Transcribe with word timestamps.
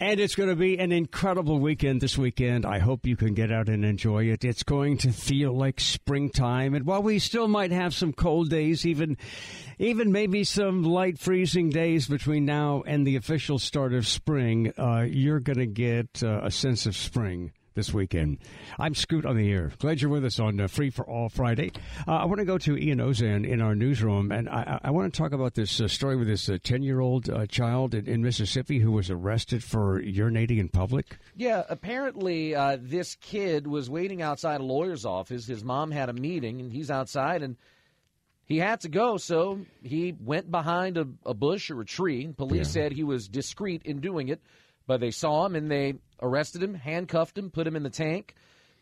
And 0.00 0.20
it's 0.20 0.36
going 0.36 0.48
to 0.48 0.54
be 0.54 0.78
an 0.78 0.92
incredible 0.92 1.58
weekend 1.58 2.00
this 2.00 2.16
weekend. 2.16 2.64
I 2.64 2.78
hope 2.78 3.04
you 3.04 3.16
can 3.16 3.34
get 3.34 3.50
out 3.50 3.68
and 3.68 3.84
enjoy 3.84 4.26
it. 4.26 4.44
It's 4.44 4.62
going 4.62 4.98
to 4.98 5.10
feel 5.10 5.52
like 5.52 5.80
springtime. 5.80 6.74
And 6.74 6.86
while 6.86 7.02
we 7.02 7.18
still 7.18 7.48
might 7.48 7.72
have 7.72 7.92
some 7.92 8.12
cold 8.12 8.48
days, 8.48 8.86
even 8.86 9.16
even 9.80 10.12
maybe 10.12 10.44
some 10.44 10.84
light 10.84 11.18
freezing 11.18 11.70
days 11.70 12.06
between 12.06 12.44
now 12.44 12.84
and 12.86 13.04
the 13.04 13.16
official 13.16 13.58
start 13.58 13.92
of 13.92 14.06
spring, 14.06 14.72
uh, 14.78 15.04
you're 15.08 15.40
going 15.40 15.58
to 15.58 15.66
get 15.66 16.22
uh, 16.22 16.42
a 16.44 16.50
sense 16.52 16.86
of 16.86 16.96
spring 16.96 17.50
this 17.74 17.92
weekend. 17.92 18.38
I'm 18.78 18.94
Scoot 18.94 19.24
on 19.24 19.36
the 19.36 19.50
air. 19.50 19.72
Glad 19.78 20.00
you're 20.00 20.10
with 20.10 20.24
us 20.24 20.38
on 20.38 20.60
uh, 20.60 20.68
Free 20.68 20.90
for 20.90 21.08
All 21.08 21.28
Friday. 21.28 21.72
Uh, 22.06 22.12
I 22.12 22.24
want 22.24 22.38
to 22.38 22.44
go 22.44 22.58
to 22.58 22.76
Ian 22.76 22.98
Auzenne 22.98 23.46
in 23.46 23.60
our 23.60 23.74
newsroom, 23.74 24.32
and 24.32 24.48
I, 24.48 24.80
I 24.84 24.90
want 24.90 25.12
to 25.12 25.18
talk 25.18 25.32
about 25.32 25.54
this 25.54 25.80
uh, 25.80 25.88
story 25.88 26.16
with 26.16 26.28
this 26.28 26.50
10 26.62 26.82
year 26.82 27.00
old 27.00 27.30
uh, 27.30 27.46
child 27.46 27.94
in, 27.94 28.06
in, 28.06 28.22
Mississippi 28.22 28.78
who 28.78 28.92
was 28.92 29.10
arrested 29.10 29.62
for 29.62 30.02
urinating 30.02 30.58
in 30.58 30.68
public. 30.68 31.18
Yeah, 31.36 31.62
apparently 31.68 32.54
uh, 32.54 32.78
this 32.80 33.14
kid 33.16 33.66
was 33.66 33.88
waiting 33.88 34.22
outside 34.22 34.60
a 34.60 34.64
lawyer's 34.64 35.04
office. 35.04 35.46
His 35.46 35.64
mom 35.64 35.90
had 35.90 36.08
a 36.08 36.12
meeting, 36.12 36.60
and 36.60 36.72
he's 36.72 36.90
outside, 36.90 37.42
and 37.42 37.56
he 38.48 38.58
had 38.58 38.80
to 38.80 38.88
go, 38.88 39.18
so 39.18 39.60
he 39.82 40.16
went 40.18 40.50
behind 40.50 40.96
a, 40.96 41.06
a 41.26 41.34
bush 41.34 41.70
or 41.70 41.82
a 41.82 41.84
tree. 41.84 42.26
Police 42.34 42.74
yeah. 42.74 42.82
said 42.82 42.92
he 42.92 43.04
was 43.04 43.28
discreet 43.28 43.82
in 43.84 44.00
doing 44.00 44.28
it. 44.28 44.40
But 44.88 45.00
they 45.00 45.12
saw 45.12 45.46
him 45.46 45.54
and 45.54 45.70
they 45.70 45.94
arrested 46.20 46.62
him, 46.62 46.74
handcuffed 46.74 47.38
him, 47.38 47.50
put 47.50 47.66
him 47.66 47.76
in 47.76 47.84
the 47.84 47.90
tank. 47.90 48.34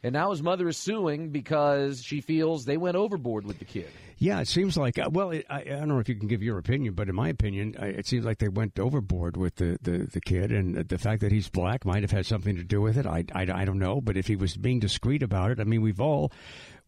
And 0.03 0.13
now 0.13 0.31
his 0.31 0.43
mother 0.43 0.69
is 0.69 0.77
suing 0.77 1.31
because 1.31 2.01
she 2.03 2.21
feels 2.21 2.65
they 2.65 2.77
went 2.77 2.97
overboard 2.97 3.45
with 3.45 3.59
the 3.59 3.65
kid. 3.65 3.89
Yeah, 4.19 4.41
it 4.41 4.47
seems 4.47 4.77
like. 4.77 4.99
Uh, 4.99 5.11
well, 5.11 5.31
it, 5.31 5.45
I, 5.51 5.63
I, 5.63 5.65
don't 5.65 5.89
know 5.89 5.99
if 5.99 6.09
you 6.09 6.15
can 6.15 6.29
give 6.29 6.43
your 6.43 6.59
opinion, 6.59 6.95
but 6.95 7.09
in 7.09 7.15
my 7.15 7.29
opinion, 7.29 7.75
I, 7.79 7.87
it 7.87 8.07
seems 8.07 8.25
like 8.25 8.39
they 8.39 8.49
went 8.49 8.79
overboard 8.79 9.37
with 9.37 9.57
the, 9.57 9.79
the, 9.83 10.07
the 10.11 10.21
kid, 10.21 10.53
and 10.53 10.89
the 10.89 10.97
fact 10.97 11.23
that 11.23 11.33
he's 11.33 11.49
black 11.49 11.85
might 11.85 12.03
have 12.03 12.13
had 12.13 12.25
something 12.25 12.57
to 12.57 12.63
do 12.63 12.81
with 12.81 12.97
it. 12.97 13.05
I, 13.05 13.25
I, 13.35 13.43
I 13.53 13.65
don't 13.65 13.79
know, 13.79 14.01
but 14.01 14.17
if 14.17 14.27
he 14.27 14.37
was 14.37 14.57
being 14.57 14.79
discreet 14.79 15.23
about 15.23 15.51
it, 15.51 15.61
I 15.61 15.65
mean, 15.65 15.83
we've 15.83 16.01
all 16.01 16.31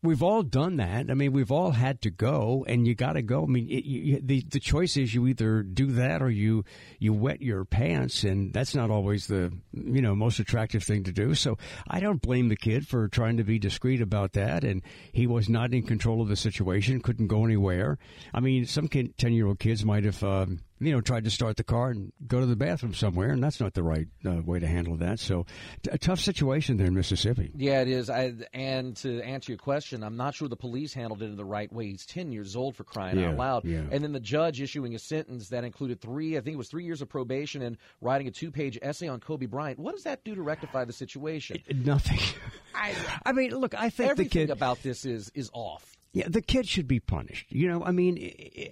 we've 0.02 0.22
all 0.22 0.42
done 0.42 0.76
that. 0.76 1.10
I 1.10 1.14
mean, 1.14 1.32
we've 1.32 1.50
all 1.50 1.72
had 1.72 2.02
to 2.02 2.10
go, 2.10 2.64
and 2.68 2.86
you 2.86 2.94
got 2.94 3.14
to 3.14 3.22
go. 3.22 3.42
I 3.42 3.46
mean, 3.46 3.68
it, 3.68 3.84
you, 3.84 4.20
the 4.22 4.44
the 4.48 4.60
choice 4.60 4.96
is 4.96 5.14
you 5.14 5.26
either 5.26 5.62
do 5.62 5.86
that 5.92 6.22
or 6.22 6.30
you 6.30 6.64
you 6.98 7.12
wet 7.12 7.42
your 7.42 7.64
pants, 7.64 8.24
and 8.24 8.52
that's 8.52 8.74
not 8.74 8.90
always 8.90 9.26
the 9.26 9.52
you 9.72 10.02
know 10.02 10.14
most 10.14 10.38
attractive 10.38 10.84
thing 10.84 11.04
to 11.04 11.12
do. 11.12 11.34
So 11.34 11.58
I 11.88 12.00
don't 12.00 12.22
blame 12.22 12.48
the 12.48 12.56
kid 12.56 12.86
for 12.86 13.08
trying 13.08 13.36
to 13.38 13.44
be 13.44 13.58
discreet 13.58 14.00
about 14.00 14.32
that, 14.32 14.64
and 14.64 14.82
he 15.12 15.26
was 15.26 15.48
not 15.48 15.72
in 15.72 15.82
control 15.82 16.22
of 16.22 16.28
the 16.28 16.36
situation, 16.36 17.00
couldn't 17.00 17.28
go 17.28 17.44
anywhere. 17.44 17.98
I 18.32 18.40
mean, 18.40 18.66
some 18.66 18.88
ten 18.88 19.32
year 19.32 19.46
old 19.46 19.58
kids 19.58 19.84
might 19.84 20.04
have. 20.04 20.22
Um, 20.22 20.60
you 20.80 20.92
know, 20.92 21.00
tried 21.00 21.24
to 21.24 21.30
start 21.30 21.56
the 21.56 21.64
car 21.64 21.90
and 21.90 22.12
go 22.26 22.40
to 22.40 22.46
the 22.46 22.56
bathroom 22.56 22.94
somewhere, 22.94 23.30
and 23.30 23.42
that's 23.42 23.60
not 23.60 23.74
the 23.74 23.82
right 23.82 24.06
uh, 24.24 24.40
way 24.44 24.58
to 24.58 24.66
handle 24.66 24.96
that. 24.96 25.18
So, 25.18 25.46
t- 25.82 25.90
a 25.92 25.98
tough 25.98 26.20
situation 26.20 26.76
there 26.76 26.86
in 26.86 26.94
Mississippi. 26.94 27.50
Yeah, 27.56 27.80
it 27.82 27.88
is. 27.88 28.08
I, 28.10 28.34
and 28.52 28.96
to 28.98 29.20
answer 29.22 29.52
your 29.52 29.58
question, 29.58 30.02
I'm 30.02 30.16
not 30.16 30.34
sure 30.34 30.48
the 30.48 30.56
police 30.56 30.94
handled 30.94 31.22
it 31.22 31.26
in 31.26 31.36
the 31.36 31.44
right 31.44 31.72
way. 31.72 31.86
He's 31.88 32.06
10 32.06 32.32
years 32.32 32.56
old 32.56 32.76
for 32.76 32.84
crying 32.84 33.18
yeah, 33.18 33.28
out 33.28 33.36
loud. 33.36 33.64
Yeah. 33.64 33.82
And 33.90 34.04
then 34.04 34.12
the 34.12 34.20
judge 34.20 34.60
issuing 34.60 34.94
a 34.94 34.98
sentence 34.98 35.48
that 35.48 35.64
included 35.64 36.00
three, 36.00 36.36
I 36.36 36.40
think 36.40 36.54
it 36.54 36.58
was 36.58 36.68
three 36.68 36.84
years 36.84 37.02
of 37.02 37.08
probation 37.08 37.62
and 37.62 37.76
writing 38.00 38.28
a 38.28 38.30
two 38.30 38.50
page 38.50 38.78
essay 38.80 39.08
on 39.08 39.20
Kobe 39.20 39.46
Bryant. 39.46 39.78
What 39.78 39.94
does 39.94 40.04
that 40.04 40.24
do 40.24 40.34
to 40.34 40.42
rectify 40.42 40.84
the 40.84 40.92
situation? 40.92 41.62
It, 41.66 41.76
nothing. 41.76 42.20
I, 42.74 42.94
I 43.26 43.32
mean, 43.32 43.50
look, 43.50 43.74
I 43.74 43.90
think 43.90 44.10
everything 44.10 44.28
the 44.28 44.46
kid 44.46 44.50
about 44.50 44.82
this 44.82 45.04
is 45.04 45.30
is 45.34 45.50
off. 45.52 45.97
Yeah, 46.12 46.26
the 46.28 46.40
kid 46.40 46.66
should 46.66 46.88
be 46.88 47.00
punished. 47.00 47.52
You 47.52 47.68
know, 47.68 47.84
I 47.84 47.92
mean, 47.92 48.16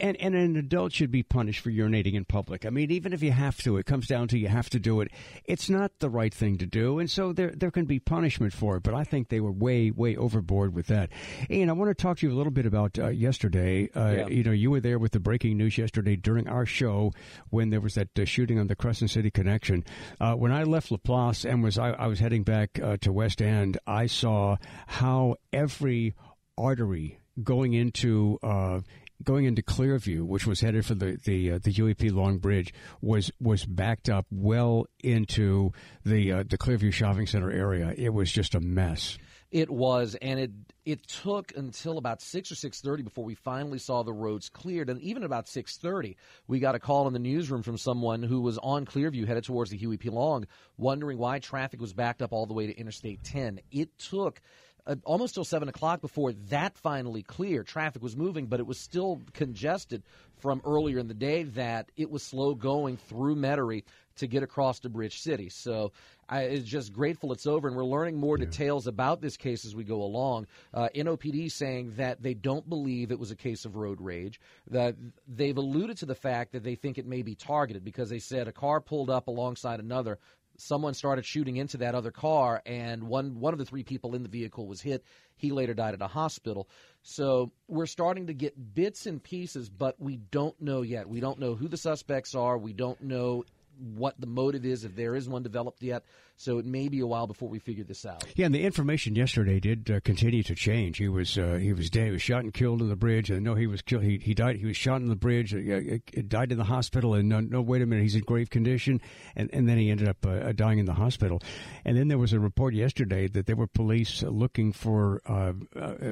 and, 0.01 0.17
and 0.17 0.35
an 0.35 0.57
adult 0.57 0.93
should 0.93 1.11
be 1.11 1.23
punished 1.23 1.61
for 1.61 1.71
urinating 1.71 2.15
in 2.15 2.25
public. 2.25 2.65
I 2.65 2.71
mean, 2.71 2.91
even 2.91 3.13
if 3.13 3.23
you 3.23 3.31
have 3.31 3.59
to, 3.59 3.77
it 3.77 3.85
comes 3.85 4.07
down 4.07 4.29
to 4.29 4.39
you 4.39 4.49
have 4.49 4.71
to 4.71 4.79
do 4.79 5.03
it. 5.03 5.11
It's 5.45 5.69
not 5.69 5.99
the 5.99 6.09
right 6.09 6.33
thing 6.33 6.57
to 6.59 6.67
do, 6.67 6.99
and 6.99 7.11
so 7.11 7.35
there 7.35 7.53
there 7.55 7.71
can 7.71 7.85
be 7.85 7.99
punishment 7.99 8.55
for 8.55 8.77
it. 8.77 8.83
But 8.83 8.95
I 8.95 9.05
think 9.05 9.29
they 9.29 9.41
were 9.41 9.53
way 9.53 9.91
way 9.91 10.17
overboard 10.17 10.75
with 10.75 10.87
that. 10.87 11.11
And 11.51 11.69
I 11.69 11.75
want 11.75 11.91
to 11.91 11.95
talk 11.95 12.19
to 12.19 12.27
you 12.27 12.33
a 12.33 12.37
little 12.37 12.51
bit 12.51 12.65
about 12.65 12.99
uh, 12.99 13.09
yesterday. 13.09 13.91
Uh, 13.95 14.11
yeah. 14.11 14.27
You 14.29 14.43
know, 14.43 14.53
you 14.53 14.71
were 14.71 14.81
there 14.81 14.99
with 14.99 15.13
the 15.13 15.21
breaking 15.21 15.59
news 15.59 15.77
yesterday 15.77 16.17
during 16.17 16.49
our 16.49 16.65
show 16.65 17.13
when 17.51 17.69
there 17.69 17.83
was 17.83 17.95
that 17.95 18.19
uh, 18.19 18.25
shooting 18.25 18.59
on 18.59 18.69
the 18.69 18.77
Crescent 18.77 19.11
City 19.11 19.31
Connection. 19.31 19.85
Uh, 20.19 20.35
when 20.35 20.53
I 20.53 20.63
left 20.63 20.89
LaPlace 20.91 21.49
and 21.49 21.63
was 21.63 21.77
I, 21.79 21.91
I 21.91 22.07
was 22.07 22.19
heading 22.19 22.45
back 22.45 22.81
uh, 22.83 22.97
to 23.03 23.13
West 23.13 23.43
End, 23.43 23.77
I 23.87 24.07
saw 24.07 24.57
how 24.87 25.37
every 25.53 26.15
artery 26.57 27.19
going 27.43 27.75
into 27.75 28.39
uh, 28.43 28.81
going 29.23 29.45
into 29.45 29.63
Clearview, 29.63 30.23
which 30.23 30.47
was 30.47 30.61
headed 30.61 30.85
for 30.85 30.95
the 30.95 31.19
the 31.25 31.53
uh, 31.53 31.59
the 31.63 31.71
Huey 31.71 31.95
P. 31.95 32.11
Long 32.11 32.39
Bridge, 32.39 32.73
was 33.01 33.31
was 33.41 33.65
backed 33.65 34.09
up 34.09 34.27
well 34.31 34.87
into 35.03 35.73
the 36.05 36.33
uh, 36.33 36.45
the 36.49 36.59
Clearview 36.59 36.93
Shopping 36.93 37.27
Center 37.27 37.51
area. 37.51 37.95
It 37.97 38.13
was 38.13 38.31
just 38.31 38.55
a 38.55 38.61
mess. 38.61 39.19
It 39.53 39.71
was, 39.71 40.17
and 40.21 40.41
it 40.41 40.51
it 40.85 41.07
took 41.07 41.57
until 41.57 41.99
about 41.99 42.21
six 42.21 42.51
or 42.51 42.57
six 42.57 42.81
thirty 42.81 43.03
before 43.03 43.25
we 43.25 43.35
finally 43.35 43.79
saw 43.79 44.03
the 44.03 44.13
roads 44.13 44.49
cleared. 44.49 44.91
And 44.91 45.01
even 45.01 45.23
about 45.23 45.49
six 45.49 45.77
thirty, 45.77 46.17
we 46.49 46.59
got 46.59 46.75
a 46.75 46.81
call 46.81 47.07
in 47.07 47.13
the 47.13 47.19
newsroom 47.19 47.63
from 47.63 47.79
someone 47.79 48.23
who 48.23 48.41
was 48.41 48.59
on 48.59 48.85
Clearview 48.85 49.27
headed 49.27 49.45
towards 49.45 49.71
the 49.71 49.77
Huey 49.77 49.97
P. 49.99 50.11
Long, 50.11 50.47
wondering 50.77 51.17
why 51.17 51.39
traffic 51.39 51.81
was 51.81 51.93
backed 51.93 52.23
up 52.23 52.33
all 52.33 52.47
the 52.47 52.55
way 52.55 52.67
to 52.67 52.77
Interstate 52.77 53.23
10. 53.23 53.61
It 53.71 53.97
took 53.99 54.41
uh, 54.87 54.97
almost 55.05 55.35
till 55.35 55.45
7 55.45 55.69
o'clock 55.69 56.01
before 56.01 56.33
that 56.49 56.77
finally 56.79 57.23
cleared. 57.23 57.67
Traffic 57.67 58.03
was 58.03 58.17
moving, 58.17 58.47
but 58.47 58.61
it 58.61 58.67
was 58.67 58.79
still 58.79 59.21
congested 59.33 60.03
from 60.39 60.61
earlier 60.65 60.99
in 60.99 61.09
the 61.09 61.15
day 61.15 61.45
that 61.45 61.91
it 61.97 62.11
was 62.11 62.23
slow 62.23 62.55
going 62.55 62.97
through 62.97 63.37
Metairie 63.37 63.85
to 64.17 64.27
get 64.27 64.43
across 64.43 64.81
to 64.81 64.89
Bridge 64.89 65.21
City. 65.21 65.49
So 65.49 65.93
I 66.29 66.45
is 66.45 66.65
just 66.65 66.93
grateful 66.93 67.33
it's 67.33 67.47
over, 67.47 67.69
and 67.69 67.77
we're 67.77 67.85
learning 67.85 68.17
more 68.17 68.39
yeah. 68.39 68.47
details 68.47 68.87
about 68.87 69.21
this 69.21 69.37
case 69.37 69.65
as 69.65 69.75
we 69.75 69.85
go 69.85 70.03
along. 70.03 70.47
Uh, 70.75 70.89
NOPD 70.95 71.51
saying 71.51 71.95
that 71.97 72.23
they 72.23 72.35
don't 72.35 72.69
believe 72.69 73.11
it 73.11 73.19
was 73.19 73.31
a 73.31 73.37
case 73.37 73.65
of 73.65 73.77
road 73.77 74.01
rage. 74.01 74.41
That 74.71 74.97
they've 75.29 75.57
alluded 75.57 75.99
to 75.99 76.07
the 76.07 76.15
fact 76.15 76.53
that 76.53 76.65
they 76.65 76.75
think 76.75 76.99
it 76.99 77.07
may 77.07 77.23
be 77.23 77.35
targeted 77.35 77.85
because 77.85 78.11
they 78.11 78.19
said 78.19 78.49
a 78.49 78.53
car 78.53 78.81
pulled 78.81 79.11
up 79.11 79.29
alongside 79.29 79.81
another 79.81 80.19
someone 80.59 80.95
started 80.95 81.25
shooting 81.25 81.57
into 81.57 81.79
that 81.79 81.95
other 81.95 82.11
car, 82.11 82.63
and 82.67 83.05
one 83.05 83.41
one 83.41 83.53
of 83.53 83.59
the 83.59 83.65
three 83.65 83.83
people 83.83 84.15
in 84.15 84.23
the 84.23 84.29
vehicle 84.29 84.67
was 84.67 84.81
hit. 84.81 85.05
He 85.37 85.51
later 85.51 85.75
died 85.75 85.95
at 85.95 86.03
a 86.03 86.07
hospital. 86.07 86.69
So 87.03 87.53
we're 87.69 87.87
starting 87.87 88.27
to 88.29 88.35
get 88.35 88.75
bits 88.75 89.07
and 89.07 89.23
pieces, 89.23 89.69
but 89.69 90.01
we 90.01 90.17
don't 90.17 90.61
know 90.61 90.83
yet. 90.83 91.09
We 91.09 91.21
don't 91.21 91.39
know 91.39 91.55
who 91.55 91.69
the 91.69 91.77
suspects 91.77 92.35
are. 92.35 92.57
We 92.57 92.73
don't 92.73 93.01
know 93.03 93.45
what 93.79 94.21
the 94.21 94.27
motive 94.27 94.65
is, 94.65 94.85
if 94.85 94.95
there 94.97 95.15
is 95.15 95.29
one 95.29 95.43
developed 95.43 95.83
yet. 95.83 96.05
So 96.39 96.59
it 96.59 96.67
may 96.67 96.89
be 96.89 97.01
a 97.01 97.07
while 97.07 97.27
before 97.27 97.49
we 97.49 97.59
figure 97.59 97.85
this 97.85 98.05
out. 98.05 98.23
Yeah, 98.35 98.45
and 98.47 98.55
the 98.55 98.63
information 98.63 99.15
yesterday 99.15 99.59
did 99.59 99.91
uh, 99.91 100.01
continue 100.01 100.43
to 100.43 100.55
change. 100.55 100.99
He 100.99 101.09
was 101.09 101.39
uh, 101.39 101.55
he 101.55 101.73
was 101.73 101.89
dead. 101.89 102.07
He 102.07 102.11
was 102.11 102.21
shot 102.21 102.45
and 102.45 102.53
killed 102.53 102.83
in 102.83 102.91
the 102.91 102.97
bridge. 102.97 103.31
And 103.31 103.43
no, 103.43 103.55
he 103.55 103.67
was 103.67 103.81
killed. 103.81 104.03
He, 104.03 104.19
he 104.19 104.35
died. 104.35 104.57
He 104.57 104.67
was 104.67 104.77
shot 104.77 105.01
in 105.01 105.09
the 105.09 105.17
bridge. 105.17 105.55
Uh, 105.55 105.99
died 106.29 106.53
in 106.53 106.59
the 106.59 106.65
hospital. 106.65 107.15
And 107.15 107.29
no, 107.29 107.41
no, 107.41 107.63
wait 107.63 107.81
a 107.81 107.87
minute, 107.87 108.03
he's 108.03 108.17
in 108.17 108.21
grave 108.21 108.51
condition. 108.51 109.01
And 109.35 109.49
and 109.53 109.67
then 109.67 109.79
he 109.79 109.91
ended 109.91 110.09
up 110.09 110.27
uh, 110.27 110.31
uh, 110.31 110.53
dying 110.53 110.79
in 110.79 110.85
the 110.85 110.93
hospital. 110.93 111.41
And 111.87 111.97
then 111.97 112.09
there 112.09 112.19
was 112.19 112.35
a 112.35 112.41
report 112.41 112.75
yesterday 112.75 113.29
that 113.29 113.47
there 113.47 113.57
were 113.57 113.67
police 113.67 114.23
looking 114.23 114.73
for 114.73 115.23
uh, 115.27 115.53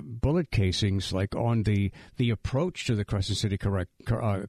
bullet 0.03 0.51
casings 0.51 1.13
like 1.13 1.37
on 1.37 1.65
the 1.65 1.93
the 2.17 2.31
approach 2.31 2.87
to 2.87 2.95
the 2.95 3.05
Crescent 3.05 3.37
City 3.37 3.59
correct, 3.59 3.91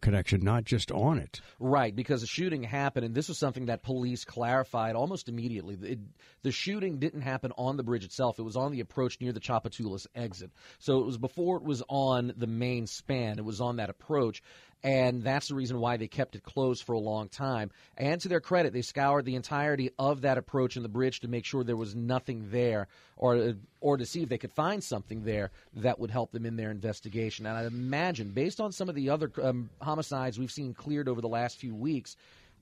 connection, 0.01 0.41
not 0.41 0.63
just 0.63 0.91
on 0.91 1.17
it. 1.17 1.41
Right, 1.59 1.93
because 1.93 2.21
the 2.21 2.27
shooting 2.27 2.63
happened, 2.63 3.04
and 3.05 3.15
this 3.15 3.29
was 3.29 3.37
something 3.37 3.67
that 3.67 3.83
police 3.83 4.25
clarified 4.25 4.95
almost 4.95 5.29
immediately. 5.29 5.77
It, 5.81 5.99
the 6.41 6.51
shooting 6.51 6.99
didn't 6.99 7.21
happen 7.21 7.51
on 7.57 7.77
the 7.77 7.83
bridge 7.83 8.03
itself. 8.03 8.39
It 8.39 8.43
was 8.43 8.55
on 8.55 8.71
the 8.71 8.81
approach 8.81 9.21
near 9.21 9.31
the 9.31 9.39
Tchoupitoulas 9.39 10.07
exit. 10.15 10.51
So 10.79 10.99
it 10.99 11.05
was 11.05 11.17
before 11.17 11.57
it 11.57 11.63
was 11.63 11.83
on 11.87 12.33
the 12.35 12.47
main 12.47 12.87
span. 12.87 13.39
It 13.39 13.45
was 13.45 13.61
on 13.61 13.77
that 13.77 13.89
approach. 13.89 14.41
And 14.83 15.23
that's 15.23 15.47
the 15.47 15.55
reason 15.55 15.79
why 15.79 15.97
they 15.97 16.07
kept 16.07 16.35
it 16.35 16.43
closed 16.43 16.83
for 16.83 16.93
a 16.93 16.99
long 16.99 17.27
time. 17.27 17.71
And 17.97 18.21
to 18.21 18.27
their 18.27 18.39
credit, 18.39 18.71
they 18.71 18.83
scoured 18.83 19.25
the 19.25 19.33
entirety 19.33 19.89
of 19.97 20.21
that 20.21 20.37
approach 20.37 20.75
and 20.75 20.85
the 20.85 20.89
bridge 20.89 21.21
to 21.21 21.27
make 21.27 21.43
sure 21.43 21.63
there 21.63 21.75
was 21.75 21.95
nothing 21.95 22.51
there, 22.51 22.87
or 23.17 23.55
or 23.81 23.97
to 23.97 24.05
see 24.05 24.21
if 24.21 24.29
they 24.29 24.37
could 24.37 24.51
find 24.51 24.83
something 24.83 25.23
there 25.23 25.49
that 25.77 25.97
would 25.99 26.11
help 26.11 26.31
them 26.31 26.45
in 26.45 26.55
their 26.55 26.69
investigation. 26.69 27.47
And 27.47 27.57
I 27.57 27.65
imagine, 27.65 28.29
based 28.29 28.61
on 28.61 28.71
some 28.71 28.87
of 28.87 28.93
the 28.93 29.09
other 29.09 29.31
um, 29.41 29.71
homicides 29.81 30.37
we've 30.37 30.51
seen 30.51 30.75
cleared 30.75 31.09
over 31.09 31.21
the 31.21 31.27
last 31.27 31.57
few 31.57 31.73
weeks, 31.73 32.15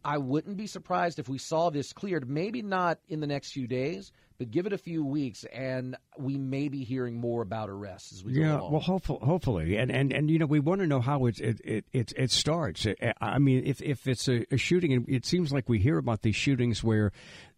I 0.05 0.17
wouldn't 0.17 0.57
be 0.57 0.67
surprised 0.67 1.19
if 1.19 1.29
we 1.29 1.37
saw 1.37 1.69
this 1.69 1.93
cleared, 1.93 2.29
maybe 2.29 2.61
not 2.61 2.99
in 3.07 3.19
the 3.19 3.27
next 3.27 3.51
few 3.51 3.67
days, 3.67 4.11
but 4.37 4.51
give 4.51 4.65
it 4.65 4.73
a 4.73 4.77
few 4.77 5.05
weeks, 5.05 5.45
and 5.53 5.95
we 6.17 6.37
may 6.37 6.67
be 6.67 6.83
hearing 6.83 7.19
more 7.19 7.41
about 7.41 7.69
arrests 7.69 8.11
as 8.11 8.23
we 8.23 8.33
yeah, 8.33 8.47
go 8.47 8.59
along. 8.59 8.71
well, 8.71 8.81
hopefully, 8.81 9.19
hopefully, 9.21 9.77
and 9.77 9.91
and 9.91 10.11
and 10.11 10.29
you 10.29 10.39
know, 10.39 10.45
we 10.45 10.59
want 10.59 10.81
to 10.81 10.87
know 10.87 10.99
how 10.99 11.25
it 11.27 11.39
it 11.39 11.85
it 11.93 12.13
it, 12.15 12.31
starts. 12.31 12.85
I 13.21 13.39
mean, 13.39 13.63
if 13.65 13.81
if 13.81 14.07
it's 14.07 14.27
a, 14.27 14.45
a 14.51 14.57
shooting, 14.57 14.93
and 14.93 15.05
it 15.07 15.25
seems 15.25 15.53
like 15.53 15.69
we 15.69 15.79
hear 15.79 15.97
about 15.97 16.21
these 16.21 16.35
shootings 16.35 16.83
where 16.83 17.11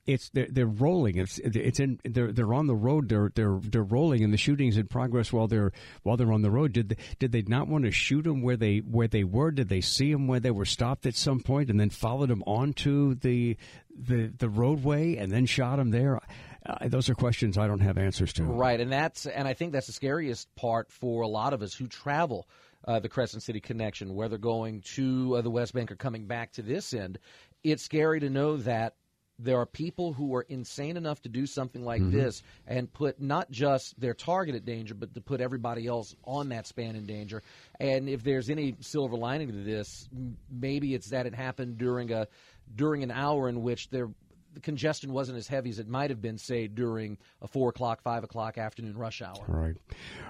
it's 0.06 0.30
they're, 0.30 0.48
they're 0.50 0.66
rolling. 0.66 1.18
It's 1.18 1.40
it's 1.40 1.80
in 1.80 2.00
they're 2.04 2.31
they're 2.31 2.54
on 2.54 2.68
the 2.68 2.75
road. 2.75 3.10
They're 3.10 3.31
they're 3.34 3.60
they're 3.62 3.84
rolling, 3.84 4.24
and 4.24 4.31
the 4.31 4.38
shooting's 4.38 4.78
in 4.78 4.88
progress 4.88 5.34
while 5.34 5.48
they're 5.48 5.72
while 6.04 6.16
they're 6.16 6.31
on 6.31 6.42
the 6.42 6.52
road. 6.52 6.74
Did 6.74 6.90
they, 6.90 6.98
did 7.19 7.31
they 7.31 7.42
not 7.42 7.68
want 7.68 7.86
to 7.86 7.92
shoot 7.92 8.24
them 8.24 8.42
where 8.42 8.57
they 8.57 8.78
where 8.78 9.07
they 9.07 9.24
were? 9.24 9.52
Did 9.52 9.69
they 9.69 9.81
see 9.81 10.12
them 10.12 10.28
where 10.28 10.40
they 10.40 10.52
were 10.52 10.66
stopped 10.66 11.06
at 11.06 11.16
some 11.16 11.40
point, 11.40 11.69
and 11.69 11.80
then 11.80 11.90
followed 11.90 12.30
them 12.30 12.44
onto 12.46 13.16
the 13.16 13.57
the 13.96 14.31
the 14.38 14.50
roadway 14.50 15.16
and 15.16 15.31
then 15.31 15.46
shot 15.46 15.78
them 15.78 15.90
there? 15.90 16.19
Uh, 16.66 16.88
those 16.88 17.10
are 17.10 17.16
questions 17.16 17.58
I 17.58 17.68
don't 17.68 17.80
have 17.80 17.98
answers 17.98 18.34
to. 18.34 18.44
Right, 18.44 18.80
and 18.80 18.92
that's 18.92 19.25
and 19.25 19.48
I 19.48 19.54
think 19.54 19.72
that's 19.72 19.88
the 19.88 19.94
scariest 19.94 20.54
part 20.56 20.92
for 20.92 21.22
a 21.22 21.28
lot 21.28 21.54
of 21.54 21.62
us 21.62 21.74
who 21.74 21.88
travel. 21.88 22.48
Uh, 22.88 23.00
the 23.00 23.10
Crescent 23.10 23.42
City 23.42 23.60
connection, 23.60 24.13
whether 24.13 24.38
going 24.38 24.81
to 24.81 25.38
uh, 25.38 25.42
the 25.42 25.50
West 25.50 25.74
Bank 25.74 25.92
or 25.92 25.96
coming 25.96 26.28
back 26.28 26.51
to 26.51 26.62
this 26.62 26.94
end, 26.94 27.18
it's 27.63 27.81
scary 27.81 28.19
to 28.19 28.30
know 28.30 28.58
that 28.58 28.94
there 29.38 29.58
are 29.58 29.66
people 29.66 30.14
who 30.14 30.34
are 30.36 30.44
insane 30.44 30.98
enough 30.98 31.22
to 31.24 31.30
do 31.30 31.46
something 31.46 31.84
like 31.84 32.02
mm-hmm. 32.02 32.18
this 32.18 32.42
and 32.68 32.92
put 32.92 33.22
not 33.22 33.52
just 33.52 34.00
their 34.00 34.14
target 34.14 34.56
at 34.56 34.66
danger, 34.66 34.94
but 34.94 35.14
to 35.14 35.22
put 35.22 35.42
everybody 35.42 35.88
else 35.88 36.16
on 36.24 36.50
that 36.50 36.68
span 36.68 36.96
in 36.96 37.06
danger. 37.06 37.44
And 37.80 38.08
if 38.08 38.24
there's 38.24 38.50
any 38.50 38.76
silver 38.80 39.18
lining 39.18 39.52
to 39.52 39.64
this, 39.64 40.08
maybe 40.50 40.94
it's 40.94 41.10
that 41.10 41.26
it 41.26 41.36
happened 41.36 41.78
during 41.78 42.12
a 42.12 42.28
during 42.76 43.04
an 43.04 43.12
hour 43.12 43.48
in 43.48 43.62
which 43.62 43.90
there 43.90 44.10
the 44.56 44.62
congestion 44.62 45.13
wasn't 45.13 45.38
as 45.38 45.48
heavy 45.48 45.69
as 45.69 45.80
it 45.80 45.88
might 45.88 46.10
have 46.10 46.22
been, 46.22 46.38
say, 46.38 46.68
during 46.68 47.18
a 47.42 47.48
four 47.48 47.69
o'clock, 47.69 48.02
five 48.02 48.24
o'clock 48.24 48.57
afternoon 48.57 48.98
rush 48.98 49.22
hour. 49.22 49.46
All 49.48 49.56
right, 49.56 49.75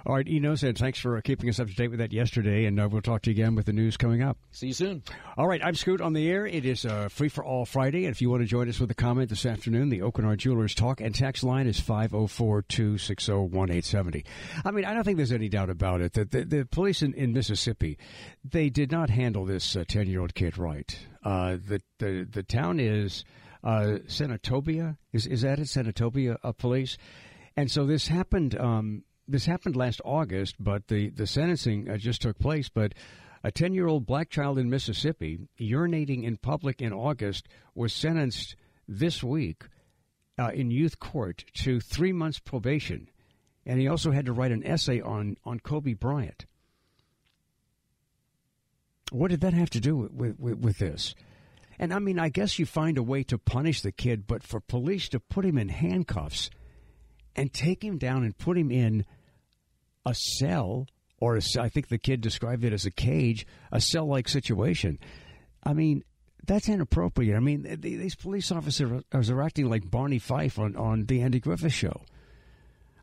all 0.06 0.16
right. 0.16 0.27
Enos, 0.27 0.63
and 0.63 0.77
thanks 0.77 1.00
for 1.00 1.22
keeping 1.22 1.50
us 1.50 1.60
up 1.60 1.68
to 1.68 1.75
date 1.75 1.89
with 1.89 2.00
that 2.00 2.12
yesterday, 2.12 2.66
and 2.66 2.80
uh, 2.80 2.89
we'll 2.92 3.01
talk 3.01 3.22
to 3.24 3.30
you 3.30 3.36
again 3.36 3.56
with 3.56 3.66
the 3.66 3.74
news 3.74 3.98
coming 3.98 4.22
up. 4.22 4.38
See 4.51 4.68
you 4.68 4.74
soon. 4.74 5.04
All 5.38 5.48
right, 5.48 5.63
I'm 5.63 5.75
Scoot 5.75 6.01
on 6.01 6.13
the 6.13 6.30
air. 6.30 6.48
It 6.48 6.66
is 6.66 6.86
uh, 6.86 7.07
free 7.10 7.30
for 7.30 7.45
all 7.45 7.66
Friday, 7.66 8.06
and 8.06 8.13
if 8.13 8.22
you 8.22 8.30
want 8.30 8.42
to 8.42 8.48
join 8.48 8.68
us 8.68 8.80
with 8.80 8.92
a 8.92 8.95
comment 8.95 9.30
this 9.30 9.45
afternoon, 9.45 9.89
the 9.89 10.00
Aucoin 10.00 10.36
Jewelers 10.38 10.74
talk 10.74 11.01
and 11.01 11.13
text 11.13 11.44
line 11.44 11.68
is 11.68 11.80
504-260-1870. 11.80 14.25
I 14.66 14.71
mean, 14.71 14.86
I 14.86 14.94
don't 14.94 15.04
think 15.04 15.18
there's 15.18 15.31
any 15.31 15.50
doubt 15.50 15.69
about 15.69 16.01
it 16.01 16.13
that 16.13 16.31
the, 16.31 16.44
the 16.44 16.66
police 16.66 17.01
in, 17.01 17.13
in, 17.13 17.33
Mississippi, 17.33 17.98
they 18.44 18.69
did 18.69 18.92
not 18.92 19.10
handle 19.10 19.45
this 19.45 19.78
ten 19.88 20.07
uh, 20.07 20.10
year 20.10 20.21
old 20.21 20.33
kid 20.33 20.57
right. 20.57 20.98
Uh, 21.24 21.57
the 21.68 21.81
the 22.00 22.28
the 22.31 22.44
town 22.44 22.80
is 22.80 23.25
uh, 23.65 23.97
Senatobia. 24.07 24.97
Is 25.12 25.25
is 25.25 25.41
that 25.41 25.59
it? 25.59 25.67
Senatobia 25.67 26.38
uh, 26.44 26.51
police. 26.51 26.97
And 27.57 27.69
so 27.69 27.85
this 27.85 28.07
happened. 28.07 28.57
Um, 28.57 29.03
this 29.27 29.45
happened 29.45 29.75
last 29.75 30.01
August, 30.06 30.56
but 30.59 30.88
the 30.88 31.09
the 31.09 31.27
sentencing 31.27 31.89
uh, 31.89 31.97
just 31.97 32.21
took 32.21 32.38
place. 32.38 32.69
But 32.69 32.94
a 33.44 33.51
ten 33.51 33.73
year 33.73 33.88
old 33.88 34.06
black 34.06 34.29
child 34.29 34.59
in 34.59 34.69
Mississippi 34.69 35.39
urinating 35.59 36.23
in 36.23 36.38
public 36.38 36.81
in 36.81 36.94
August 36.94 37.47
was 37.73 37.91
sentenced 37.91 38.56
this 38.88 39.23
week 39.23 39.63
uh, 40.38 40.51
in 40.53 40.69
youth 40.69 41.00
court 41.00 41.44
to 41.56 41.79
three 41.79 42.13
months 42.13 42.39
probation, 42.39 43.09
and 43.65 43.79
he 43.79 43.88
also 43.88 44.11
had 44.11 44.27
to 44.27 44.33
write 44.33 44.51
an 44.51 44.65
essay 44.65 45.01
on 45.01 45.38
on 45.44 45.59
Kobe 45.59 45.94
Bryant. 45.94 46.45
What 49.11 49.29
did 49.29 49.41
that 49.41 49.53
have 49.53 49.69
to 49.69 49.79
do 49.79 49.95
with, 49.95 50.39
with, 50.39 50.57
with 50.57 50.77
this? 50.79 51.13
And 51.80 51.94
I 51.94 52.00
mean, 52.00 52.19
I 52.19 52.30
guess 52.30 52.60
you 52.60 52.66
find 52.66 52.98
a 52.98 53.04
way 53.04 53.24
to 53.24 53.38
punish 53.38 53.81
the 53.81 53.92
kid, 53.92 54.27
but 54.27 54.44
for 54.44 54.60
police 54.60 55.10
to 55.10 55.19
put 55.19 55.45
him 55.45 55.57
in 55.57 55.69
handcuffs 55.69 56.50
and 57.36 57.54
take 57.54 57.83
him 57.83 57.98
down 57.98 58.24
and 58.24 58.38
put 58.38 58.57
him 58.57 58.72
in 58.72 59.06
a 60.06 60.13
cell, 60.13 60.88
or 61.19 61.36
a, 61.36 61.42
I 61.60 61.69
think 61.69 61.89
the 61.89 61.98
kid 61.98 62.22
described 62.22 62.63
it 62.63 62.74
as 62.74 62.86
a 62.86 62.92
cage, 62.92 63.45
a 63.72 63.81
cell 63.81 64.07
like 64.07 64.30
situation. 64.30 65.00
I 65.63 65.74
mean, 65.74 66.04
that's 66.45 66.69
inappropriate. 66.69 67.36
I 67.36 67.39
mean, 67.39 67.78
these 67.81 68.16
police 68.16 68.51
officers 68.51 69.04
are 69.13 69.42
acting 69.42 69.69
like 69.69 69.89
Barney 69.89 70.19
Fife 70.19 70.60
on, 70.60 70.75
on 70.75 71.06
the 71.06 71.21
Andy 71.21 71.39
Griffith 71.39 71.74
show. 71.74 72.04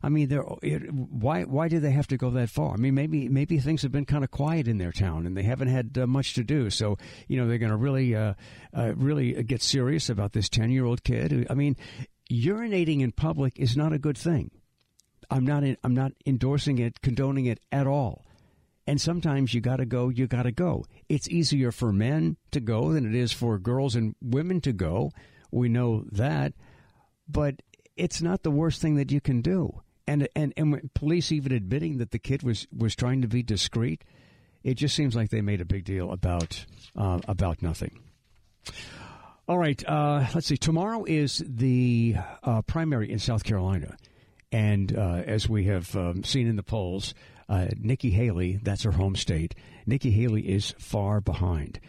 I 0.03 0.09
mean, 0.09 0.29
why 0.29 1.43
why 1.43 1.69
do 1.69 1.79
they 1.79 1.91
have 1.91 2.07
to 2.07 2.17
go 2.17 2.29
that 2.31 2.49
far? 2.49 2.73
I 2.73 2.75
mean, 2.77 2.93
maybe 2.93 3.29
maybe 3.29 3.57
things 3.59 3.83
have 3.83 3.93
been 3.93 4.05
kind 4.05 4.25
of 4.25 4.31
quiet 4.31 4.67
in 4.67 4.77
their 4.77 4.91
town 4.91 5.25
and 5.25 5.37
they 5.37 5.43
haven't 5.43 5.69
had 5.69 5.97
uh, 5.97 6.05
much 6.05 6.33
to 6.33 6.43
do. 6.43 6.69
So 6.69 6.97
you 7.29 7.37
know 7.37 7.47
they're 7.47 7.57
going 7.57 7.71
to 7.71 7.77
really 7.77 8.13
uh, 8.13 8.33
uh, 8.75 8.93
really 8.95 9.41
get 9.43 9.61
serious 9.61 10.09
about 10.09 10.33
this 10.33 10.49
ten 10.49 10.71
year 10.71 10.83
old 10.83 11.05
kid. 11.05 11.47
I 11.49 11.53
mean, 11.53 11.77
urinating 12.29 12.99
in 12.99 13.13
public 13.13 13.57
is 13.57 13.77
not 13.77 13.93
a 13.93 13.97
good 13.97 14.17
thing. 14.17 14.51
I'm 15.31 15.45
not 15.45 15.63
in, 15.63 15.77
I'm 15.85 15.95
not 15.95 16.11
endorsing 16.25 16.79
it, 16.79 17.01
condoning 17.01 17.45
it 17.45 17.61
at 17.71 17.87
all. 17.87 18.25
And 18.85 18.99
sometimes 18.99 19.53
you 19.53 19.61
got 19.61 19.77
to 19.77 19.85
go, 19.85 20.09
you 20.09 20.27
got 20.27 20.43
to 20.43 20.51
go. 20.51 20.83
It's 21.07 21.29
easier 21.29 21.71
for 21.71 21.93
men 21.93 22.35
to 22.51 22.59
go 22.59 22.91
than 22.91 23.05
it 23.05 23.15
is 23.15 23.31
for 23.31 23.57
girls 23.57 23.95
and 23.95 24.15
women 24.21 24.59
to 24.61 24.73
go. 24.73 25.11
We 25.49 25.69
know 25.69 26.03
that. 26.11 26.51
But 27.25 27.61
it's 27.95 28.21
not 28.21 28.43
the 28.43 28.51
worst 28.51 28.81
thing 28.81 28.95
that 28.95 29.09
you 29.09 29.21
can 29.21 29.41
do 29.41 29.82
and 30.07 30.27
and 30.35 30.53
and 30.57 30.93
police 30.93 31.31
even 31.31 31.51
admitting 31.51 31.97
that 31.97 32.11
the 32.11 32.19
kid 32.19 32.43
was 32.43 32.67
was 32.75 32.95
trying 32.95 33.21
to 33.21 33.27
be 33.27 33.43
discreet, 33.43 34.03
it 34.63 34.75
just 34.75 34.95
seems 34.95 35.15
like 35.15 35.29
they 35.29 35.41
made 35.41 35.61
a 35.61 35.65
big 35.65 35.85
deal 35.85 36.11
about 36.11 36.65
uh, 36.97 37.19
about 37.27 37.61
nothing. 37.61 37.99
All 39.47 39.57
right, 39.57 39.83
uh, 39.87 40.25
let's 40.33 40.47
see. 40.47 40.57
Tomorrow 40.57 41.03
is 41.03 41.43
the 41.45 42.15
uh, 42.43 42.61
primary 42.61 43.11
in 43.11 43.19
South 43.19 43.43
Carolina, 43.43 43.97
and 44.51 44.95
uh, 44.97 45.23
as 45.25 45.49
we 45.49 45.65
have 45.65 45.93
um, 45.97 46.23
seen 46.23 46.47
in 46.47 46.55
the 46.55 46.63
polls, 46.63 47.13
uh, 47.49 47.67
Nikki 47.77 48.09
Haley, 48.09 48.59
that's 48.63 48.83
her 48.83 48.91
home 48.91 49.15
state. 49.15 49.53
Nikki 49.85 50.11
Haley 50.11 50.41
is 50.49 50.73
far 50.79 51.19
behind. 51.19 51.79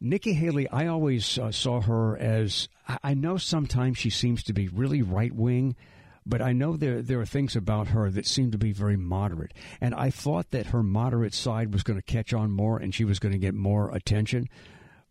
Nikki 0.00 0.32
Haley, 0.32 0.68
I 0.68 0.86
always 0.86 1.38
uh, 1.38 1.52
saw 1.52 1.82
her 1.82 2.16
as 2.16 2.68
I 3.02 3.12
know 3.14 3.36
sometimes 3.36 3.98
she 3.98 4.10
seems 4.10 4.42
to 4.44 4.52
be 4.54 4.68
really 4.68 5.02
right 5.02 5.32
wing 5.34 5.76
but 6.24 6.40
I 6.40 6.52
know 6.52 6.76
there 6.76 7.02
there 7.02 7.20
are 7.20 7.26
things 7.26 7.56
about 7.56 7.88
her 7.88 8.10
that 8.10 8.26
seem 8.26 8.50
to 8.52 8.58
be 8.58 8.72
very 8.72 8.96
moderate. 8.96 9.52
And 9.80 9.94
I 9.94 10.10
thought 10.10 10.50
that 10.50 10.66
her 10.66 10.82
moderate 10.82 11.34
side 11.34 11.72
was 11.72 11.82
going 11.82 11.98
to 11.98 12.02
catch 12.02 12.32
on 12.32 12.50
more 12.50 12.78
and 12.78 12.94
she 12.94 13.04
was 13.04 13.18
going 13.18 13.32
to 13.32 13.38
get 13.38 13.54
more 13.54 13.94
attention. 13.94 14.48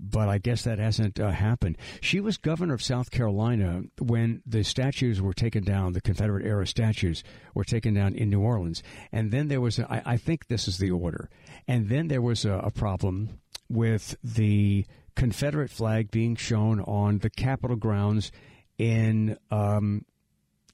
But 0.03 0.29
I 0.29 0.39
guess 0.39 0.63
that 0.63 0.79
hasn't 0.79 1.19
uh, 1.19 1.29
happened. 1.29 1.77
She 2.01 2.19
was 2.19 2.37
governor 2.37 2.73
of 2.73 2.81
South 2.81 3.11
Carolina 3.11 3.83
when 3.99 4.41
the 4.47 4.63
statues 4.63 5.21
were 5.21 5.33
taken 5.33 5.63
down, 5.63 5.93
the 5.93 6.01
Confederate 6.01 6.43
era 6.43 6.65
statues 6.65 7.23
were 7.53 7.63
taken 7.63 7.93
down 7.93 8.15
in 8.15 8.31
New 8.31 8.41
Orleans. 8.41 8.81
And 9.11 9.31
then 9.31 9.47
there 9.47 9.61
was, 9.61 9.77
a, 9.77 9.91
I, 9.91 10.13
I 10.13 10.17
think 10.17 10.47
this 10.47 10.67
is 10.67 10.79
the 10.79 10.89
order. 10.89 11.29
And 11.67 11.87
then 11.87 12.07
there 12.07 12.21
was 12.21 12.45
a, 12.45 12.53
a 12.53 12.71
problem 12.71 13.41
with 13.69 14.15
the 14.23 14.87
Confederate 15.15 15.69
flag 15.69 16.09
being 16.09 16.35
shown 16.35 16.79
on 16.81 17.19
the 17.19 17.29
Capitol 17.29 17.75
grounds 17.75 18.31
in 18.79 19.37
um, 19.51 20.03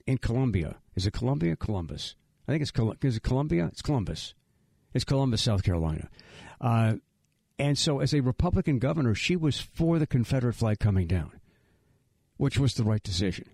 in 0.08 0.18
Columbia. 0.18 0.78
Is 0.96 1.06
it 1.06 1.12
Columbia? 1.12 1.56
Columbus. 1.56 2.16
I 2.48 2.54
think 2.54 2.64
it's 2.64 2.72
is 3.04 3.18
it 3.18 3.24
Columbia? 3.24 3.68
It's 3.68 3.82
Columbus. 3.84 4.34
It's 4.94 5.04
Columbus, 5.06 5.42
South 5.42 5.64
Carolina. 5.64 6.10
Uh, 6.60 6.96
and 7.60 7.78
so, 7.78 8.00
as 8.00 8.14
a 8.14 8.22
Republican 8.22 8.80
governor, 8.80 9.14
she 9.14 9.36
was 9.36 9.60
for 9.60 10.00
the 10.00 10.08
Confederate 10.08 10.54
flag 10.54 10.80
coming 10.80 11.08
down. 11.08 11.32
which 12.38 12.58
was 12.58 12.76
the 12.76 12.84
right 12.84 13.04
decision. 13.04 13.50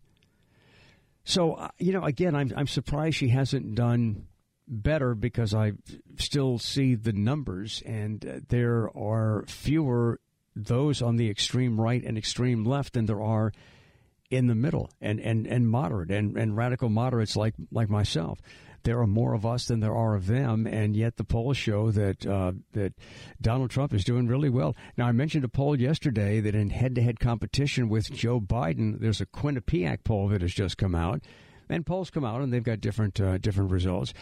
So, 1.24 1.54
uh, 1.54 1.70
you 1.80 1.94
know, 1.94 2.04
again, 2.04 2.36
I'm, 2.36 2.52
I'm 2.56 2.68
surprised 2.68 3.16
she 3.16 3.30
hasn't 3.30 3.76
done 3.76 4.28
better 4.68 5.16
because 5.16 5.54
I 5.54 5.74
still 6.18 6.60
see 6.60 6.96
the 6.96 7.14
numbers, 7.14 7.82
and 7.86 8.26
uh, 8.26 8.40
there 8.50 8.90
are 8.96 9.46
fewer 9.48 10.20
those 10.56 11.02
on 11.02 11.16
the 11.16 11.30
extreme 11.30 11.80
right 11.82 12.04
and 12.04 12.18
extreme 12.18 12.64
left 12.64 12.94
than 12.94 13.06
there 13.08 13.22
are 13.22 13.52
in 14.34 14.48
the 14.48 14.56
middle 14.56 14.90
and, 15.00 15.20
and, 15.20 15.46
and 15.46 15.68
moderate 15.68 16.12
and, 16.12 16.38
and 16.38 16.58
radical 16.58 16.90
moderates 16.90 17.36
like 17.36 17.54
like 17.72 17.90
myself. 17.90 18.40
There 18.84 19.00
are 19.00 19.08
more 19.08 19.34
of 19.34 19.46
us 19.46 19.68
than 19.68 19.80
there 19.80 19.96
are 19.96 20.14
of 20.14 20.28
them, 20.28 20.68
and 20.68 20.94
yet 20.94 21.16
the 21.16 21.24
polls 21.24 21.56
show 21.56 21.90
that 21.92 22.26
uh, 22.26 22.52
that 22.74 22.94
Donald 23.40 23.70
Trump 23.70 23.94
is 23.94 24.04
doing 24.04 24.28
really 24.28 24.50
well. 24.50 24.76
Now, 24.98 25.08
I 25.08 25.14
mentioned 25.14 25.46
a 25.46 25.48
poll 25.48 25.80
yesterday 25.80 26.42
that 26.42 26.54
in 26.54 26.70
head-to-head 26.70 27.20
competition 27.22 27.88
with 27.88 28.12
Joe 28.12 28.42
Biden, 28.42 29.00
there's 29.00 29.22
a 29.22 29.26
Quinnipiac 29.26 30.04
poll 30.04 30.28
that 30.30 30.42
has 30.42 30.54
just 30.54 30.78
come 30.78 30.96
out, 30.96 31.22
and 31.70 31.86
polls 31.86 32.10
come 32.10 32.26
out 32.26 32.42
and 32.42 32.52
they've 32.52 32.62
got 32.62 32.82
different 32.82 33.22
uh, 33.22 33.38
different 33.38 33.72
results. 33.72 34.14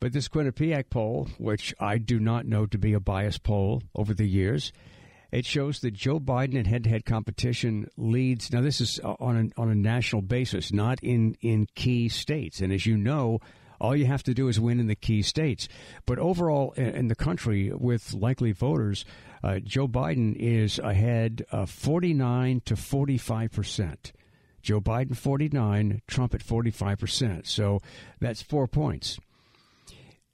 But 0.00 0.12
this 0.12 0.28
Quinnipiac 0.28 0.90
poll, 0.90 1.28
which 1.38 1.74
I 1.80 1.96
do 1.96 2.18
not 2.18 2.44
know 2.44 2.66
to 2.66 2.78
be 2.78 2.92
a 2.92 3.00
biased 3.00 3.42
poll 3.42 3.82
over 3.94 4.12
the 4.12 4.28
years, 4.28 4.72
it 5.32 5.44
shows 5.44 5.80
that 5.80 5.92
Joe 5.92 6.18
Biden 6.18 6.54
in 6.54 6.64
head-to-head 6.64 7.04
competition 7.04 7.88
leads. 7.96 8.52
Now, 8.52 8.60
this 8.60 8.80
is 8.80 8.98
on 9.00 9.52
a, 9.56 9.60
on 9.60 9.70
a 9.70 9.74
national 9.74 10.22
basis, 10.22 10.72
not 10.72 10.98
in 11.02 11.36
in 11.40 11.66
key 11.74 12.08
states. 12.08 12.60
And 12.60 12.72
as 12.72 12.86
you 12.86 12.96
know, 12.96 13.40
all 13.80 13.96
you 13.96 14.06
have 14.06 14.22
to 14.24 14.34
do 14.34 14.48
is 14.48 14.60
win 14.60 14.80
in 14.80 14.88
the 14.88 14.94
key 14.94 15.22
states. 15.22 15.68
But 16.04 16.18
overall, 16.18 16.72
in 16.72 17.08
the 17.08 17.14
country, 17.14 17.72
with 17.72 18.12
likely 18.12 18.52
voters, 18.52 19.04
uh, 19.42 19.60
Joe 19.60 19.88
Biden 19.88 20.36
is 20.36 20.78
ahead 20.78 21.44
of 21.50 21.70
49 21.70 22.62
to 22.66 22.76
45 22.76 23.52
percent. 23.52 24.12
Joe 24.62 24.80
Biden 24.80 25.16
49, 25.16 26.02
Trump 26.06 26.34
at 26.34 26.42
45 26.42 26.98
percent. 26.98 27.46
So 27.46 27.80
that's 28.20 28.42
four 28.42 28.66
points. 28.66 29.18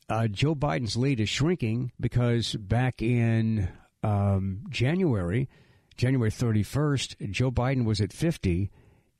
Uh, 0.08 0.28
Joe 0.28 0.54
Biden's 0.54 0.96
lead 0.96 1.18
is 1.18 1.28
shrinking 1.28 1.92
because 1.98 2.54
back 2.54 3.02
in 3.02 3.68
um, 4.06 4.60
January, 4.70 5.48
January 5.96 6.30
31st, 6.30 7.30
Joe 7.30 7.50
Biden 7.50 7.84
was 7.84 8.00
at 8.00 8.12
50 8.12 8.70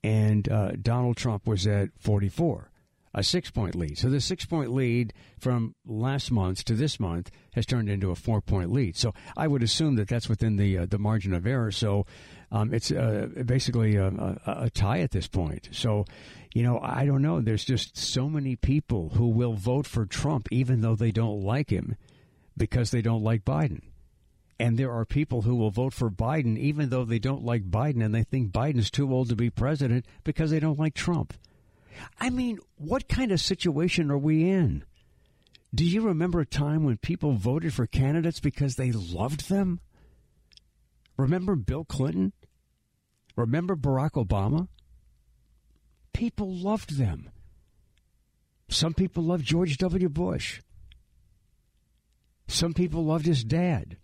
and 0.04 0.48
uh, 0.48 0.72
Donald 0.80 1.16
Trump 1.16 1.46
was 1.46 1.66
at 1.66 1.88
44, 1.98 2.70
a 3.12 3.24
six 3.24 3.50
point 3.50 3.74
lead. 3.74 3.98
So 3.98 4.08
the 4.08 4.20
six 4.20 4.46
point 4.46 4.72
lead 4.72 5.12
from 5.40 5.74
last 5.84 6.30
month 6.30 6.64
to 6.66 6.74
this 6.74 7.00
month 7.00 7.32
has 7.54 7.66
turned 7.66 7.88
into 7.88 8.12
a 8.12 8.14
four 8.14 8.40
point 8.40 8.70
lead. 8.70 8.96
So 8.96 9.12
I 9.36 9.48
would 9.48 9.64
assume 9.64 9.96
that 9.96 10.06
that's 10.06 10.28
within 10.28 10.56
the 10.56 10.78
uh, 10.78 10.86
the 10.86 10.98
margin 10.98 11.34
of 11.34 11.46
error. 11.46 11.72
So 11.72 12.06
um, 12.52 12.72
it's 12.72 12.92
uh, 12.92 13.26
basically 13.44 13.96
a, 13.96 14.06
a, 14.06 14.38
a 14.46 14.70
tie 14.70 15.00
at 15.00 15.10
this 15.10 15.26
point. 15.26 15.70
So 15.72 16.04
you 16.54 16.62
know, 16.62 16.78
I 16.80 17.04
don't 17.04 17.22
know. 17.22 17.40
There's 17.40 17.64
just 17.64 17.96
so 17.96 18.28
many 18.28 18.54
people 18.54 19.10
who 19.14 19.28
will 19.28 19.54
vote 19.54 19.86
for 19.86 20.06
Trump 20.06 20.46
even 20.52 20.82
though 20.82 20.94
they 20.94 21.10
don't 21.10 21.40
like 21.40 21.70
him 21.70 21.96
because 22.56 22.92
they 22.92 23.02
don't 23.02 23.24
like 23.24 23.44
Biden. 23.44 23.80
And 24.58 24.78
there 24.78 24.92
are 24.92 25.04
people 25.04 25.42
who 25.42 25.54
will 25.54 25.70
vote 25.70 25.92
for 25.92 26.10
Biden 26.10 26.56
even 26.58 26.88
though 26.88 27.04
they 27.04 27.18
don't 27.18 27.44
like 27.44 27.70
Biden 27.70 28.02
and 28.02 28.14
they 28.14 28.22
think 28.22 28.52
Biden's 28.52 28.90
too 28.90 29.12
old 29.12 29.28
to 29.28 29.36
be 29.36 29.50
president 29.50 30.06
because 30.25 30.50
they 30.50 30.60
don't 30.60 30.78
like 30.78 30.94
Trump. 30.94 31.34
I 32.18 32.30
mean, 32.30 32.58
what 32.76 33.08
kind 33.08 33.32
of 33.32 33.40
situation 33.40 34.10
are 34.10 34.18
we 34.18 34.48
in? 34.48 34.84
Do 35.75 35.84
you 35.84 36.02
remember 36.02 36.40
a 36.40 36.46
time 36.46 36.84
when 36.84 36.96
people 36.96 37.32
voted 37.32 37.75
for 37.75 37.86
candidates 37.86 38.40
because 38.40 38.76
they 38.76 38.92
loved 38.92 39.48
them? 39.48 39.80
Remember 41.18 41.54
Bill 41.54 41.84
Clinton? 41.84 42.32
Remember 43.36 43.76
Barack 43.76 44.12
Obama? 44.12 44.68
People 46.14 46.50
loved 46.50 46.96
them. 46.96 47.28
Some 48.68 48.94
people 48.94 49.22
loved 49.22 49.44
George 49.44 49.76
W. 49.78 50.08
Bush. 50.08 50.62
Some 52.48 52.72
people 52.72 53.04
loved 53.04 53.26
his 53.26 53.44
dad. 53.44 53.98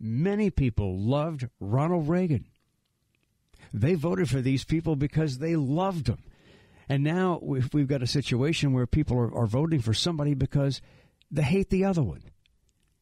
Many 0.00 0.50
people 0.50 0.98
loved 0.98 1.48
Ronald 1.60 2.08
Reagan. 2.08 2.46
They 3.72 3.94
voted 3.94 4.30
for 4.30 4.40
these 4.40 4.64
people 4.64 4.96
because 4.96 5.38
they 5.38 5.56
loved 5.56 6.06
them. 6.06 6.22
And 6.88 7.04
now 7.04 7.38
we've, 7.42 7.88
got 7.88 8.02
a 8.02 8.06
situation 8.06 8.72
where 8.72 8.86
people 8.86 9.18
are, 9.18 9.34
are 9.34 9.46
voting 9.46 9.80
for 9.80 9.92
somebody 9.92 10.34
because 10.34 10.80
they 11.30 11.42
hate 11.42 11.68
the 11.68 11.84
other 11.84 12.02
one. 12.02 12.22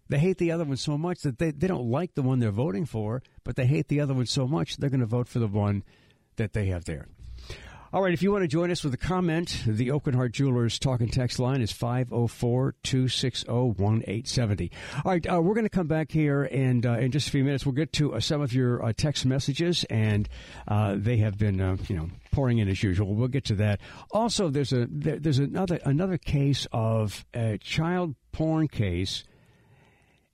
They 0.08 0.18
hate 0.18 0.38
the 0.38 0.50
other 0.50 0.64
one 0.64 0.76
so 0.76 0.98
much 0.98 1.20
that 1.22 1.38
they, 1.38 1.50
they 1.50 1.66
don't 1.66 1.90
like 1.90 2.14
the 2.14 2.22
one 2.22 2.38
they're 2.38 2.50
voting 2.50 2.86
for, 2.86 3.22
but 3.44 3.56
they 3.56 3.66
hate 3.66 3.88
the 3.88 4.00
other 4.00 4.14
one 4.14 4.26
so 4.26 4.46
much 4.46 4.76
they're 4.76 4.90
going 4.90 5.00
to 5.00 5.06
vote 5.06 5.28
for 5.28 5.38
the 5.38 5.46
one 5.46 5.84
that 6.36 6.52
they 6.52 6.66
have 6.66 6.84
there. 6.84 7.06
All 7.92 8.02
right, 8.02 8.12
if 8.12 8.20
you 8.20 8.32
want 8.32 8.42
to 8.42 8.48
join 8.48 8.72
us 8.72 8.82
with 8.82 8.92
a 8.94 8.98
comment, 8.98 9.62
the 9.64 9.88
Aucoin 9.88 10.32
Jewelers 10.32 10.76
talk 10.80 11.00
and 11.00 11.12
text 11.12 11.38
line 11.38 11.60
is 11.60 11.70
504 11.70 12.74
260 12.82 13.48
1870. 13.48 14.72
All 15.04 15.12
right, 15.12 15.24
uh, 15.32 15.40
we're 15.40 15.54
going 15.54 15.66
to 15.66 15.70
come 15.70 15.86
back 15.86 16.10
here 16.10 16.42
and 16.42 16.84
uh, 16.84 16.94
in 16.94 17.12
just 17.12 17.28
a 17.28 17.30
few 17.30 17.44
minutes 17.44 17.64
we'll 17.64 17.76
get 17.76 17.92
to 17.94 18.14
uh, 18.14 18.20
some 18.20 18.40
of 18.40 18.52
your 18.52 18.84
uh, 18.84 18.92
text 18.92 19.24
messages, 19.24 19.84
and 19.84 20.28
uh, 20.66 20.96
they 20.98 21.18
have 21.18 21.38
been, 21.38 21.60
uh, 21.60 21.76
you 21.86 21.94
know, 21.94 22.10
pouring 22.32 22.58
in 22.58 22.68
as 22.68 22.82
usual. 22.82 23.14
We'll 23.14 23.28
get 23.28 23.44
to 23.46 23.54
that. 23.54 23.80
Also, 24.10 24.48
there's 24.48 24.72
a 24.72 24.88
there, 24.90 25.20
there's 25.20 25.38
another 25.38 25.78
another 25.84 26.18
case 26.18 26.66
of 26.72 27.24
a 27.34 27.56
child 27.58 28.16
porn 28.32 28.66
case. 28.66 29.22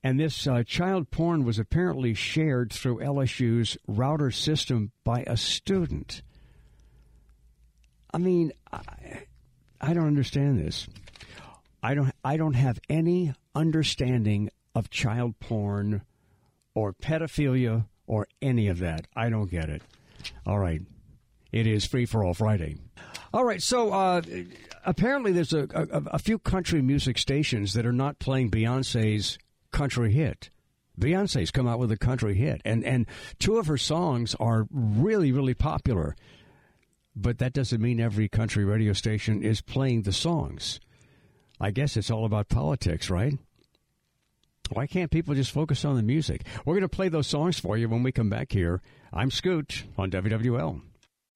And 0.02 0.18
this 0.18 0.49
child 0.66 1.11
porn 1.12 1.44
was 1.44 1.61
apparently 1.61 2.14
shared 2.14 2.73
through 2.73 3.00
LSU's 3.00 3.76
router 3.87 4.32
system 4.32 4.90
by 5.04 5.23
a 5.28 5.37
student. 5.37 6.23
I 8.12 8.19
mean, 8.19 8.52
I, 8.73 8.81
I 9.81 9.95
don't 9.95 10.07
understand 10.07 10.59
this. 10.59 10.87
I 11.83 11.95
don't. 11.95 12.12
I 12.25 12.37
don't 12.37 12.54
have 12.54 12.78
any 12.88 13.35
understanding 13.54 14.50
of 14.75 14.90
child 14.90 15.38
porn 15.40 16.02
or 16.75 16.92
pedophilia 16.92 17.87
or 18.07 18.28
any 18.40 18.69
of 18.69 18.78
that. 18.78 19.07
I 19.16 19.31
don't 19.31 19.50
get 19.50 19.69
it. 19.69 19.83
All 20.47 20.59
right. 20.59 20.81
It 21.50 21.66
is 21.66 21.85
Free 21.85 22.07
for 22.07 22.25
All 22.25 22.35
Friday. 22.35 22.76
All 23.35 23.45
right. 23.45 23.62
So 23.62 23.92
uh, 23.92 24.23
apparently, 24.87 25.33
there's 25.33 25.52
a, 25.52 25.69
a, 25.75 26.02
a, 26.12 26.19
few 26.19 26.38
country 26.38 26.81
music 26.81 27.19
stations 27.19 27.75
that 27.75 27.85
are 27.85 27.92
not 27.92 28.19
playing 28.19 28.50
Beyonce's 28.50 29.38
country 29.71 30.12
hit. 30.12 30.50
Beyonce's 30.99 31.50
come 31.50 31.66
out 31.66 31.78
with 31.78 31.90
a 31.90 31.97
country 31.97 32.35
hit, 32.35 32.61
and, 32.64 32.85
and 32.85 33.07
two 33.38 33.57
of 33.57 33.66
her 33.66 33.78
songs 33.78 34.35
are 34.38 34.66
really, 34.71 35.33
really 35.33 35.54
popular 35.54 36.14
but 37.14 37.38
that 37.38 37.52
doesn't 37.52 37.81
mean 37.81 38.00
every 38.00 38.28
country 38.28 38.64
radio 38.64 38.92
station 38.92 39.42
is 39.42 39.61
playing 39.61 40.02
the 40.02 40.12
songs. 40.12 40.81
I 41.61 41.71
guess 41.71 41.97
it's 41.97 42.11
all 42.11 42.25
about 42.25 42.49
politics, 42.49 43.11
right? 43.11 43.38
Why 44.71 44.87
can't 44.87 45.11
people 45.11 45.35
just 45.35 45.50
focus 45.50 45.85
on 45.85 45.97
the 45.97 46.02
music? 46.02 46.47
We're 46.64 46.75
going 46.75 46.83
to 46.83 46.88
play 46.88 47.09
those 47.09 47.26
songs 47.26 47.59
for 47.59 47.76
you 47.76 47.88
when 47.88 48.02
we 48.02 48.12
come 48.12 48.31
back 48.31 48.52
here. 48.52 48.81
I'm 49.12 49.31
Scoot 49.31 49.85
on 49.99 50.11
WWL. 50.11 50.81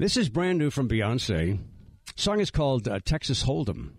This 0.00 0.16
is 0.16 0.30
brand 0.30 0.58
new 0.58 0.70
from 0.70 0.88
Beyonce. 0.88 1.58
Song 2.16 2.40
is 2.40 2.50
called 2.50 2.88
uh, 2.88 3.00
Texas 3.04 3.44
Hold'em. 3.44 3.90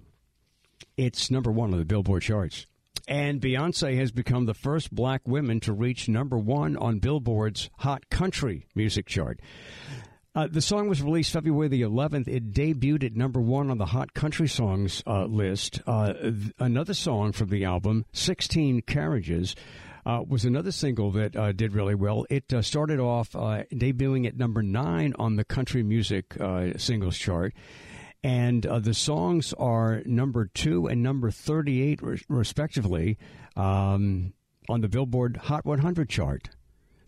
It's 0.98 1.30
number 1.30 1.52
one 1.52 1.74
on 1.74 1.78
the 1.78 1.86
Billboard 1.86 2.24
charts. 2.24 2.66
And 3.08 3.40
Beyonce 3.40 3.96
has 4.00 4.12
become 4.12 4.48
the 4.48 4.56
first 4.56 4.92
black 4.92 5.28
woman 5.28 5.60
to 5.60 5.74
reach 5.74 6.10
number 6.10 6.40
one 6.40 6.76
on 6.76 6.98
Billboard's 6.98 7.70
Hot 7.78 8.10
Country 8.10 8.66
Music 8.74 9.06
Chart. 9.06 9.40
Uh, 10.34 10.48
the 10.48 10.60
song 10.60 10.90
was 10.90 11.04
released 11.04 11.34
February 11.34 11.68
the 11.68 11.84
11th. 11.84 12.28
It 12.28 12.52
debuted 12.52 13.04
at 13.04 13.16
number 13.16 13.40
one 13.40 13.70
on 13.70 13.78
the 13.78 13.86
Hot 13.86 14.16
Country 14.16 14.48
Songs 14.48 15.04
uh, 15.06 15.26
list. 15.26 15.84
Uh, 15.86 16.14
th- 16.14 16.52
another 16.58 16.96
song 16.96 17.32
from 17.32 17.50
the 17.50 17.64
album, 17.64 18.06
16 18.12 18.82
Carriages, 18.88 19.56
uh, 20.06 20.24
was 20.28 20.46
another 20.46 20.72
single 20.72 21.12
that 21.12 21.36
uh, 21.36 21.52
did 21.52 21.74
really 21.74 21.96
well. 21.96 22.26
It 22.30 22.52
uh, 22.54 22.62
started 22.62 23.00
off 23.00 23.32
debuting 23.32 24.28
at 24.28 24.38
number 24.38 24.62
nine 24.62 25.14
on 25.18 25.36
the 25.36 25.44
country 25.44 25.84
music 25.84 26.36
singles 26.78 27.18
chart. 27.18 27.54
And 28.24 28.64
the 28.64 28.94
songs 28.94 29.52
are 29.54 30.04
number 30.06 30.46
two 30.46 30.86
and 30.86 31.02
number 31.02 31.32
38, 31.32 32.02
re- 32.04 32.22
respectively, 32.30 33.18
um, 33.56 34.34
on 34.70 34.82
the 34.82 34.90
Billboard 34.90 35.38
Hot 35.38 35.66
100 35.66 36.08
chart. 36.08 36.50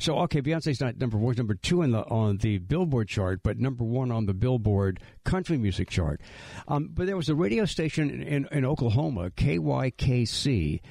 So 0.04 0.18
okay, 0.20 0.42
Beyonce's 0.42 0.82
not 0.82 0.98
number 0.98 1.18
one, 1.18 1.36
number 1.38 1.56
two 1.56 1.82
on 1.82 1.92
the 1.92 2.02
on 2.02 2.36
the 2.40 2.58
Billboard 2.58 3.08
chart, 3.08 3.40
but 3.42 3.58
number 3.58 3.86
one 3.86 4.12
on 4.12 4.26
the 4.26 4.34
Billboard 4.34 5.00
country 5.24 5.58
music 5.58 5.90
chart. 5.90 6.20
Um, 6.68 6.90
but 6.94 7.06
there 7.06 7.16
was 7.16 7.30
a 7.30 7.36
radio 7.36 7.64
station 7.64 8.10
in, 8.10 8.22
in, 8.22 8.48
in 8.52 8.66
Oklahoma, 8.66 9.30
KYKC, 9.30 10.82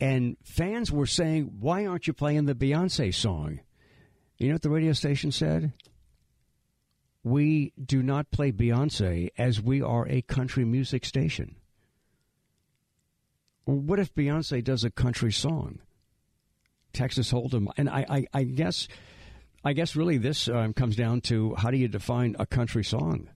and 0.00 0.36
fans 0.42 0.90
were 0.90 1.06
saying, 1.06 1.56
"Why 1.60 1.86
aren't 1.86 2.06
you 2.06 2.12
playing 2.12 2.46
the 2.46 2.54
Beyonce 2.54 3.14
song?" 3.14 3.60
You 4.38 4.48
know 4.48 4.54
what 4.54 4.62
the 4.62 4.70
radio 4.70 4.92
station 4.94 5.32
said? 5.32 5.74
We 7.22 7.74
do 7.82 8.02
not 8.02 8.30
play 8.30 8.50
Beyonce 8.52 9.28
as 9.36 9.60
we 9.60 9.82
are 9.82 10.08
a 10.08 10.22
country 10.22 10.64
music 10.64 11.04
station. 11.04 11.56
What 13.66 13.98
if 13.98 14.14
Beyonce 14.14 14.64
does 14.64 14.84
a 14.84 14.90
country 14.90 15.30
song? 15.30 15.80
Texas 16.92 17.30
Hold'em, 17.30 17.68
and 17.76 17.88
I, 17.88 18.06
I, 18.08 18.26
I 18.32 18.42
guess, 18.44 18.88
I 19.62 19.74
guess 19.74 19.94
really 19.94 20.16
this 20.16 20.48
um, 20.48 20.72
comes 20.72 20.96
down 20.96 21.20
to 21.22 21.54
how 21.56 21.70
do 21.70 21.76
you 21.76 21.86
define 21.86 22.34
a 22.38 22.46
country 22.46 22.82
song? 22.82 23.28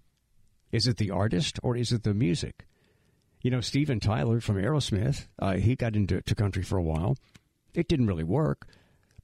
Is 0.72 0.86
it 0.86 0.96
the 0.96 1.10
artist 1.10 1.60
or 1.62 1.76
is 1.76 1.92
it 1.92 2.02
the 2.02 2.14
music? 2.14 2.66
You 3.44 3.50
know, 3.50 3.60
Steven 3.60 4.00
Tyler 4.00 4.40
from 4.40 4.56
Aerosmith, 4.56 5.28
uh, 5.38 5.56
he 5.56 5.76
got 5.76 5.96
into 5.96 6.22
country 6.34 6.62
for 6.62 6.78
a 6.78 6.82
while. 6.82 7.18
It 7.74 7.88
didn't 7.88 8.06
really 8.06 8.24
work, 8.24 8.66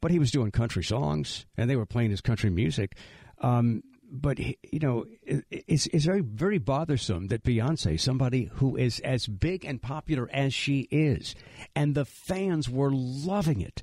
but 0.03 0.11
he 0.11 0.19
was 0.19 0.31
doing 0.31 0.51
country 0.51 0.85
songs, 0.85 1.47
and 1.57 1.71
they 1.71 1.77
were 1.77 1.87
playing 1.87 2.11
his 2.11 2.21
country 2.21 2.51
music. 2.51 2.99
Um, 3.39 3.83
but 4.13 4.39
you 4.39 4.79
know, 4.79 5.07
it's 5.23 5.87
it's 5.87 6.05
very 6.05 6.21
very 6.21 6.59
bothersome 6.59 7.29
that 7.29 7.45
Beyonce, 7.45 7.99
somebody 7.99 8.51
who 8.57 8.77
is 8.77 9.01
as 9.01 9.27
big 9.27 9.65
and 9.65 9.81
popular 9.81 10.29
as 10.31 10.53
she 10.53 10.81
is, 10.91 11.35
and 11.75 11.95
the 11.95 12.05
fans 12.05 12.69
were 12.69 12.91
loving 12.93 13.63
it. 13.63 13.81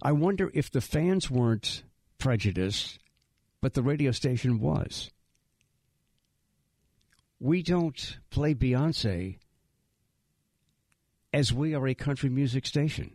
I 0.00 0.12
wonder 0.12 0.48
if 0.54 0.70
the 0.70 0.80
fans 0.80 1.28
weren't 1.28 1.82
prejudiced, 2.18 3.00
but 3.60 3.74
the 3.74 3.82
radio 3.82 4.12
station 4.12 4.60
was. 4.60 5.10
We 7.40 7.62
don't 7.62 8.18
play 8.28 8.54
Beyonce 8.54 9.38
as 11.32 11.52
we 11.52 11.74
are 11.74 11.88
a 11.88 11.94
country 11.94 12.28
music 12.28 12.66
station. 12.66 13.12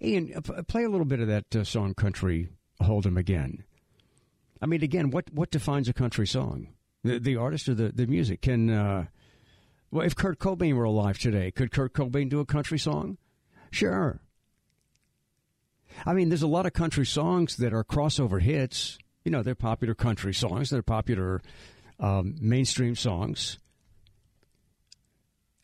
Ian, 0.00 0.32
uh, 0.36 0.62
play 0.62 0.84
a 0.84 0.88
little 0.88 1.04
bit 1.04 1.18
of 1.18 1.26
that 1.26 1.56
uh, 1.56 1.64
song 1.64 1.94
"Country 1.94 2.48
Hold'em" 2.80 3.18
again. 3.18 3.64
I 4.62 4.66
mean, 4.66 4.84
again, 4.84 5.10
what 5.10 5.32
what 5.32 5.50
defines 5.50 5.88
a 5.88 5.92
country 5.92 6.26
song? 6.26 6.68
The 7.02 7.18
the 7.18 7.36
artist 7.36 7.68
or 7.68 7.74
the 7.74 7.88
the 7.88 8.06
music? 8.06 8.42
Can 8.42 8.70
uh, 8.70 9.06
well, 9.90 10.06
if 10.06 10.14
Kurt 10.14 10.38
Cobain 10.38 10.74
were 10.74 10.84
alive 10.84 11.18
today, 11.18 11.50
could 11.50 11.72
Kurt 11.72 11.94
Cobain 11.94 12.28
do 12.28 12.38
a 12.38 12.46
country 12.46 12.78
song? 12.78 13.18
Sure. 13.70 14.20
I 16.06 16.12
mean, 16.12 16.28
there's 16.28 16.42
a 16.42 16.46
lot 16.46 16.66
of 16.66 16.72
country 16.72 17.06
songs 17.06 17.56
that 17.56 17.72
are 17.72 17.82
crossover 17.82 18.40
hits. 18.40 18.98
You 19.24 19.32
know, 19.32 19.42
they're 19.42 19.56
popular 19.56 19.94
country 19.94 20.32
songs, 20.32 20.70
they're 20.70 20.82
popular 20.82 21.42
um, 22.00 22.36
mainstream 22.40 22.94
songs. 22.94 23.58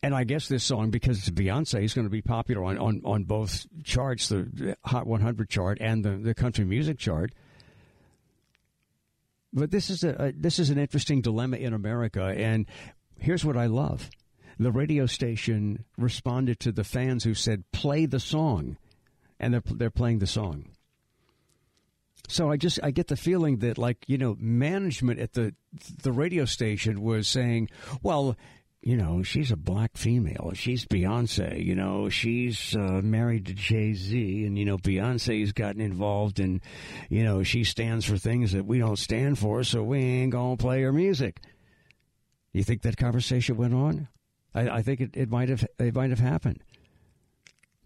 And 0.01 0.13
I 0.13 0.23
guess 0.23 0.47
this 0.47 0.63
song, 0.63 0.91
because 0.91 1.17
it's 1.17 1.29
Beyonce, 1.31 1.83
is 1.83 1.93
going 1.93 2.05
to 2.05 2.11
be 2.11 2.21
popular 2.21 2.63
on, 2.63 2.77
on, 2.77 3.01
on 3.05 3.23
both 3.23 3.65
charts, 3.83 4.29
the 4.29 4.77
Hot 4.85 5.07
100 5.07 5.49
chart 5.49 5.79
and 5.81 6.03
the, 6.05 6.11
the 6.11 6.35
country 6.35 6.63
music 6.63 6.99
chart. 6.99 7.31
But 9.51 9.71
this 9.71 9.89
is 9.89 10.03
a, 10.03 10.27
a 10.27 10.31
this 10.33 10.59
is 10.59 10.69
an 10.69 10.77
interesting 10.77 11.21
dilemma 11.21 11.55
in 11.57 11.73
America, 11.73 12.25
and 12.25 12.65
here's 13.17 13.45
what 13.45 13.55
I 13.55 13.67
love: 13.67 14.09
the 14.59 14.69
radio 14.69 15.05
station 15.05 15.85
responded 15.97 16.59
to 16.59 16.73
the 16.73 16.83
fans 16.83 17.23
who 17.23 17.33
said, 17.33 17.63
"Play 17.71 18.05
the 18.05 18.19
song." 18.19 18.77
and 19.39 19.53
they're 19.53 19.63
they're 19.65 19.89
playing 19.89 20.19
the 20.19 20.27
song. 20.27 20.65
So 22.27 22.49
I 22.49 22.57
just 22.57 22.79
I 22.83 22.91
get 22.91 23.07
the 23.07 23.15
feeling 23.15 23.57
that 23.57 23.77
like 23.77 24.03
you 24.07 24.17
know 24.17 24.35
management 24.39 25.19
at 25.19 25.33
the 25.33 25.53
the 26.01 26.11
radio 26.11 26.45
station 26.45 27.01
was 27.01 27.27
saying, 27.27 27.69
well, 28.01 28.35
you 28.81 28.95
know 28.95 29.23
she's 29.23 29.51
a 29.51 29.57
black 29.57 29.97
female, 29.97 30.51
she's 30.53 30.85
Beyonce, 30.85 31.63
you 31.63 31.75
know 31.75 32.09
she's 32.09 32.75
uh, 32.75 33.01
married 33.03 33.47
to 33.47 33.53
Jay 33.53 33.93
Z, 33.93 34.45
and 34.45 34.57
you 34.57 34.65
know 34.65 34.77
Beyonce's 34.77 35.51
gotten 35.53 35.81
involved, 35.81 36.39
and 36.39 36.61
you 37.09 37.23
know 37.23 37.43
she 37.43 37.63
stands 37.63 38.05
for 38.05 38.17
things 38.17 38.51
that 38.53 38.65
we 38.65 38.79
don't 38.79 38.99
stand 38.99 39.39
for, 39.39 39.63
so 39.63 39.83
we 39.83 39.99
ain't 39.99 40.31
gonna 40.31 40.57
play 40.57 40.81
her 40.83 40.93
music. 40.93 41.41
You 42.53 42.63
think 42.63 42.83
that 42.83 42.95
conversation 42.95 43.57
went 43.57 43.73
on? 43.73 44.07
I, 44.53 44.69
I 44.69 44.81
think 44.81 45.01
it, 45.01 45.11
it 45.13 45.29
might 45.29 45.49
have 45.49 45.65
it 45.77 45.93
might 45.93 46.11
have 46.11 46.19
happened. 46.19 46.63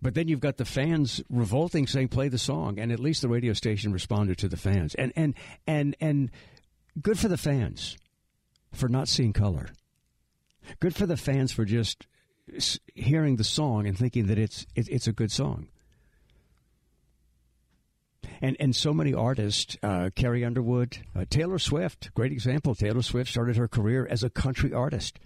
But 0.02 0.14
then 0.14 0.28
you've 0.28 0.40
got 0.40 0.58
the 0.58 0.66
fans 0.66 1.22
revolting, 1.30 1.86
saying, 1.86 2.10
"Play 2.10 2.30
the 2.30 2.38
song," 2.38 2.80
and 2.80 2.92
at 2.92 3.00
least 3.00 3.22
the 3.22 3.28
radio 3.28 3.54
station 3.54 3.92
responded 3.92 4.38
to 4.38 4.48
the 4.48 4.58
fans, 4.58 4.96
and 4.96 5.12
and 5.16 5.34
and 5.68 5.96
and 6.00 6.32
good 7.02 7.20
for 7.20 7.28
the 7.28 7.38
fans 7.38 7.98
for 8.72 8.88
not 8.88 9.08
seeing 9.08 9.34
color. 9.34 9.70
Good 10.80 10.96
for 10.96 11.06
the 11.06 11.18
fans 11.18 11.52
for 11.52 11.66
just 11.66 12.08
hearing 12.96 13.36
the 13.36 13.44
song 13.44 13.88
and 13.88 13.98
thinking 13.98 14.28
that 14.28 14.38
it's 14.38 14.66
it, 14.76 14.88
it's 14.90 15.08
a 15.08 15.14
good 15.14 15.32
song. 15.32 15.68
And 18.42 18.56
and 18.58 18.74
so 18.74 18.94
many 18.94 19.14
artists, 19.14 19.76
uh, 19.84 20.12
Carrie 20.16 20.46
Underwood, 20.46 21.00
uh, 21.14 21.26
Taylor 21.30 21.60
Swift, 21.60 22.14
great 22.14 22.32
example. 22.32 22.74
Taylor 22.74 23.02
Swift 23.02 23.30
started 23.30 23.58
her 23.58 23.68
career 23.68 24.08
as 24.10 24.24
a 24.24 24.30
country 24.30 24.74
artist 24.74 25.20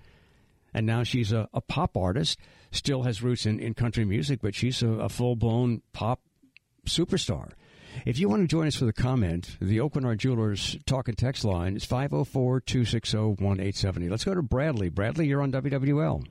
and 0.73 0.85
now 0.85 1.03
she's 1.03 1.31
a, 1.31 1.47
a 1.53 1.61
pop 1.61 1.95
artist. 1.95 2.39
Still 2.73 3.03
has 3.03 3.21
roots 3.21 3.45
in, 3.45 3.59
in 3.59 3.75
country 3.75 4.03
music, 4.03 4.39
but 4.41 4.55
she's 4.55 4.81
a, 4.81 4.89
a 4.89 5.09
full 5.09 5.35
blown 5.35 5.83
pop 5.93 6.19
superstar. 6.87 7.51
If 8.05 8.17
you 8.17 8.27
want 8.27 8.41
to 8.41 8.47
join 8.47 8.67
us 8.67 8.75
for 8.75 8.85
the 8.85 8.93
comment, 8.93 9.57
the 9.61 9.77
Aucoin 9.77 10.17
Jewelers 10.17 10.77
talk 10.85 11.07
and 11.07 11.17
text 11.17 11.45
line 11.45 11.75
is 11.75 11.85
504 11.85 12.61
260 12.61 13.17
1870. 13.17 14.09
Let's 14.09 14.23
go 14.23 14.33
to 14.33 14.41
Bradley. 14.41 14.89
Bradley, 14.89 15.27
you're 15.27 15.41
on 15.41 15.51
WWL. 15.51 16.25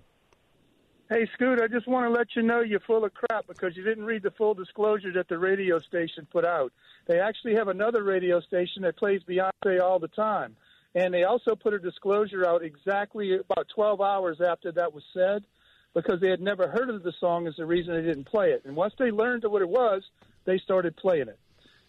Hey, 1.08 1.28
Scoot, 1.34 1.60
I 1.60 1.68
just 1.68 1.86
want 1.86 2.06
to 2.06 2.10
let 2.10 2.28
you 2.34 2.42
know 2.42 2.60
you're 2.60 2.80
full 2.80 3.04
of 3.04 3.12
crap 3.14 3.46
because 3.46 3.76
you 3.76 3.84
didn't 3.84 4.04
read 4.04 4.22
the 4.22 4.30
full 4.32 4.54
disclosure 4.54 5.12
that 5.12 5.28
the 5.28 5.38
radio 5.38 5.78
station 5.78 6.26
put 6.30 6.44
out. 6.44 6.72
They 7.06 7.20
actually 7.20 7.54
have 7.54 7.68
another 7.68 8.02
radio 8.02 8.40
station 8.40 8.82
that 8.82 8.96
plays 8.96 9.20
Beyonce 9.28 9.80
all 9.80 9.98
the 9.98 10.08
time. 10.08 10.56
And 10.94 11.12
they 11.12 11.24
also 11.24 11.54
put 11.54 11.74
a 11.74 11.78
disclosure 11.78 12.46
out 12.46 12.62
exactly 12.62 13.36
about 13.38 13.66
12 13.74 14.00
hours 14.00 14.40
after 14.40 14.72
that 14.72 14.92
was 14.92 15.04
said 15.14 15.44
because 15.94 16.20
they 16.20 16.30
had 16.30 16.40
never 16.40 16.68
heard 16.68 16.90
of 16.90 17.02
the 17.02 17.12
song 17.20 17.46
as 17.46 17.54
the 17.56 17.66
reason 17.66 17.94
they 17.94 18.02
didn't 18.02 18.26
play 18.26 18.50
it. 18.50 18.62
And 18.64 18.74
once 18.74 18.94
they 18.98 19.10
learned 19.10 19.44
what 19.44 19.62
it 19.62 19.68
was, 19.68 20.02
they 20.44 20.58
started 20.58 20.96
playing 20.96 21.28
it. 21.28 21.38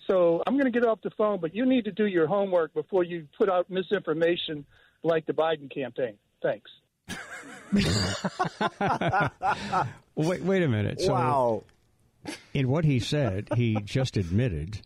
So 0.07 0.43
I'm 0.45 0.55
going 0.55 0.71
to 0.71 0.71
get 0.71 0.85
off 0.85 1.01
the 1.01 1.11
phone, 1.11 1.39
but 1.39 1.55
you 1.55 1.65
need 1.65 1.85
to 1.85 1.91
do 1.91 2.05
your 2.05 2.27
homework 2.27 2.73
before 2.73 3.03
you 3.03 3.27
put 3.37 3.49
out 3.49 3.69
misinformation 3.69 4.65
like 5.01 5.25
the 5.25 5.33
Biden 5.33 5.73
campaign. 5.73 6.15
Thanks. 6.41 6.69
wait, 10.15 10.41
wait 10.41 10.63
a 10.63 10.67
minute. 10.67 11.01
So, 11.01 11.13
wow. 11.13 11.63
In 12.53 12.67
what 12.67 12.85
he 12.85 12.99
said, 12.99 13.47
he 13.55 13.77
just 13.83 14.17
admitted 14.17 14.81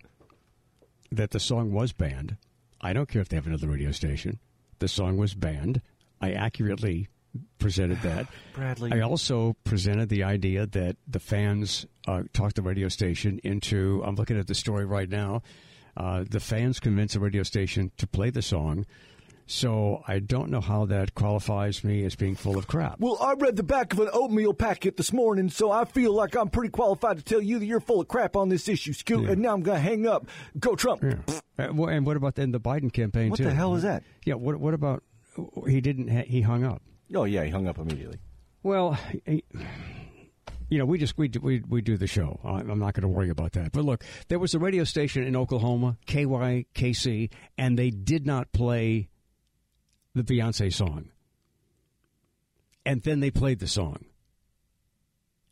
that 1.11 1.31
the 1.31 1.39
song 1.39 1.71
was 1.71 1.93
banned 1.93 2.37
I 2.81 2.93
don't 2.93 3.09
care 3.09 3.21
if 3.21 3.29
they 3.29 3.37
have 3.37 3.47
another 3.47 3.67
radio 3.67 3.91
station. 3.91 4.39
The 4.79 4.87
song 4.87 5.17
was 5.17 5.33
banned. 5.33 5.81
I 6.21 6.31
accurately 6.31 7.07
presented 7.59 8.01
that. 8.01 8.27
Bradley. 8.53 8.91
I 8.91 9.01
also 9.01 9.55
presented 9.63 10.09
the 10.09 10.23
idea 10.23 10.65
that 10.67 10.97
the 11.07 11.19
fans 11.19 11.85
uh, 12.07 12.23
talked 12.33 12.55
the 12.55 12.61
radio 12.61 12.87
station 12.87 13.39
into. 13.43 14.01
I'm 14.05 14.15
looking 14.15 14.37
at 14.37 14.47
the 14.47 14.55
story 14.55 14.85
right 14.85 15.09
now. 15.09 15.41
Uh, 15.95 16.23
the 16.29 16.39
fans 16.39 16.79
convinced 16.79 17.15
the 17.15 17.19
radio 17.19 17.43
station 17.43 17.91
to 17.97 18.07
play 18.07 18.29
the 18.29 18.41
song. 18.41 18.85
So 19.49 20.03
I 20.05 20.19
don't 20.19 20.51
know 20.51 20.59
how 20.59 20.85
that 20.87 21.15
qualifies 21.15 21.81
me 21.81 22.03
as 22.03 22.15
being 22.15 22.35
full 22.35 22.57
of 22.57 22.67
crap. 22.67 22.99
Well, 22.99 23.17
I 23.21 23.33
read 23.33 23.55
the 23.55 23.63
back 23.63 23.93
of 23.93 23.99
an 24.01 24.09
oatmeal 24.11 24.53
packet 24.53 24.97
this 24.97 25.13
morning, 25.13 25.49
so 25.49 25.71
I 25.71 25.85
feel 25.85 26.11
like 26.13 26.35
I'm 26.35 26.49
pretty 26.49 26.69
qualified 26.69 27.17
to 27.17 27.23
tell 27.23 27.41
you 27.41 27.57
that 27.57 27.65
you're 27.65 27.79
full 27.79 28.01
of 28.01 28.09
crap 28.09 28.35
on 28.35 28.49
this 28.49 28.67
issue, 28.67 28.91
Scoot. 28.91 29.23
Yeah. 29.23 29.31
And 29.31 29.41
now 29.41 29.53
I'm 29.53 29.61
going 29.61 29.77
to 29.77 29.81
hang 29.81 30.05
up. 30.05 30.27
Go 30.59 30.75
Trump. 30.75 31.01
Yeah. 31.01 31.39
Uh, 31.57 31.85
and 31.85 32.05
what 32.05 32.17
about 32.17 32.37
in 32.37 32.51
the 32.51 32.59
Biden 32.59 32.91
campaign 32.91 33.29
what 33.29 33.37
too? 33.37 33.45
The 33.45 33.53
hell 33.53 33.75
is 33.75 33.83
that? 33.83 34.03
Yeah. 34.25 34.33
What 34.33 34.57
What 34.57 34.73
about 34.73 35.03
he 35.65 35.79
didn't? 35.79 36.09
Ha- 36.09 36.25
he 36.27 36.41
hung 36.41 36.65
up. 36.65 36.81
Oh 37.13 37.23
yeah, 37.23 37.43
he 37.43 37.49
hung 37.49 37.67
up 37.67 37.77
immediately. 37.77 38.19
Well, 38.63 38.97
you 40.69 40.77
know, 40.77 40.85
we 40.85 40.97
just 40.97 41.17
we 41.17 41.27
do, 41.29 41.39
we 41.39 41.61
we 41.67 41.81
do 41.81 41.95
the 41.97 42.07
show. 42.07 42.39
I'm 42.43 42.67
not 42.79 42.93
going 42.93 43.01
to 43.03 43.07
worry 43.07 43.29
about 43.29 43.53
that. 43.53 43.71
But 43.71 43.85
look, 43.85 44.03
there 44.27 44.39
was 44.39 44.53
a 44.53 44.59
radio 44.59 44.83
station 44.83 45.23
in 45.23 45.35
Oklahoma, 45.35 45.97
KYKC, 46.07 47.29
and 47.57 47.77
they 47.79 47.89
did 47.89 48.25
not 48.25 48.51
play 48.51 49.09
the 50.13 50.23
Beyonce 50.23 50.73
song. 50.73 51.09
And 52.85 53.01
then 53.03 53.19
they 53.19 53.31
played 53.31 53.59
the 53.59 53.67
song. 53.67 54.05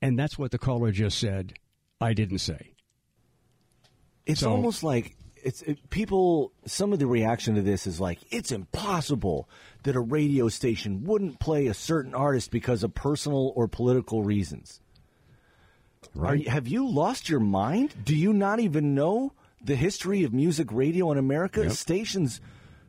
And 0.02 0.18
that's 0.20 0.38
what 0.38 0.52
the 0.52 0.58
caller 0.58 0.92
just 0.92 1.18
said. 1.20 1.54
I 2.02 2.14
didn't 2.14 2.40
say. 2.40 2.74
It's 4.26 4.42
So- 4.42 4.52
almost 4.52 4.84
like 4.84 5.16
it's 5.46 5.62
it, 5.62 5.90
people. 5.90 6.52
Some 6.66 6.92
of 6.92 7.00
the 7.00 7.08
reaction 7.08 7.56
to 7.56 7.62
this 7.62 7.86
is 7.88 8.02
like 8.02 8.20
it's 8.32 8.52
impossible 8.52 9.48
that 9.84 9.96
a 9.96 10.02
radio 10.02 10.50
station 10.50 11.04
wouldn't 11.06 11.40
play 11.40 11.68
a 11.68 11.74
certain 11.74 12.14
artist 12.16 12.52
because 12.52 12.84
of 12.84 12.94
personal 12.94 13.54
or 13.56 13.68
political 13.68 14.24
reasons. 14.24 14.82
You- 16.16 16.50
have 16.50 16.68
you 16.68 16.88
lost 16.90 17.30
your 17.30 17.40
mind? 17.40 17.94
Do 18.04 18.16
you 18.16 18.34
not 18.34 18.60
even 18.60 18.96
know 18.96 19.34
the 19.64 19.76
history 19.76 20.24
of 20.24 20.34
music 20.34 20.72
radio 20.72 21.12
in 21.12 21.18
America? 21.18 21.62
Yep. 21.64 21.72
Stations 21.74 22.42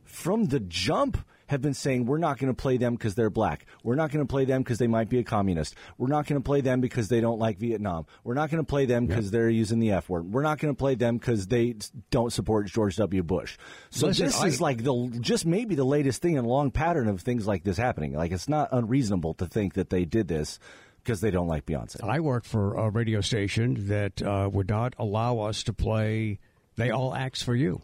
from 0.03 0.45
the 0.45 0.59
jump 0.59 1.17
have 1.47 1.61
been 1.61 1.73
saying 1.73 2.05
we're 2.05 2.17
not 2.17 2.37
going 2.37 2.53
to 2.53 2.61
play 2.61 2.77
them 2.77 2.93
because 2.95 3.15
they're 3.15 3.29
black. 3.29 3.65
We're 3.83 3.95
not 3.95 4.11
going 4.11 4.25
to 4.25 4.29
play 4.29 4.45
them 4.45 4.61
because 4.63 4.77
they 4.77 4.87
might 4.87 5.09
be 5.09 5.19
a 5.19 5.23
communist. 5.23 5.75
We're 5.97 6.07
not 6.07 6.27
going 6.27 6.39
to 6.41 6.45
play 6.45 6.61
them 6.61 6.81
because 6.81 7.07
they 7.07 7.21
don't 7.21 7.39
like 7.39 7.57
Vietnam. 7.57 8.05
We're 8.23 8.33
not 8.33 8.49
going 8.49 8.63
to 8.63 8.67
play 8.67 8.85
them 8.85 9.07
because 9.07 9.31
they're 9.31 9.49
using 9.49 9.79
the 9.79 9.91
F 9.91 10.09
word. 10.09 10.31
We're 10.31 10.41
not 10.43 10.59
going 10.59 10.73
to 10.73 10.77
play 10.77 10.95
them 10.95 11.17
because 11.17 11.47
they 11.47 11.75
don't 12.11 12.31
support 12.31 12.67
George 12.67 12.95
W. 12.97 13.23
Bush. 13.23 13.57
So 13.89 14.07
Listen, 14.07 14.25
this 14.27 14.39
I- 14.41 14.47
is 14.47 14.61
like 14.61 14.83
the 14.83 15.17
just 15.21 15.45
maybe 15.45 15.75
the 15.75 15.83
latest 15.85 16.21
thing 16.21 16.35
in 16.35 16.45
a 16.45 16.47
long 16.47 16.69
pattern 16.69 17.07
of 17.07 17.21
things 17.21 17.47
like 17.47 17.63
this 17.63 17.77
happening. 17.77 18.13
Like 18.13 18.31
it's 18.31 18.49
not 18.49 18.69
unreasonable 18.71 19.33
to 19.35 19.47
think 19.47 19.75
that 19.75 19.89
they 19.89 20.05
did 20.05 20.27
this 20.27 20.59
because 21.03 21.21
they 21.21 21.31
don't 21.31 21.47
like 21.47 21.65
Beyonce. 21.65 22.03
I 22.03 22.19
work 22.19 22.43
for 22.43 22.73
a 22.75 22.89
radio 22.89 23.21
station 23.21 23.87
that 23.87 24.21
uh, 24.21 24.49
would 24.51 24.67
not 24.67 24.93
allow 24.99 25.39
us 25.39 25.63
to 25.63 25.71
play 25.73 26.39
"They 26.75 26.89
All 26.91 27.15
Ask'd 27.15 27.43
for 27.43 27.55
You" 27.55 27.81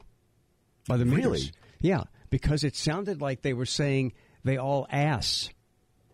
by 0.87 0.97
the 0.97 1.05
Meters. 1.05 1.25
Really? 1.25 1.51
Yeah, 1.79 2.03
because 2.33 2.63
it 2.63 2.75
sounded 2.75 3.21
like 3.21 3.43
they 3.43 3.53
were 3.53 3.63
saying 3.63 4.11
"They 4.43 4.57
all 4.57 4.87
ass 4.89 5.51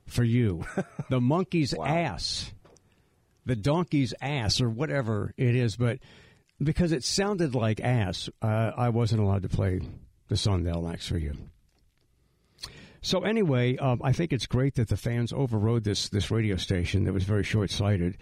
for 0.05 0.25
you," 0.25 0.65
the 1.10 1.21
monkey's 1.21 1.73
ass, 1.73 2.51
the 3.45 3.55
donkey's 3.55 4.13
ass, 4.19 4.60
or 4.60 4.69
whatever 4.69 5.34
it 5.38 5.55
is. 5.55 5.77
But 5.77 5.99
because 6.62 6.91
it 6.91 7.05
sounded 7.05 7.55
like 7.55 7.79
ass, 7.79 8.29
uh, 8.41 8.71
I 8.75 8.89
wasn't 8.89 9.21
allowed 9.21 9.43
to 9.43 9.47
play 9.47 9.79
the 10.27 10.36
song 10.36 10.63
"They 10.63 10.71
All 10.71 10.89
Ask'd 10.89 11.08
for 11.08 11.17
You." 11.17 11.38
So 13.01 13.21
anyway, 13.21 13.77
um, 13.77 14.01
I 14.03 14.12
think 14.12 14.34
it's 14.34 14.45
great 14.45 14.75
that 14.75 14.89
the 14.89 14.97
fans 14.97 15.32
overrode 15.32 15.86
this 15.86 16.10
this 16.10 16.29
radio 16.29 16.58
station 16.58 17.05
that 17.05 17.13
was 17.13 17.23
very 17.23 17.45
short 17.45 17.71
sighted, 17.71 18.17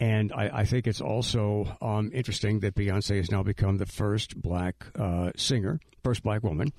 and 0.00 0.32
I, 0.32 0.60
I 0.60 0.64
think 0.64 0.86
it's 0.86 1.02
also 1.02 1.76
um, 1.82 2.10
interesting 2.14 2.60
that 2.60 2.74
Beyonce 2.74 3.18
has 3.18 3.30
now 3.30 3.42
become 3.42 3.76
the 3.76 3.84
first 3.84 4.40
black 4.40 4.86
uh, 4.98 5.32
singer, 5.36 5.78
first 6.02 6.22
black 6.22 6.42
woman, 6.42 6.72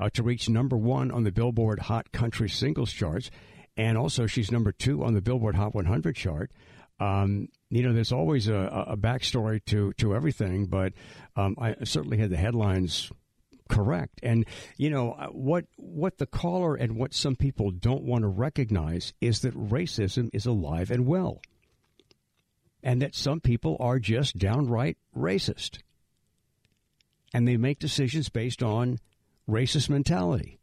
uh, 0.00 0.10
to 0.10 0.22
reach 0.22 0.48
number 0.48 0.76
one 0.76 1.10
on 1.10 1.24
the 1.24 1.32
Billboard 1.32 1.80
Hot 1.80 2.12
Country 2.12 2.48
Singles 2.48 2.92
charts, 2.92 3.30
and 3.76 3.96
also 3.96 4.26
she's 4.26 4.50
number 4.50 4.72
two 4.72 5.04
on 5.04 5.14
the 5.14 5.20
Billboard 5.20 5.54
Hot 5.54 5.74
100 5.74 6.16
chart. 6.16 6.50
Um, 6.98 7.48
you 7.68 7.82
know, 7.82 7.92
there's 7.92 8.12
always 8.12 8.48
a, 8.48 8.86
a 8.88 8.96
backstory 8.96 9.64
to 9.66 9.92
to 9.94 10.14
everything, 10.14 10.66
but 10.66 10.92
um, 11.36 11.56
I 11.60 11.76
certainly 11.84 12.16
had 12.16 12.30
the 12.30 12.36
headlines 12.36 13.10
correct. 13.68 14.20
And 14.22 14.46
you 14.76 14.90
know 14.90 15.12
uh, 15.12 15.26
what 15.28 15.66
what 15.76 16.18
the 16.18 16.26
caller 16.26 16.74
and 16.74 16.96
what 16.96 17.12
some 17.12 17.36
people 17.36 17.70
don't 17.70 18.04
want 18.04 18.22
to 18.22 18.28
recognize 18.28 19.12
is 19.20 19.40
that 19.40 19.54
racism 19.54 20.30
is 20.32 20.46
alive 20.46 20.90
and 20.90 21.06
well, 21.06 21.40
and 22.82 23.02
that 23.02 23.14
some 23.14 23.40
people 23.40 23.76
are 23.80 23.98
just 23.98 24.38
downright 24.38 24.96
racist, 25.14 25.80
and 27.34 27.46
they 27.46 27.56
make 27.56 27.78
decisions 27.78 28.28
based 28.28 28.62
on 28.62 28.98
racist 29.48 29.88
mentality. 29.88 30.58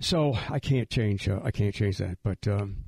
So 0.00 0.36
I 0.48 0.58
can't 0.58 0.88
change. 0.88 1.28
Uh, 1.28 1.40
I 1.42 1.50
can't 1.50 1.74
change 1.74 1.98
that. 1.98 2.18
But 2.22 2.46
um, 2.46 2.84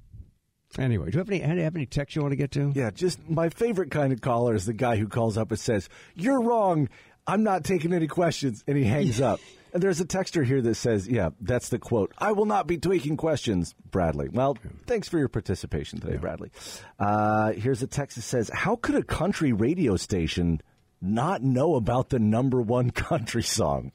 anyway, 0.79 1.07
do 1.07 1.13
you 1.13 1.19
have 1.19 1.31
any 1.31 1.41
have 1.63 1.75
any 1.75 1.87
text 1.87 2.15
you 2.15 2.23
want 2.23 2.33
to 2.33 2.37
get 2.37 2.53
to? 2.53 2.73
Yeah, 2.75 2.91
just 2.91 3.29
my 3.29 3.49
favorite 3.49 3.91
kind 3.91 4.13
of 4.13 4.21
caller 4.21 4.55
is 4.55 4.67
the 4.67 4.73
guy 4.73 4.97
who 4.97 5.09
calls 5.09 5.37
up 5.37 5.51
and 5.51 5.59
says, 5.59 5.89
"You're 6.15 6.43
wrong. 6.43 6.89
I'm 7.27 7.43
not 7.43 7.65
taking 7.65 7.93
any 7.93 8.07
questions," 8.07 8.63
and 8.67 8.77
he 8.77 8.85
hangs 8.85 9.21
up. 9.21 9.41
And 9.73 9.81
there's 9.81 10.01
a 10.01 10.05
texter 10.05 10.45
here 10.45 10.63
that 10.63 10.75
says, 10.77 11.09
"Yeah, 11.09 11.31
that's 11.41 11.69
the 11.69 11.79
quote. 11.81 12.13
I 12.19 12.33
will 12.33 12.47
not 12.47 12.69
be 12.69 12.79
taking 12.79 13.17
questions, 13.17 13.75
Bradley." 13.91 14.29
Well, 14.29 14.57
thanks 14.87 15.09
for 15.09 15.19
your 15.19 15.29
participation 15.29 16.01
today, 16.01 16.17
Bradley. 16.17 16.51
Uh, 16.99 17.53
here's 17.53 17.83
a 17.83 17.87
text 17.89 18.17
that 18.17 18.23
says, 18.23 18.51
"How 18.55 18.77
could 18.77 18.95
a 18.95 19.03
country 19.03 19.53
radio 19.53 19.97
station 19.97 20.61
not 21.01 21.43
know 21.43 21.75
about 21.77 22.11
the 22.11 22.19
number 22.19 22.61
one 22.61 22.91
country 23.09 23.43
song?" 23.43 23.93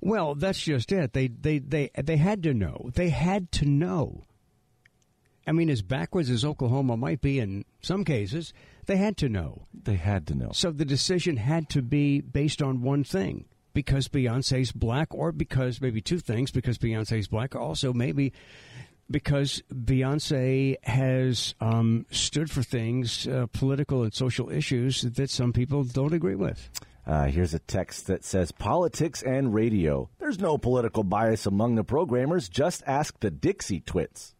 Well, 0.00 0.34
that's 0.34 0.60
just 0.60 0.92
it. 0.92 1.12
They 1.12 1.28
they 1.28 1.58
they 1.58 1.90
they 2.02 2.16
had 2.16 2.42
to 2.44 2.54
know. 2.54 2.90
They 2.94 3.08
had 3.10 3.50
to 3.52 3.64
know. 3.64 4.22
I 5.46 5.52
mean, 5.52 5.70
as 5.70 5.82
backwards 5.82 6.28
as 6.28 6.44
Oklahoma 6.44 6.96
might 6.96 7.20
be 7.20 7.38
in 7.38 7.64
some 7.80 8.04
cases, 8.04 8.52
they 8.86 8.96
had 8.96 9.16
to 9.18 9.28
know. 9.28 9.66
They 9.72 9.94
had 9.94 10.26
to 10.28 10.34
know. 10.34 10.50
So 10.52 10.72
the 10.72 10.84
decision 10.84 11.36
had 11.36 11.68
to 11.70 11.82
be 11.82 12.20
based 12.20 12.60
on 12.60 12.82
one 12.82 13.04
thing. 13.04 13.46
Because 13.72 14.08
Beyonce's 14.08 14.72
black, 14.72 15.08
or 15.12 15.32
because 15.32 15.82
maybe 15.82 16.00
two 16.00 16.18
things, 16.18 16.50
because 16.50 16.78
Beyonce's 16.78 17.28
black, 17.28 17.54
also 17.54 17.92
maybe 17.92 18.32
because 19.10 19.62
Beyonce 19.72 20.76
has 20.84 21.54
um, 21.60 22.06
stood 22.10 22.50
for 22.50 22.62
things, 22.62 23.26
uh, 23.26 23.46
political 23.52 24.02
and 24.02 24.12
social 24.12 24.50
issues 24.50 25.02
that 25.02 25.30
some 25.30 25.52
people 25.52 25.84
don't 25.84 26.12
agree 26.12 26.34
with. 26.34 26.70
Uh, 27.06 27.26
here's 27.26 27.54
a 27.54 27.60
text 27.60 28.08
that 28.08 28.24
says 28.24 28.50
politics 28.50 29.22
and 29.22 29.54
radio. 29.54 30.08
There's 30.18 30.40
no 30.40 30.58
political 30.58 31.04
bias 31.04 31.46
among 31.46 31.76
the 31.76 31.84
programmers. 31.84 32.48
Just 32.48 32.82
ask 32.84 33.18
the 33.20 33.30
Dixie 33.30 33.80
Twits. 33.80 34.34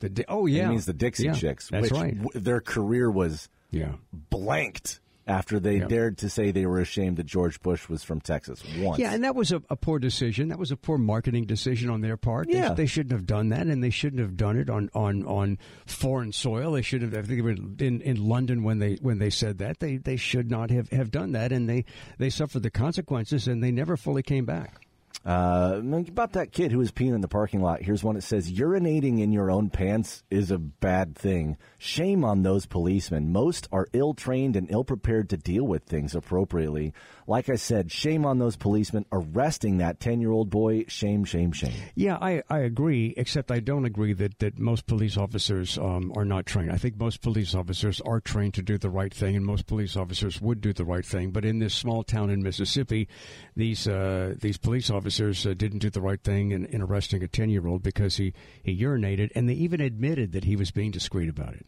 The 0.00 0.10
di- 0.10 0.24
oh 0.28 0.44
yeah, 0.46 0.66
It 0.66 0.68
means 0.70 0.86
the 0.86 0.92
Dixie 0.92 1.24
Yeah, 1.24 1.32
Chicks. 1.32 1.68
That's 1.70 1.82
which 1.84 1.92
right. 1.92 2.16
w- 2.22 2.40
their 2.40 2.60
career 2.60 3.10
was 3.10 3.48
Yeah. 3.70 3.92
blanked 4.12 5.00
after 5.30 5.60
they 5.60 5.78
Yeah. 5.78 5.86
dared 5.86 6.18
to 6.18 6.28
say 6.28 6.50
they 6.50 6.66
were 6.66 6.80
ashamed 6.80 7.16
that 7.18 7.26
George 7.26 7.60
Bush 7.62 7.88
was 7.88 8.02
from 8.02 8.20
Texas 8.20 8.62
once. 8.78 8.98
Yeah, 8.98 9.14
and 9.14 9.22
that 9.24 9.34
was 9.34 9.52
a, 9.52 9.62
a 9.70 9.76
poor 9.76 9.98
decision. 9.98 10.48
That 10.48 10.58
was 10.58 10.70
a 10.70 10.76
poor 10.76 10.98
marketing 10.98 11.46
decision 11.46 11.88
on 11.88 12.00
their 12.00 12.16
part. 12.16 12.48
They- 12.48 12.54
Yeah. 12.54 12.74
They, 12.74 12.86
shouldn't 12.86 13.12
have 13.12 13.26
done 13.26 13.50
that, 13.50 13.66
and 13.68 13.82
they 13.82 13.90
shouldn't 13.90 14.20
have 14.20 14.36
done 14.36 14.56
it 14.58 14.68
on, 14.68 14.90
on, 14.94 15.24
on 15.26 15.58
foreign 15.86 16.32
soil. 16.32 16.72
They 16.72 16.82
should 16.82 17.02
have. 17.02 17.14
I 17.14 17.22
think 17.22 17.38
they 17.38 17.42
were 17.42 17.50
in, 17.50 18.00
in 18.02 18.16
London 18.28 18.62
when 18.64 18.78
they 18.80 18.94
when 19.00 19.18
they 19.18 19.30
said 19.30 19.58
that. 19.58 19.78
They 19.78 19.96
they 19.96 20.16
should 20.16 20.50
not 20.50 20.70
have, 20.70 20.88
have 20.90 21.10
done 21.10 21.32
that, 21.32 21.52
and 21.52 21.68
they, 21.68 21.84
they 22.18 22.30
suffered 22.30 22.62
the 22.62 22.70
consequences, 22.70 23.46
and 23.46 23.62
they 23.62 23.70
never 23.70 23.96
fully 23.96 24.22
came 24.22 24.44
back. 24.44 24.86
Uh, 25.22 25.82
about 26.08 26.32
that 26.32 26.50
kid 26.50 26.72
who 26.72 26.78
was 26.78 26.92
peeing 26.92 27.14
in 27.14 27.20
the 27.20 27.28
parking 27.28 27.60
lot. 27.60 27.82
Here's 27.82 28.02
one 28.02 28.14
that 28.14 28.22
says 28.22 28.50
urinating 28.50 29.20
in 29.20 29.32
your 29.32 29.50
own 29.50 29.68
pants 29.68 30.22
is 30.30 30.50
a 30.50 30.56
bad 30.58 31.14
thing. 31.14 31.58
Shame 31.76 32.24
on 32.24 32.42
those 32.42 32.64
policemen. 32.64 33.30
Most 33.30 33.68
are 33.70 33.86
ill 33.92 34.14
trained 34.14 34.56
and 34.56 34.70
ill 34.70 34.84
prepared 34.84 35.28
to 35.30 35.36
deal 35.36 35.64
with 35.64 35.82
things 35.84 36.14
appropriately. 36.14 36.94
Like 37.30 37.48
I 37.48 37.54
said, 37.54 37.92
shame 37.92 38.26
on 38.26 38.40
those 38.40 38.56
policemen 38.56 39.06
arresting 39.12 39.78
that 39.78 40.00
10 40.00 40.20
year 40.20 40.32
old 40.32 40.50
boy. 40.50 40.86
Shame, 40.88 41.24
shame, 41.24 41.52
shame. 41.52 41.72
Yeah, 41.94 42.18
I, 42.20 42.42
I 42.50 42.58
agree, 42.58 43.14
except 43.16 43.52
I 43.52 43.60
don't 43.60 43.84
agree 43.84 44.12
that, 44.14 44.40
that 44.40 44.58
most 44.58 44.88
police 44.88 45.16
officers 45.16 45.78
um, 45.78 46.12
are 46.16 46.24
not 46.24 46.44
trained. 46.44 46.72
I 46.72 46.76
think 46.76 46.98
most 46.98 47.22
police 47.22 47.54
officers 47.54 48.00
are 48.00 48.18
trained 48.18 48.54
to 48.54 48.62
do 48.62 48.78
the 48.78 48.90
right 48.90 49.14
thing, 49.14 49.36
and 49.36 49.46
most 49.46 49.68
police 49.68 49.96
officers 49.96 50.40
would 50.40 50.60
do 50.60 50.72
the 50.72 50.84
right 50.84 51.06
thing. 51.06 51.30
But 51.30 51.44
in 51.44 51.60
this 51.60 51.72
small 51.72 52.02
town 52.02 52.30
in 52.30 52.42
Mississippi, 52.42 53.06
these 53.54 53.86
uh, 53.86 54.34
these 54.40 54.58
police 54.58 54.90
officers 54.90 55.46
uh, 55.46 55.54
didn't 55.54 55.78
do 55.78 55.90
the 55.90 56.02
right 56.02 56.20
thing 56.20 56.50
in, 56.50 56.66
in 56.66 56.82
arresting 56.82 57.22
a 57.22 57.28
10 57.28 57.48
year 57.48 57.64
old 57.64 57.84
because 57.84 58.16
he, 58.16 58.34
he 58.64 58.76
urinated, 58.76 59.30
and 59.36 59.48
they 59.48 59.54
even 59.54 59.80
admitted 59.80 60.32
that 60.32 60.42
he 60.42 60.56
was 60.56 60.72
being 60.72 60.90
discreet 60.90 61.28
about 61.28 61.54
it. 61.54 61.64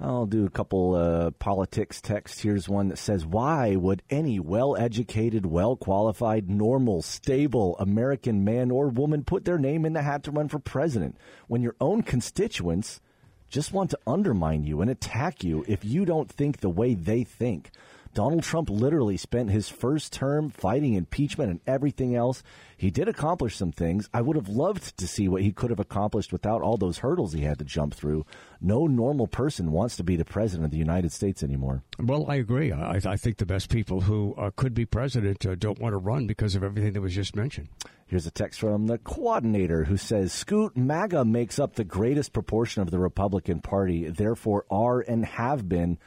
I'll 0.00 0.26
do 0.26 0.46
a 0.46 0.50
couple 0.50 0.94
uh, 0.94 1.32
politics 1.32 2.00
texts. 2.00 2.40
Here's 2.40 2.68
one 2.68 2.88
that 2.88 2.98
says, 2.98 3.26
Why 3.26 3.74
would 3.74 4.02
any 4.10 4.38
well 4.38 4.76
educated, 4.76 5.44
well 5.44 5.74
qualified, 5.74 6.48
normal, 6.48 7.02
stable 7.02 7.76
American 7.78 8.44
man 8.44 8.70
or 8.70 8.88
woman 8.88 9.24
put 9.24 9.44
their 9.44 9.58
name 9.58 9.84
in 9.84 9.94
the 9.94 10.02
hat 10.02 10.22
to 10.24 10.30
run 10.30 10.48
for 10.48 10.60
president 10.60 11.16
when 11.48 11.62
your 11.62 11.74
own 11.80 12.02
constituents 12.02 13.00
just 13.48 13.72
want 13.72 13.90
to 13.90 13.98
undermine 14.06 14.62
you 14.62 14.80
and 14.80 14.90
attack 14.90 15.42
you 15.42 15.64
if 15.66 15.84
you 15.84 16.04
don't 16.04 16.30
think 16.30 16.58
the 16.58 16.70
way 16.70 16.94
they 16.94 17.24
think? 17.24 17.70
Donald 18.18 18.42
Trump 18.42 18.68
literally 18.68 19.16
spent 19.16 19.48
his 19.48 19.68
first 19.68 20.12
term 20.12 20.50
fighting 20.50 20.94
impeachment 20.94 21.52
and 21.52 21.60
everything 21.68 22.16
else. 22.16 22.42
He 22.76 22.90
did 22.90 23.06
accomplish 23.06 23.54
some 23.54 23.70
things. 23.70 24.08
I 24.12 24.22
would 24.22 24.34
have 24.34 24.48
loved 24.48 24.96
to 24.98 25.06
see 25.06 25.28
what 25.28 25.42
he 25.42 25.52
could 25.52 25.70
have 25.70 25.78
accomplished 25.78 26.32
without 26.32 26.60
all 26.60 26.76
those 26.76 26.98
hurdles 26.98 27.32
he 27.32 27.42
had 27.42 27.60
to 27.60 27.64
jump 27.64 27.94
through. 27.94 28.26
No 28.60 28.88
normal 28.88 29.28
person 29.28 29.70
wants 29.70 29.94
to 29.98 30.02
be 30.02 30.16
the 30.16 30.24
president 30.24 30.64
of 30.64 30.72
the 30.72 30.78
United 30.78 31.12
States 31.12 31.44
anymore. 31.44 31.84
Well, 32.00 32.28
I 32.28 32.34
agree. 32.34 32.72
I, 32.72 32.96
I 33.04 33.16
think 33.16 33.36
the 33.36 33.46
best 33.46 33.70
people 33.70 34.00
who 34.00 34.34
uh, 34.36 34.50
could 34.56 34.74
be 34.74 34.84
president 34.84 35.46
uh, 35.46 35.54
don't 35.54 35.78
want 35.78 35.92
to 35.92 35.98
run 35.98 36.26
because 36.26 36.56
of 36.56 36.64
everything 36.64 36.94
that 36.94 37.00
was 37.00 37.14
just 37.14 37.36
mentioned. 37.36 37.68
Here's 38.08 38.26
a 38.26 38.32
text 38.32 38.58
from 38.58 38.88
the 38.88 38.98
coordinator 38.98 39.84
who 39.84 39.96
says 39.96 40.32
Scoot 40.32 40.76
MAGA 40.76 41.24
makes 41.24 41.60
up 41.60 41.76
the 41.76 41.84
greatest 41.84 42.32
proportion 42.32 42.82
of 42.82 42.90
the 42.90 42.98
Republican 42.98 43.60
Party, 43.60 44.08
therefore 44.08 44.64
are 44.68 44.98
and 44.98 45.24
have 45.24 45.68
been 45.68 45.98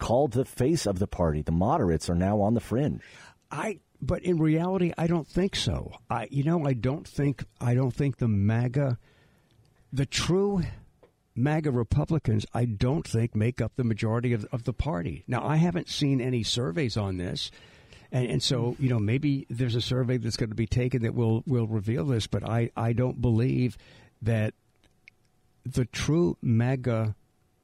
called 0.00 0.32
the 0.32 0.44
face 0.44 0.86
of 0.86 0.98
the 0.98 1.06
party. 1.06 1.42
The 1.42 1.52
moderates 1.52 2.10
are 2.10 2.16
now 2.16 2.40
on 2.40 2.54
the 2.54 2.60
fringe. 2.60 3.02
I 3.50 3.78
but 4.02 4.22
in 4.22 4.38
reality 4.38 4.92
I 4.98 5.06
don't 5.06 5.28
think 5.28 5.54
so. 5.54 5.92
I 6.08 6.26
you 6.30 6.42
know 6.42 6.66
I 6.66 6.72
don't 6.72 7.06
think 7.06 7.44
I 7.60 7.74
don't 7.74 7.94
think 7.94 8.16
the 8.16 8.28
MAGA 8.28 8.98
the 9.92 10.06
true 10.06 10.62
MAGA 11.36 11.70
Republicans, 11.70 12.44
I 12.52 12.64
don't 12.64 13.06
think 13.06 13.34
make 13.34 13.60
up 13.60 13.72
the 13.76 13.84
majority 13.84 14.32
of, 14.32 14.44
of 14.52 14.64
the 14.64 14.72
party. 14.72 15.24
Now, 15.26 15.46
I 15.46 15.56
haven't 15.56 15.88
seen 15.88 16.20
any 16.20 16.42
surveys 16.42 16.96
on 16.96 17.16
this. 17.16 17.50
And, 18.12 18.26
and 18.26 18.42
so, 18.42 18.76
you 18.78 18.88
know, 18.88 18.98
maybe 18.98 19.46
there's 19.48 19.76
a 19.76 19.80
survey 19.80 20.16
that's 20.16 20.36
going 20.36 20.50
to 20.50 20.56
be 20.56 20.66
taken 20.66 21.02
that 21.02 21.14
will, 21.14 21.42
will 21.46 21.66
reveal 21.66 22.04
this, 22.04 22.26
but 22.26 22.46
I, 22.46 22.70
I 22.76 22.92
don't 22.92 23.20
believe 23.20 23.78
that 24.22 24.54
the 25.64 25.84
true 25.84 26.36
MAGA 26.42 27.14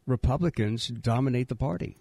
Republicans 0.07 0.88
dominate 0.88 1.49
the 1.49 1.57
party. 1.57 1.96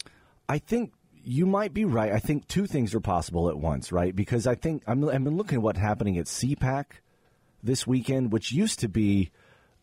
I 0.47 0.59
think 0.59 0.93
you 1.23 1.45
might 1.45 1.73
be 1.73 1.85
right. 1.85 2.11
I 2.11 2.19
think 2.19 2.47
two 2.47 2.67
things 2.67 2.93
are 2.93 2.99
possible 2.99 3.49
at 3.49 3.57
once, 3.57 3.91
right? 3.91 4.15
Because 4.15 4.45
I 4.45 4.55
think 4.55 4.83
I'm, 4.85 5.07
I've 5.09 5.23
been 5.23 5.37
looking 5.37 5.57
at 5.57 5.61
what's 5.63 5.79
happening 5.79 6.17
at 6.17 6.25
CPAC 6.25 6.85
this 7.63 7.87
weekend, 7.87 8.31
which 8.31 8.51
used 8.51 8.79
to 8.81 8.87
be 8.87 9.31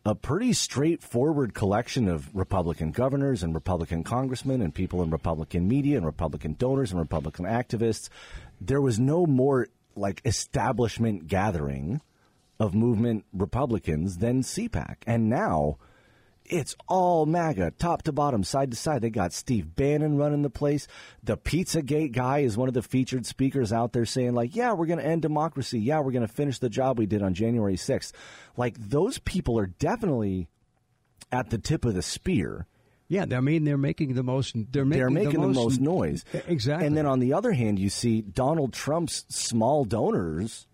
a 0.05 0.15
pretty 0.15 0.53
straightforward 0.53 1.55
collection 1.55 2.09
of 2.09 2.35
Republican 2.35 2.91
governors 2.91 3.43
and 3.43 3.55
Republican 3.55 4.03
congressmen 4.05 4.61
and 4.61 4.75
people 4.75 5.03
in 5.03 5.11
Republican 5.11 5.69
media 5.69 5.97
and 5.97 6.07
Republican 6.07 6.55
donors 6.59 6.91
and 6.91 7.01
Republican 7.01 7.45
activists. 7.45 8.09
There 8.61 8.81
was 8.81 8.99
no 8.99 9.27
more 9.27 9.69
like 9.95 10.21
establishment 10.25 11.29
gathering 11.29 12.01
of 12.59 12.75
movement 12.75 13.25
Republicans 13.33 14.19
than 14.19 14.43
CPAC. 14.43 14.97
And 15.07 15.29
now 15.29 15.79
it's 16.45 16.77
all 16.89 17.27
MAGA, 17.27 17.73
top 17.79 18.03
to 18.03 18.13
bottom, 18.13 18.45
side 18.45 18.71
to 18.71 18.77
side. 18.77 19.03
They 19.03 19.11
got 19.11 19.33
Steve 19.33 19.75
Bannon 19.75 20.17
running 20.17 20.43
the 20.43 20.51
place. 20.51 20.87
The 21.23 21.37
Pizzagate 21.37 22.13
guy 22.13 22.41
is 22.41 22.57
one 22.57 22.69
of 22.69 22.75
the 22.75 22.83
featured 22.83 23.27
speakers 23.27 23.73
out 23.73 23.93
there 23.93 24.05
saying, 24.05 24.35
like, 24.35 24.55
yeah, 24.55 24.73
we're 24.73 24.87
going 24.87 24.99
to 24.99 25.07
end 25.07 25.23
democracy. 25.23 25.79
Yeah, 25.79 26.01
we're 26.01 26.13
going 26.13 26.27
to 26.27 26.33
finish 26.33 26.59
the 26.59 26.69
job 26.69 26.99
we 26.99 27.07
did 27.07 27.23
on 27.23 27.35
January 27.35 27.77
6th. 27.77 28.13
Like, 28.57 28.77
those 28.79 29.19
people 29.19 29.59
are 29.59 29.67
definitely 29.67 30.49
at 31.31 31.51
the 31.51 31.59
tip 31.59 31.85
of 31.85 31.95
the 31.95 32.03
spear. 32.03 32.67
Yeah, 33.09 33.27
I 33.31 33.41
mean 33.41 33.65
they're 33.65 33.77
making 33.77 34.15
the 34.15 34.23
most. 34.23 34.55
They're 34.55 34.87
making, 34.87 35.01
they're 35.01 35.11
making 35.11 35.41
the, 35.41 35.49
the 35.49 35.53
most, 35.53 35.57
most 35.57 35.81
noise. 35.81 36.25
Exactly. 36.47 36.87
And 36.87 36.97
then 36.97 37.05
on 37.05 37.19
the 37.19 37.35
other 37.35 37.53
hand, 37.53 37.79
you 37.79 37.91
see 37.91 38.23
Donald 38.23 38.73
Trump's 38.73 39.27
small 39.29 39.85
donors. 39.85 40.67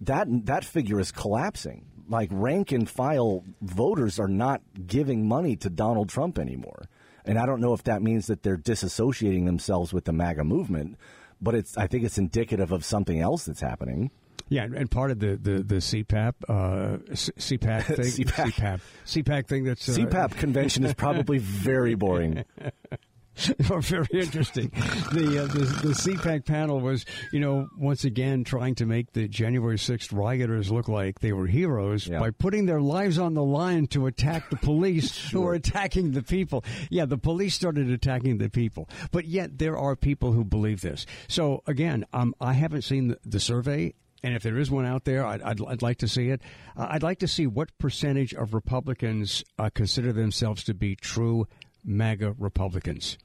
That 0.00 0.26
that 0.46 0.64
figure 0.64 0.98
is 0.98 1.12
collapsing 1.12 1.86
like 2.08 2.28
rank 2.32 2.72
and 2.72 2.88
file 2.88 3.44
voters 3.60 4.18
are 4.18 4.28
not 4.28 4.62
giving 4.86 5.26
money 5.26 5.56
to 5.56 5.70
Donald 5.70 6.08
Trump 6.08 6.38
anymore. 6.38 6.84
And 7.24 7.38
I 7.38 7.46
don't 7.46 7.60
know 7.60 7.72
if 7.72 7.82
that 7.84 8.02
means 8.02 8.28
that 8.28 8.42
they're 8.42 8.56
disassociating 8.56 9.46
themselves 9.46 9.92
with 9.92 10.04
the 10.04 10.12
MAGA 10.12 10.44
movement, 10.44 10.96
but 11.40 11.54
it's 11.54 11.76
I 11.76 11.86
think 11.86 12.04
it's 12.04 12.18
indicative 12.18 12.72
of 12.72 12.84
something 12.84 13.20
else 13.20 13.44
that's 13.44 13.60
happening. 13.60 14.10
Yeah, 14.48 14.64
and 14.64 14.88
part 14.88 15.10
of 15.10 15.18
the 15.18 15.36
the 15.36 15.62
the 15.62 15.74
CPAP 15.76 16.34
uh, 16.48 16.98
CPAC 17.12 17.84
thing, 17.96 18.26
CPAC. 18.26 18.52
CPAP 18.52 18.80
CPAC 19.04 19.46
thing 19.48 19.64
that's 19.64 19.88
uh, 19.88 19.92
CPAP 19.92 20.36
convention 20.36 20.84
is 20.84 20.94
probably 20.94 21.38
very 21.38 21.94
boring. 21.94 22.44
very 23.58 24.06
interesting. 24.12 24.70
the, 25.12 25.42
uh, 25.44 25.52
the 25.52 25.64
the 25.88 25.94
CPAC 25.94 26.44
panel 26.46 26.80
was, 26.80 27.04
you 27.32 27.40
know, 27.40 27.68
once 27.76 28.04
again 28.04 28.44
trying 28.44 28.74
to 28.76 28.86
make 28.86 29.12
the 29.12 29.28
January 29.28 29.76
6th 29.76 30.12
rioters 30.16 30.70
look 30.72 30.88
like 30.88 31.20
they 31.20 31.32
were 31.32 31.46
heroes 31.46 32.06
Yeah. 32.06 32.18
by 32.20 32.30
putting 32.30 32.66
their 32.66 32.80
lives 32.80 33.18
on 33.18 33.34
the 33.34 33.42
line 33.44 33.86
to 33.88 34.06
attack 34.06 34.48
the 34.50 34.56
police 34.56 35.28
who 35.30 35.42
were 35.42 35.54
attacking 35.54 36.12
the 36.12 36.22
people. 36.22 36.64
Yeah, 36.90 37.04
the 37.04 37.18
police 37.18 37.54
started 37.54 37.90
attacking 37.90 38.38
the 38.38 38.48
people, 38.48 38.88
but 39.10 39.26
yet 39.26 39.58
there 39.58 39.76
are 39.76 39.96
people 39.96 40.32
who 40.32 40.44
believe 40.44 40.80
this. 40.80 41.04
So 41.28 41.62
again, 41.66 42.06
um, 42.12 42.34
I 42.40 42.54
haven't 42.54 42.82
seen 42.82 43.08
the, 43.08 43.18
the 43.24 43.40
survey. 43.40 43.94
And 44.22 44.34
if 44.34 44.42
there 44.42 44.56
is 44.58 44.70
one 44.70 44.86
out 44.86 45.04
there, 45.04 45.24
I'd, 45.24 45.42
I'd, 45.42 45.60
I'd 45.64 45.82
like 45.82 45.98
to 45.98 46.08
see 46.08 46.30
it. 46.30 46.40
Uh, 46.76 46.86
I'd 46.90 47.02
like 47.02 47.18
to 47.20 47.28
see 47.28 47.46
what 47.46 47.76
percentage 47.78 48.32
of 48.34 48.54
Republicans 48.54 49.44
uh, 49.58 49.68
consider 49.72 50.12
themselves 50.12 50.64
to 50.64 50.74
be 50.74 50.96
true 50.96 51.46
MAGA 51.84 52.34
Republicans 52.38 53.18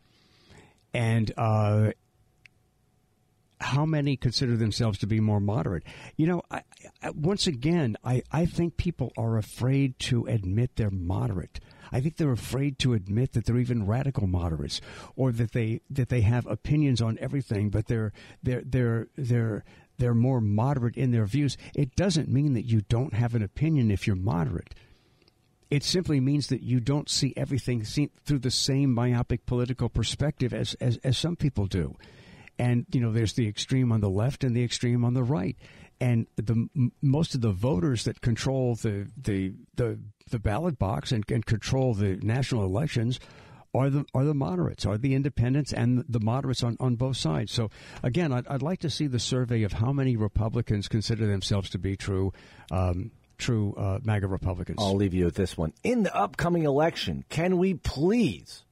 and 0.94 1.32
uh, 1.38 1.92
how 3.62 3.86
many 3.86 4.18
consider 4.18 4.58
themselves 4.58 4.98
to 5.00 5.08
be 5.08 5.20
more 5.20 5.40
moderate? 5.40 5.84
You 6.18 6.28
know, 6.28 6.42
I, 6.50 6.62
I, 7.02 7.12
once 7.12 7.48
again, 7.48 7.98
I, 8.04 8.24
I 8.32 8.46
think 8.46 8.78
people 8.78 9.12
are 9.18 9.38
afraid 9.38 10.00
to 10.00 10.26
admit 10.26 10.76
they're 10.76 10.90
moderate. 10.90 11.60
I 11.92 12.00
think 12.00 12.18
they're 12.18 12.32
afraid 12.32 12.80
to 12.80 12.94
admit 12.94 13.34
that 13.34 13.46
they're 13.46 13.58
even 13.58 13.86
radical 13.86 14.28
moderates, 14.28 14.80
or 15.16 15.32
that 15.34 15.52
they 15.52 15.82
that 15.90 16.10
they 16.10 16.22
have 16.22 16.48
opinions 16.48 17.02
on 17.02 17.18
everything, 17.20 17.70
but 17.70 17.88
they're 17.88 18.14
they're 18.42 18.64
they're 18.66 19.08
they're 19.18 19.64
they're 19.98 20.14
more 20.16 20.42
moderate 20.42 20.96
in 20.96 21.12
their 21.12 21.26
views. 21.26 21.58
It 21.76 21.96
doesn't 21.96 22.30
mean 22.30 22.54
that 22.54 22.66
you 22.66 22.82
don't 22.82 23.14
have 23.14 23.36
an 23.36 23.44
opinion 23.44 23.92
if 23.92 24.08
you're 24.08 24.16
moderate. 24.16 24.74
It 25.72 25.84
simply 25.84 26.20
means 26.20 26.48
that 26.48 26.62
you 26.62 26.82
don't 26.82 27.10
see 27.10 27.34
everything 27.38 27.84
through 27.84 28.40
the 28.40 28.52
same 28.52 28.94
myopic 28.94 29.46
political 29.46 29.88
perspective 29.88 30.54
as, 30.54 30.76
as, 30.76 30.98
as 30.98 31.18
some 31.18 31.38
people 31.38 31.66
do. 31.66 31.96
And, 32.60 32.86
you 32.92 33.00
know, 33.00 33.14
there's 33.14 33.34
the 33.34 33.48
extreme 33.48 33.92
on 33.92 34.02
the 34.02 34.10
left 34.10 34.44
and 34.44 34.54
the 34.54 34.64
extreme 34.64 35.06
on 35.06 35.14
the 35.14 35.24
right. 35.24 35.58
And 36.02 36.28
the 36.36 36.68
most 37.02 37.36
of 37.36 37.42
the 37.42 37.54
voters 37.54 38.04
that 38.04 38.20
control 38.20 38.76
the, 38.76 39.10
the, 39.16 39.54
the, 39.76 39.98
the 40.30 40.40
ballot 40.40 40.78
box 40.78 41.14
and, 41.14 41.24
and 41.32 41.46
control 41.46 41.94
the 41.94 42.18
national 42.18 42.66
elections 42.66 43.20
are 43.74 43.90
the 43.90 44.06
are 44.14 44.26
the 44.26 44.34
moderates, 44.34 44.86
are 44.86 44.98
the 44.98 45.16
independents, 45.16 45.72
and 45.72 46.04
the 46.10 46.20
moderates 46.20 46.62
on, 46.62 46.76
on 46.82 46.96
both 46.96 47.16
sides. 47.16 47.54
So 47.54 47.70
again, 48.04 48.34
I'd, 48.34 48.46
I'd 48.48 48.62
like 48.62 48.82
to 48.82 48.90
see 48.90 49.08
the 49.08 49.20
survey 49.20 49.64
of 49.64 49.72
how 49.72 49.94
many 49.94 50.18
Republicans 50.18 50.90
consider 50.90 51.26
themselves 51.26 51.70
to 51.70 51.80
be 51.80 51.96
true 51.96 52.34
um, 52.70 53.12
true 53.42 53.74
uh, 53.78 54.00
MAGA 54.04 54.28
Republicans. 54.28 54.78
I'll 54.80 54.96
leave 54.96 55.14
you 55.14 55.26
with 55.26 55.36
this 55.36 55.58
one. 55.58 55.74
In 55.84 56.04
the 56.04 56.16
upcoming 56.16 56.64
election, 56.64 57.26
can 57.30 57.58
we 57.58 57.74
please 57.74 58.64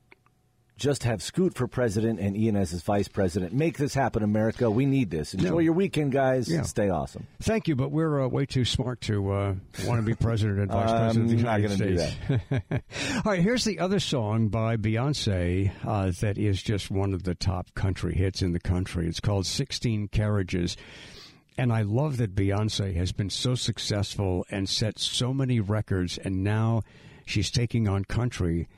just 0.77 1.03
have 1.03 1.21
Scoot 1.21 1.55
for 1.55 1.67
president 1.67 2.21
and 2.21 2.37
Ian 2.37 2.55
as 2.55 2.71
his 2.71 2.81
vice 2.83 3.09
president? 3.09 3.51
Make 3.51 3.77
this 3.77 3.93
happen, 3.93 4.23
America. 4.23 4.71
We 4.71 4.85
need 4.85 5.09
this. 5.09 5.33
Enjoy 5.33 5.49
No. 5.49 5.59
your 5.59 5.73
weekend, 5.73 6.13
guys. 6.13 6.49
Yeah. 6.49 6.61
Stay 6.61 6.89
awesome. 6.89 7.27
Thank 7.41 7.67
you, 7.67 7.75
but 7.75 7.91
we're 7.91 8.23
uh, 8.23 8.29
way 8.29 8.45
too 8.45 8.63
smart 8.63 9.01
to 9.01 9.29
uh, 9.31 9.55
want 9.85 9.99
to 9.99 10.05
be 10.05 10.13
president 10.15 10.59
and 10.59 10.71
vice 10.71 10.89
president 10.89 11.31
of 11.33 11.37
the 11.37 11.43
not 11.43 11.61
United 11.61 11.75
States. 11.75 12.71
All 13.25 13.31
right, 13.33 13.41
here's 13.41 13.65
the 13.65 13.79
other 13.79 13.99
song 13.99 14.47
by 14.47 14.77
Beyonce 14.77 15.71
uh, 15.85 16.11
that 16.21 16.37
is 16.37 16.63
just 16.63 16.89
one 16.89 17.13
of 17.13 17.23
the 17.23 17.35
top 17.35 17.73
country 17.73 18.15
hits 18.15 18.41
in 18.41 18.53
the 18.53 18.59
country. 18.61 19.05
It's 19.07 19.19
called 19.19 19.45
16 19.47 20.07
Carriages. 20.07 20.77
And 21.59 21.73
I 21.73 21.81
love 21.81 22.15
that 22.17 22.35
Beyonce 22.35 22.95
has 22.95 23.11
been 23.11 23.29
so 23.29 23.53
successful 23.53 24.45
and 24.49 24.69
set 24.69 24.97
so 24.97 25.33
many 25.33 25.59
records, 25.59 26.17
and 26.17 26.41
now 26.41 26.83
she's 27.25 27.51
taking 27.51 27.85
on 27.85 28.05
country. 28.05 28.69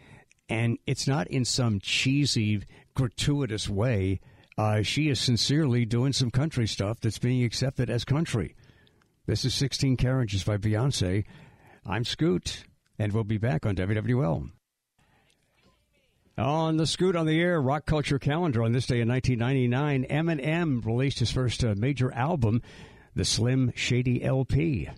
And 0.50 0.80
it's 0.88 1.06
not 1.06 1.28
in 1.28 1.46
some 1.46 1.80
cheesy, 1.80 2.64
gratuitous 2.96 3.70
way. 3.70 4.20
Uh, 4.58 4.82
she 4.82 5.10
is 5.10 5.20
sincerely 5.20 5.86
doing 5.86 6.12
some 6.12 6.32
country 6.32 6.68
stuff 6.68 7.00
that's 7.00 7.20
being 7.20 7.44
accepted 7.44 7.92
as 7.92 8.04
country. 8.04 8.56
This 9.28 9.46
is 9.46 9.54
16 9.54 9.96
Carriages 9.98 10.44
by 10.44 10.58
Beyonce. 10.58 11.26
I'm 11.86 12.04
Scoot, 12.04 12.64
and 12.98 13.14
we'll 13.14 13.24
be 13.26 13.38
back 13.38 13.68
on 13.68 13.76
WWL. 13.76 14.50
On 16.38 16.78
the 16.78 16.88
Scoot 16.88 17.18
on 17.18 17.26
the 17.26 17.40
Air 17.40 17.62
Rock 17.62 17.86
Culture 17.86 18.18
Calendar 18.18 18.64
on 18.64 18.72
this 18.72 18.88
day 18.88 19.02
in 19.02 19.10
1999, 19.10 20.06
Eminem 20.06 20.86
released 20.86 21.20
his 21.20 21.30
first 21.30 21.62
uh, 21.64 21.76
major 21.78 22.12
album, 22.14 22.62
the 23.14 23.26
Slim 23.26 23.74
Shady 23.76 24.24
LP. 24.24 24.90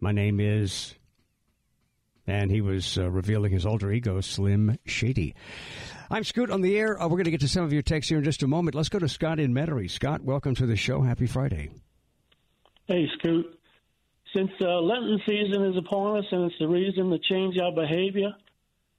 My 0.00 0.12
name 0.12 0.38
is, 0.38 0.94
and 2.26 2.50
he 2.50 2.60
was 2.60 2.98
uh, 2.98 3.10
revealing 3.10 3.52
his 3.52 3.64
alter 3.64 3.90
ego, 3.90 4.20
Slim 4.20 4.76
Shady. 4.84 5.34
I'm 6.10 6.24
Scoot 6.24 6.50
on 6.50 6.60
the 6.60 6.78
Air. 6.78 7.00
Uh, 7.00 7.04
we're 7.04 7.16
going 7.16 7.24
to 7.24 7.30
get 7.30 7.40
to 7.40 7.48
some 7.48 7.64
of 7.64 7.72
your 7.72 7.82
texts 7.82 8.10
here 8.10 8.18
in 8.18 8.24
just 8.24 8.42
a 8.42 8.46
moment. 8.46 8.74
Let's 8.74 8.90
go 8.90 8.98
to 8.98 9.08
Scott 9.08 9.40
in 9.40 9.54
Metairie. 9.54 9.90
Scott, 9.90 10.22
welcome 10.22 10.54
to 10.56 10.66
the 10.66 10.76
show. 10.76 11.00
Happy 11.00 11.26
Friday. 11.26 11.70
Hey, 12.86 13.08
Scoot. 13.18 13.58
Since 14.36 14.50
uh, 14.60 14.80
Lenten 14.80 15.20
season 15.26 15.64
is 15.64 15.76
upon 15.78 16.18
us 16.18 16.26
and 16.30 16.50
it's 16.50 16.58
the 16.60 16.68
reason 16.68 17.08
to 17.10 17.18
change 17.18 17.58
our 17.58 17.72
behavior, 17.72 18.34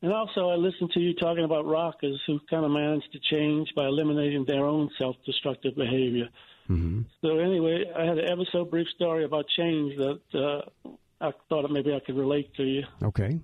And 0.02 0.12
also, 0.12 0.50
I 0.50 0.56
listened 0.56 0.92
to 0.94 1.00
you 1.00 1.14
talking 1.14 1.44
about 1.44 1.66
rockers 1.66 2.20
who 2.26 2.40
kind 2.50 2.66
of 2.66 2.72
managed 2.72 3.12
to 3.12 3.20
change 3.20 3.70
by 3.76 3.86
eliminating 3.86 4.46
their 4.46 4.66
own 4.66 4.90
self-destructive 4.98 5.76
behavior. 5.76 6.28
Mm-hmm. 6.70 7.02
So 7.22 7.38
anyway, 7.38 7.86
I 7.96 8.06
had 8.06 8.18
an 8.18 8.28
ever 8.28 8.44
so 8.52 8.66
brief 8.66 8.88
story 8.96 9.26
about 9.26 9.46
change 9.56 9.96
that 9.98 10.22
uh, 10.34 10.90
I 11.20 11.32
thought 11.50 11.70
maybe 11.70 11.94
I 11.94 12.00
could 12.00 12.18
relate 12.18 12.54
to 12.56 12.64
you. 12.64 12.84
Okay. 13.04 13.40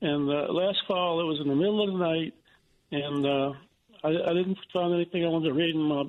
And 0.00 0.28
uh, 0.28 0.52
last 0.52 0.78
fall, 0.88 1.20
it 1.20 1.24
was 1.24 1.40
in 1.40 1.48
the 1.48 1.54
middle 1.54 1.84
of 1.84 1.92
the 1.92 2.04
night, 2.04 2.34
and 2.90 3.24
uh, 3.24 3.52
I, 4.02 4.30
I 4.30 4.34
didn't 4.34 4.58
find 4.72 4.92
anything 4.92 5.24
I 5.24 5.28
wanted 5.28 5.50
to 5.50 5.54
read 5.54 5.74
in 5.74 5.82
my 5.82 6.04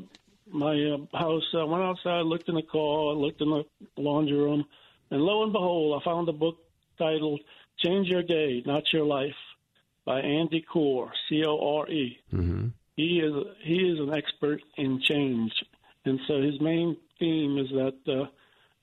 my 0.51 0.73
uh, 0.73 1.17
house. 1.17 1.43
I 1.53 1.63
went 1.63 1.83
outside, 1.83 2.25
looked 2.25 2.49
in 2.49 2.55
the 2.55 2.63
car, 2.63 3.13
looked 3.13 3.41
in 3.41 3.49
the 3.49 3.63
laundry 3.97 4.37
room, 4.37 4.65
and 5.11 5.21
lo 5.21 5.43
and 5.43 5.53
behold, 5.53 6.01
I 6.01 6.03
found 6.03 6.27
a 6.27 6.33
book 6.33 6.57
titled 6.97 7.41
"Change 7.83 8.07
Your 8.07 8.23
Day, 8.23 8.63
Not 8.65 8.83
Your 8.93 9.05
Life" 9.05 9.35
by 10.05 10.19
Andy 10.19 10.61
Core, 10.61 11.11
C 11.27 11.43
O 11.45 11.77
R 11.79 11.89
E. 11.89 12.17
Mm-hmm. 12.33 12.67
He 12.95 13.19
is 13.19 13.33
he 13.63 13.75
is 13.75 13.99
an 13.99 14.13
expert 14.13 14.61
in 14.77 15.01
change, 15.01 15.51
and 16.05 16.19
so 16.27 16.41
his 16.41 16.59
main 16.61 16.97
theme 17.19 17.57
is 17.57 17.69
that 17.69 17.97
uh, 18.07 18.25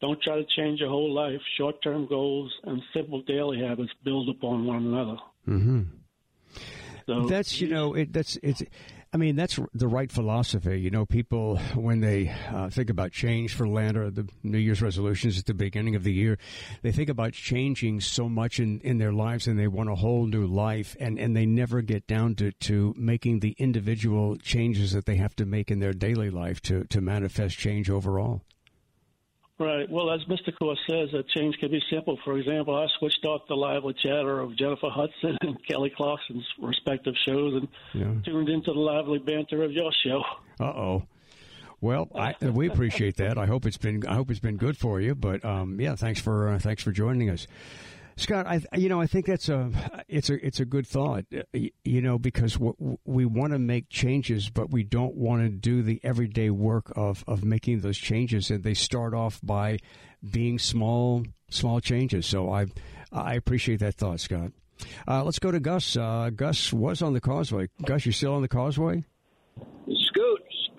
don't 0.01 0.21
try 0.23 0.37
to 0.37 0.47
change 0.57 0.81
your 0.81 0.89
whole 0.89 1.13
life. 1.13 1.41
Short-term 1.59 2.07
goals 2.07 2.53
and 2.65 2.83
simple 2.95 3.23
daily 3.23 3.61
habits 3.61 3.93
build 4.03 4.29
upon 4.29 4.67
one 4.67 4.87
another. 4.87 5.19
Mm-hmm. 5.49 5.83
So 7.07 7.27
That's 7.27 7.61
you 7.61 7.69
know 7.69 7.95
it, 7.95 8.13
that's 8.13 8.39
it's. 8.43 8.63
I 9.13 9.17
mean 9.17 9.35
that's 9.35 9.59
the 9.75 9.89
right 9.89 10.11
philosophy. 10.11 10.81
You 10.81 10.91
know, 10.91 11.05
people 11.05 11.59
when 11.75 11.99
they 11.99 12.33
uh, 12.53 12.71
think 12.71 12.91
about 12.91 13.11
change 13.11 13.55
for 13.55 13.67
land 13.67 13.97
or 13.97 14.09
the 14.09 14.29
New 14.45 14.59
Year's 14.59 14.81
resolutions 14.81 15.37
at 15.37 15.47
the 15.47 15.55
beginning 15.55 15.97
of 15.97 16.05
the 16.05 16.13
year, 16.13 16.39
they 16.83 16.93
think 16.93 17.09
about 17.09 17.33
changing 17.33 18.03
so 18.03 18.29
much 18.29 18.61
in, 18.61 18.79
in 18.81 18.99
their 18.99 19.13
lives 19.13 19.49
and 19.49 19.59
they 19.59 19.67
want 19.67 19.91
a 19.91 19.97
whole 19.97 20.27
new 20.27 20.47
life, 20.47 20.97
and, 21.01 21.19
and 21.19 21.37
they 21.37 21.45
never 21.45 21.83
get 21.83 22.07
down 22.07 22.37
to, 22.37 22.53
to 22.53 22.95
making 22.97 23.41
the 23.41 23.57
individual 23.59 24.37
changes 24.37 24.93
that 24.93 25.07
they 25.07 25.17
have 25.17 25.35
to 25.37 25.45
make 25.45 25.73
in 25.73 25.81
their 25.81 25.93
daily 25.93 26.31
life 26.31 26.61
to, 26.63 26.85
to 26.85 27.01
manifest 27.01 27.59
change 27.59 27.91
overall. 27.91 28.43
Right. 29.61 29.89
Well, 29.91 30.11
as 30.11 30.23
Mr. 30.25 30.57
Core 30.59 30.75
says, 30.89 31.13
a 31.13 31.23
change 31.23 31.59
can 31.59 31.71
be 31.71 31.83
simple. 31.91 32.19
For 32.25 32.39
example, 32.39 32.75
I 32.75 32.87
switched 32.99 33.25
off 33.27 33.43
the 33.47 33.55
lively 33.57 33.93
chatter 34.03 34.41
of 34.41 34.57
Jennifer 34.57 34.89
Hudson 34.89 35.37
and 35.43 35.59
Kelly 35.69 35.93
Clarkson's 35.95 36.47
respective 36.63 37.15
shows 37.29 37.55
and 37.55 37.69
Yeah. 37.93 38.15
tuned 38.25 38.49
into 38.49 38.73
the 38.73 38.79
lively 38.81 39.19
banter 39.19 39.63
of 39.63 39.71
your 39.73 39.93
show. 40.03 40.23
Uh 40.59 40.65
oh. 40.65 41.03
Well, 41.83 42.09
I, 42.15 42.35
we 42.43 42.69
appreciate 42.69 43.17
that. 43.19 43.37
I 43.39 43.45
hope 43.47 43.65
it's 43.67 43.77
been 43.79 44.07
I 44.07 44.15
hope 44.15 44.31
it's 44.31 44.41
been 44.41 44.57
good 44.57 44.77
for 44.79 44.99
you. 45.01 45.15
But 45.15 45.45
um, 45.45 45.79
yeah, 45.81 45.95
thanks 45.95 46.21
for 46.21 46.49
uh, 46.51 46.59
thanks 46.59 46.83
for 46.83 46.91
joining 46.93 47.29
us, 47.31 47.47
Scott. 48.21 48.47
I 48.47 48.61
you 48.77 48.89
know 48.89 49.01
I 49.01 49.07
think 49.07 49.27
that's 49.27 49.49
a 49.49 49.71
it's 50.09 50.31
a 50.31 50.45
it's 50.47 50.61
a 50.61 50.65
good 50.65 50.87
thought. 50.87 51.25
Uh, 51.35 51.59
You 51.85 52.01
know 52.03 52.19
because 52.19 52.59
we 53.05 53.25
want 53.25 53.53
to 53.53 53.59
make 53.59 53.89
changes, 53.89 54.51
but 54.51 54.71
we 54.71 54.83
don't 54.83 55.15
want 55.15 55.43
to 55.43 55.49
do 55.49 55.83
the 55.83 56.01
everyday 56.03 56.51
work 56.51 56.93
of 56.97 57.25
of 57.27 57.45
making 57.45 57.81
those 57.81 57.99
changes, 57.99 58.51
and 58.51 58.63
they 58.63 58.75
start 58.75 59.15
off 59.15 59.41
by 59.43 59.79
being 60.31 60.59
small 60.59 61.25
small 61.51 61.81
changes. 61.81 62.27
So 62.27 62.53
I 62.53 62.67
I 63.13 63.35
appreciate 63.35 63.81
that 63.81 63.95
thought, 63.95 64.21
Scott. 64.21 64.53
Uh, 65.07 65.23
let's 65.25 65.39
go 65.39 65.51
to 65.51 65.61
Gus. 65.61 65.97
Uh, 65.97 66.31
Gus 66.35 66.73
was 66.73 67.03
on 67.03 67.13
the 67.13 67.21
causeway. 67.21 67.69
Gus, 67.85 68.07
you 68.07 68.13
still 68.13 68.33
on 68.35 68.43
the 68.43 68.49
causeway? 68.49 69.05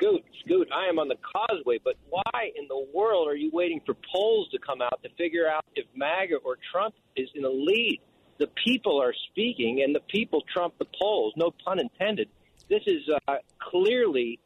Scoot, 0.02 0.24
scoot. 0.44 0.68
I 0.74 0.88
am 0.90 1.00
on 1.00 1.08
the 1.08 1.18
causeway, 1.18 1.80
but 1.84 1.96
why 2.10 2.52
in 2.56 2.68
the 2.68 2.86
world 2.94 3.28
are 3.28 3.36
you 3.36 3.52
waiting 3.54 3.82
for 3.86 3.96
polls 4.12 4.50
to 4.52 4.58
come 4.58 4.82
out 4.82 5.02
to 5.04 5.10
figure 5.18 5.48
out 5.48 5.64
if 5.76 5.86
MAGA 5.96 6.38
or 6.38 6.58
Trump 6.72 6.96
is 7.16 7.30
in 7.36 7.44
the 7.44 7.50
lead? 7.50 8.00
The 8.40 8.48
people 8.66 9.00
are 9.02 9.14
speaking, 9.30 9.84
and 9.84 9.94
the 9.94 10.00
people 10.00 10.42
trump 10.52 10.74
the 10.80 10.88
polls. 11.00 11.34
No 11.38 11.52
pun 11.64 11.80
intended. 11.80 12.30
This 12.70 12.82
is 12.88 13.04
uh, 13.28 13.36
clearly 13.60 14.40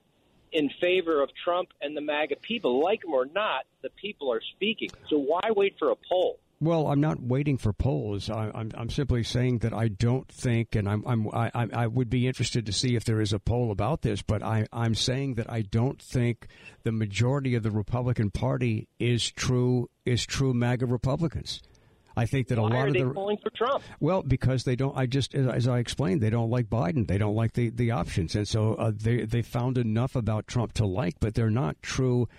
in 0.52 0.70
favor 0.82 1.22
of 1.22 1.30
Trump 1.42 1.70
and 1.82 1.96
the 1.96 2.02
MAGA 2.02 2.36
people. 2.42 2.84
Like 2.84 3.02
them 3.02 3.14
or 3.14 3.26
not, 3.26 3.64
the 3.82 3.90
people 3.92 4.34
are 4.34 4.42
speaking. 4.56 4.92
So 5.10 5.18
why 5.18 5.52
wait 5.56 5.76
for 5.80 5.92
a 5.92 5.96
poll? 5.96 6.40
Well, 6.62 6.88
I'm 6.88 7.02
not 7.02 7.22
waiting 7.22 7.58
for 7.58 7.74
polls. 7.74 8.30
I, 8.30 8.50
I'm, 8.56 8.72
I'm 8.76 8.90
simply 8.90 9.24
saying 9.24 9.60
that 9.60 9.74
I 9.74 9.90
don't 9.90 10.28
think, 10.32 10.76
and 10.76 10.88
I'm, 10.88 11.04
I'm, 11.06 11.28
I, 11.34 11.52
I 11.54 11.68
I 11.74 11.88
would 11.88 12.10
be 12.10 12.28
interested 12.28 12.66
to 12.66 12.72
see 12.72 12.96
if 12.96 13.04
there 13.04 13.20
is 13.20 13.34
a 13.34 13.40
poll 13.40 13.72
about 13.72 14.02
this, 14.04 14.22
but 14.22 14.42
I, 14.42 14.66
I'm 14.72 14.96
saying 14.96 15.34
that 15.36 15.52
I 15.52 15.62
don't 15.64 16.02
think 16.02 16.48
the 16.84 16.94
majority 16.94 17.56
of 17.56 17.64
the 17.64 17.72
Republican 17.72 18.32
Party 18.32 18.88
is 19.00 19.30
true 19.30 19.90
is 20.06 20.26
true 20.26 20.54
MAGA 20.54 20.86
Republicans. 20.86 21.62
I 22.18 22.26
think 22.26 22.48
that 22.48 22.58
a 22.58 22.62
Why 22.62 22.70
lot 22.70 22.78
are 22.78 22.88
of 22.88 22.94
they 22.94 23.04
the 23.04 23.10
polling 23.10 23.38
for 23.44 23.50
Trump? 23.50 23.84
well, 24.00 24.24
because 24.24 24.64
they 24.64 24.78
don't. 24.78 24.96
I 24.98 25.06
just, 25.06 25.36
as- 25.36 25.48
as 25.48 25.68
I 25.68 25.80
explained, 25.80 26.22
they 26.22 26.30
don't 26.30 26.50
like 26.50 26.68
Biden. 26.70 27.06
They 27.06 27.18
don't 27.18 27.36
like 27.36 27.52
the, 27.52 27.70
the 27.70 27.92
options, 27.92 28.34
and 28.36 28.48
so 28.48 28.76
uh, 28.76 28.92
they 28.96 29.26
they 29.26 29.42
found 29.42 29.78
enough 29.78 30.16
about 30.16 30.48
Trump 30.48 30.72
to 30.76 30.86
like, 30.86 31.16
but 31.20 31.34
they're 31.36 31.50
not 31.50 31.76
true. 31.82 32.30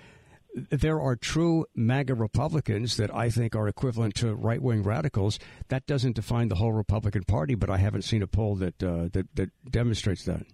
There 0.56 0.98
are 1.02 1.16
true 1.16 1.66
MAGA 1.74 2.14
Republicans 2.14 2.96
that 2.96 3.14
I 3.14 3.28
think 3.28 3.54
are 3.54 3.68
equivalent 3.68 4.14
to 4.16 4.34
right 4.34 4.60
wing 4.60 4.82
radicals. 4.82 5.38
That 5.68 5.86
doesn't 5.86 6.16
define 6.16 6.48
the 6.48 6.54
whole 6.54 6.72
Republican 6.72 7.24
Party, 7.24 7.54
but 7.54 7.68
I 7.68 7.76
haven't 7.76 8.02
seen 8.02 8.22
a 8.22 8.26
poll 8.26 8.56
that 8.56 8.82
uh, 8.82 9.08
that 9.12 9.26
that 9.34 9.50
demonstrates 9.70 10.24
that. 10.24 10.46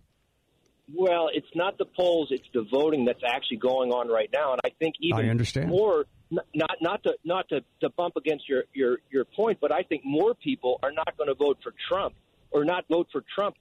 Well, 0.93 1.29
it's 1.33 1.47
not 1.55 1.79
the 1.79 1.85
polls; 1.85 2.29
it's 2.33 2.49
the 2.53 2.67
voting 2.69 3.05
that's 3.05 3.23
actually 3.25 3.59
going 3.59 3.93
on 3.93 4.09
right 4.09 4.29
now. 4.33 4.53
And 4.53 4.61
I 4.65 4.71
think 4.81 4.97
even 5.01 5.25
I 5.25 5.29
understand. 5.29 5.69
more, 5.69 6.07
not 6.31 6.77
not 6.81 7.03
to 7.05 7.15
not 7.25 7.49
to, 7.51 7.61
to 7.81 7.91
bump 7.91 8.17
against 8.17 8.49
your, 8.49 8.65
your 8.75 8.99
your 9.09 9.25
point, 9.25 9.59
but 9.61 9.71
I 9.71 9.83
think 9.83 10.03
more 10.05 10.35
people 10.35 10.81
are 10.83 10.91
not 10.91 11.17
going 11.17 11.29
to 11.29 11.35
vote 11.35 11.59
for 11.63 11.73
Trump 11.89 12.15
or 12.51 12.65
not 12.65 12.87
vote 12.91 13.07
for 13.13 13.23
Trump 13.37 13.55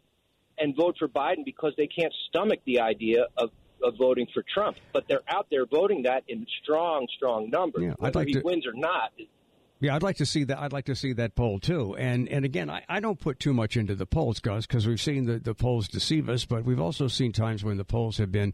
and 0.58 0.76
vote 0.76 0.96
for 0.98 1.08
Biden 1.08 1.46
because 1.46 1.74
they 1.78 1.88
can't 1.88 2.14
stomach 2.30 2.62
the 2.66 2.80
idea 2.80 3.28
of. 3.38 3.52
Of 3.84 3.98
voting 3.98 4.28
for 4.34 4.44
Trump, 4.44 4.78
but 4.94 5.06
they're 5.08 5.24
out 5.28 5.48
there 5.50 5.65
voting 5.65 6.04
that 6.04 6.24
in 6.28 6.46
strong, 6.62 7.08
strong 7.15 7.50
numbers. 7.50 7.82
Yeah, 7.84 7.91
I'd 7.94 8.00
Whether 8.00 8.20
like 8.20 8.28
he 8.28 8.34
to- 8.36 8.41
wins 8.41 8.67
or 8.67 8.74
not, 8.74 9.12
Yeah, 9.82 9.96
I'd 9.96 10.04
like 10.04 10.17
to 10.17 10.28
see 10.28 10.44
that. 10.44 10.60
I'd 10.60 10.74
like 10.74 10.86
to 10.86 10.96
see 10.96 11.13
that 11.13 11.34
poll 11.34 11.60
too. 11.60 11.96
And 11.98 12.30
and 12.30 12.46
again, 12.46 12.70
I, 12.70 12.84
I 12.88 13.00
don't 13.00 13.20
put 13.20 13.39
too 13.39 13.52
much 13.52 13.76
into 13.76 13.96
the 13.96 14.06
polls, 14.06 14.39
Gus, 14.39 14.67
because 14.67 14.86
we've 14.86 15.02
seen 15.02 15.26
the, 15.26 15.39
the 15.39 15.56
polls 15.56 15.88
deceive 15.88 16.30
us, 16.30 16.46
but 16.46 16.63
we've 16.65 16.80
also 16.80 17.08
seen 17.08 17.32
times 17.32 17.63
when 17.63 17.78
the 17.78 17.84
polls 17.84 18.20
have 18.20 18.32
been, 18.32 18.54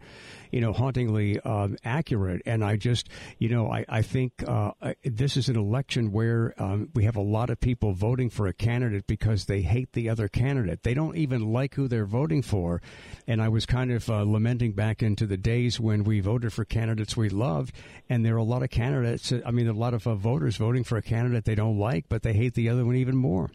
you 0.54 0.62
know, 0.62 0.72
hauntingly 0.72 1.38
um, 1.42 1.76
accurate. 1.84 2.44
And 2.46 2.64
I 2.64 2.78
just, 2.78 3.10
you 3.40 3.50
know, 3.50 3.70
I 3.70 3.84
I 3.90 4.02
think 4.04 4.42
uh, 4.48 4.72
this 5.04 5.36
is 5.36 5.50
an 5.50 5.58
election 5.58 6.14
where 6.14 6.54
um, 6.58 6.92
we 6.96 7.04
have 7.04 7.18
a 7.18 7.22
lot 7.22 7.50
of 7.50 7.60
people 7.60 7.92
voting 7.92 8.30
for 8.30 8.48
a 8.48 8.54
candidate 8.54 9.06
because 9.06 9.46
they 9.46 9.62
hate 9.62 9.92
the 9.92 10.10
other 10.10 10.30
candidate. 10.30 10.84
They 10.84 10.94
don't 10.94 11.18
even 11.18 11.52
like 11.52 11.76
who 11.76 11.90
they're 11.90 12.06
voting 12.06 12.42
for. 12.42 12.82
And 13.28 13.42
I 13.42 13.50
was 13.50 13.66
kind 13.66 13.92
of 13.92 14.10
uh, 14.10 14.24
lamenting 14.24 14.72
back 14.72 15.04
into 15.04 15.26
the 15.26 15.36
days 15.36 15.78
when 15.78 16.06
we 16.06 16.22
voted 16.22 16.54
for 16.54 16.64
candidates 16.64 17.18
we 17.18 17.28
loved, 17.28 17.76
and 18.08 18.26
there 18.26 18.36
are 18.36 18.38
a 18.38 18.44
lot 18.44 18.64
of 18.64 18.70
candidates. 18.70 19.34
I 19.46 19.52
mean, 19.52 19.68
a 19.68 19.74
lot 19.74 19.94
of 19.94 20.08
uh, 20.08 20.16
voters 20.16 20.56
voting 20.56 20.86
for 20.86 20.98
a 20.98 21.02
candidate 21.02 21.17
they 21.46 21.56
don't 21.56 21.78
like, 21.78 22.06
but 22.10 22.24
they 22.24 22.34
hate 22.34 22.54
the 22.54 22.70
other 22.70 22.86
one 22.86 22.96
even 22.96 23.16
more. 23.16 23.50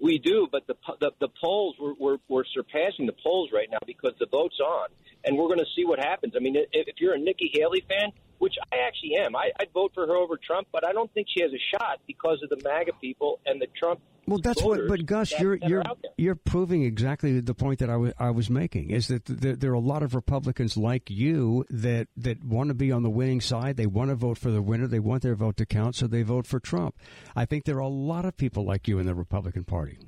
We 0.00 0.18
do, 0.18 0.48
but 0.50 0.66
the 0.66 0.74
the, 1.00 1.12
the 1.20 1.28
polls 1.40 1.76
we're, 1.80 1.94
we're 1.98 2.18
we're 2.28 2.44
surpassing 2.44 3.06
the 3.06 3.14
polls 3.22 3.50
right 3.52 3.68
now 3.70 3.78
because 3.86 4.12
the 4.18 4.26
vote's 4.26 4.58
on, 4.58 4.88
and 5.24 5.36
we're 5.36 5.46
going 5.46 5.60
to 5.60 5.70
see 5.76 5.84
what 5.84 6.00
happens. 6.00 6.34
I 6.36 6.40
mean, 6.40 6.56
if, 6.56 6.66
if 6.72 6.96
you're 6.98 7.14
a 7.14 7.18
Nikki 7.18 7.52
Haley 7.54 7.84
fan, 7.88 8.10
which 8.42 8.54
I 8.72 8.78
actually 8.88 9.14
am, 9.24 9.36
I, 9.36 9.52
I'd 9.60 9.72
vote 9.72 9.92
for 9.94 10.04
her 10.04 10.16
over 10.16 10.36
Trump, 10.36 10.66
but 10.72 10.84
I 10.84 10.92
don't 10.92 11.08
think 11.14 11.28
she 11.32 11.42
has 11.44 11.52
a 11.52 11.62
shot 11.78 12.00
because 12.08 12.40
of 12.42 12.48
the 12.50 12.60
MAGA 12.68 12.90
people 13.00 13.38
and 13.46 13.62
the 13.62 13.68
Trump. 13.78 14.00
Well, 14.26 14.40
that's 14.42 14.60
what. 14.62 14.88
But 14.88 15.06
Gus, 15.06 15.32
you're 15.38 15.54
you're 15.62 15.84
you're 16.16 16.34
proving 16.34 16.82
exactly 16.82 17.38
the 17.38 17.54
point 17.54 17.78
that 17.78 17.88
I 17.90 17.96
wa- 17.96 18.12
I 18.18 18.30
was 18.30 18.50
making. 18.50 18.90
Is 18.90 19.06
that 19.08 19.24
there, 19.26 19.54
there 19.54 19.70
are 19.70 19.74
a 19.74 19.78
lot 19.80 20.02
of 20.02 20.14
Republicans 20.16 20.76
like 20.76 21.08
you 21.08 21.64
that 21.70 22.08
that 22.16 22.42
want 22.44 22.68
to 22.68 22.74
be 22.74 22.90
on 22.90 23.04
the 23.04 23.10
winning 23.10 23.40
side. 23.40 23.76
They 23.76 23.86
want 23.86 24.10
to 24.10 24.16
vote 24.16 24.38
for 24.38 24.50
the 24.50 24.60
winner. 24.62 24.88
They 24.88 24.98
want 25.00 25.22
their 25.22 25.34
vote 25.36 25.56
to 25.58 25.66
count, 25.66 25.94
so 25.94 26.08
they 26.08 26.22
vote 26.22 26.46
for 26.48 26.58
Trump. 26.58 26.96
I 27.36 27.44
think 27.46 27.64
there 27.64 27.76
are 27.76 27.80
a 27.80 27.88
lot 27.88 28.24
of 28.24 28.36
people 28.36 28.64
like 28.64 28.88
you 28.88 28.98
in 28.98 29.06
the 29.06 29.14
Republican 29.14 29.62
Party. 29.64 29.98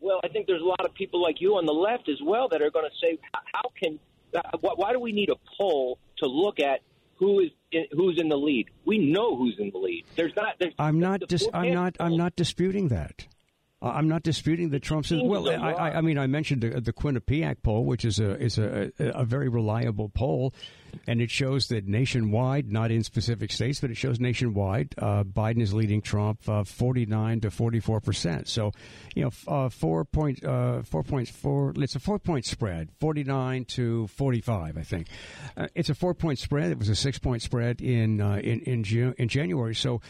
Well, 0.00 0.20
I 0.24 0.28
think 0.28 0.46
there's 0.48 0.62
a 0.62 0.64
lot 0.64 0.84
of 0.84 0.94
people 0.94 1.20
like 1.22 1.40
you 1.40 1.54
on 1.56 1.66
the 1.66 1.72
left 1.72 2.08
as 2.08 2.18
well 2.24 2.48
that 2.50 2.60
are 2.62 2.70
going 2.70 2.86
to 2.88 2.96
say, 3.04 3.18
"How- 3.32 3.40
"How 3.52 3.68
can? 3.80 3.98
Uh, 4.34 4.40
why 4.76 4.92
do 4.92 4.98
we 5.00 5.12
need 5.12 5.28
a 5.30 5.36
poll 5.60 5.98
to 6.18 6.26
look 6.28 6.58
at 6.58 6.80
who 7.22 7.38
is 7.38 7.50
in, 7.70 7.84
who's 7.92 8.18
in 8.20 8.28
the 8.28 8.36
lead? 8.36 8.68
We 8.84 8.98
know 8.98 9.36
who's 9.36 9.54
in 9.58 9.70
the 9.70 9.78
lead. 9.78 10.04
There's 10.16 10.34
not. 10.34 10.56
There's, 10.58 10.74
I'm 10.78 10.98
not. 10.98 11.20
the 11.20 11.26
Dis- 11.26 11.48
I'm 11.54 11.72
not. 11.72 11.96
I'm 12.00 12.16
not 12.16 12.34
disputing 12.34 12.88
that. 12.88 13.26
I'm 13.80 14.08
not 14.08 14.22
disputing 14.24 14.70
that 14.70 14.82
Trump's. 14.82 15.12
Well, 15.12 15.48
I. 15.48 15.92
I 15.92 16.00
mean, 16.00 16.18
I 16.18 16.26
mentioned 16.26 16.62
the, 16.62 16.80
the 16.80 16.92
Quinnipiac 16.92 17.62
poll, 17.62 17.84
which 17.84 18.04
is 18.04 18.18
a 18.18 18.36
is 18.42 18.58
a, 18.58 18.90
a 18.98 19.24
very 19.24 19.48
reliable 19.48 20.08
poll, 20.08 20.52
and 21.06 21.20
it 21.20 21.30
shows 21.30 21.68
that 21.68 21.86
nationwide, 21.86 22.70
not 22.70 22.90
in 22.90 23.02
specific 23.02 23.50
states, 23.52 23.80
but 23.80 23.90
it 23.90 23.96
shows 23.96 24.20
nationwide, 24.20 24.94
uh, 24.98 25.24
Biden 25.24 25.60
is 25.60 25.74
leading 25.74 26.00
Trump 26.00 26.40
uh, 26.48 26.64
49 26.64 27.40
to 27.40 27.50
44 27.50 28.00
percent. 28.00 28.48
So, 28.48 28.72
you 29.14 29.24
know, 29.24 29.30
uh, 29.48 29.68
four 29.68 30.04
point 30.04 30.44
uh, 30.44 30.82
four 30.82 31.02
points 31.02 31.30
four. 31.30 31.72
It's 31.76 31.96
a 31.96 32.00
four 32.00 32.18
point 32.18 32.44
spread, 32.44 32.90
49 33.00 33.64
to 33.66 34.06
45, 34.08 34.78
I 34.78 34.82
think. 34.82 35.08
Uh, 35.56 35.66
it's 35.74 35.90
a 35.90 35.94
four 35.94 36.14
point 36.14 36.38
spread. 36.38 36.70
It 36.70 36.78
was 36.78 36.88
a 36.88 36.96
six 36.96 37.18
point 37.18 37.42
spread 37.42 37.80
in 37.80 38.20
uh, 38.20 38.36
in 38.36 38.60
in, 38.60 39.14
in 39.18 39.28
January. 39.28 39.74
So 39.74 40.00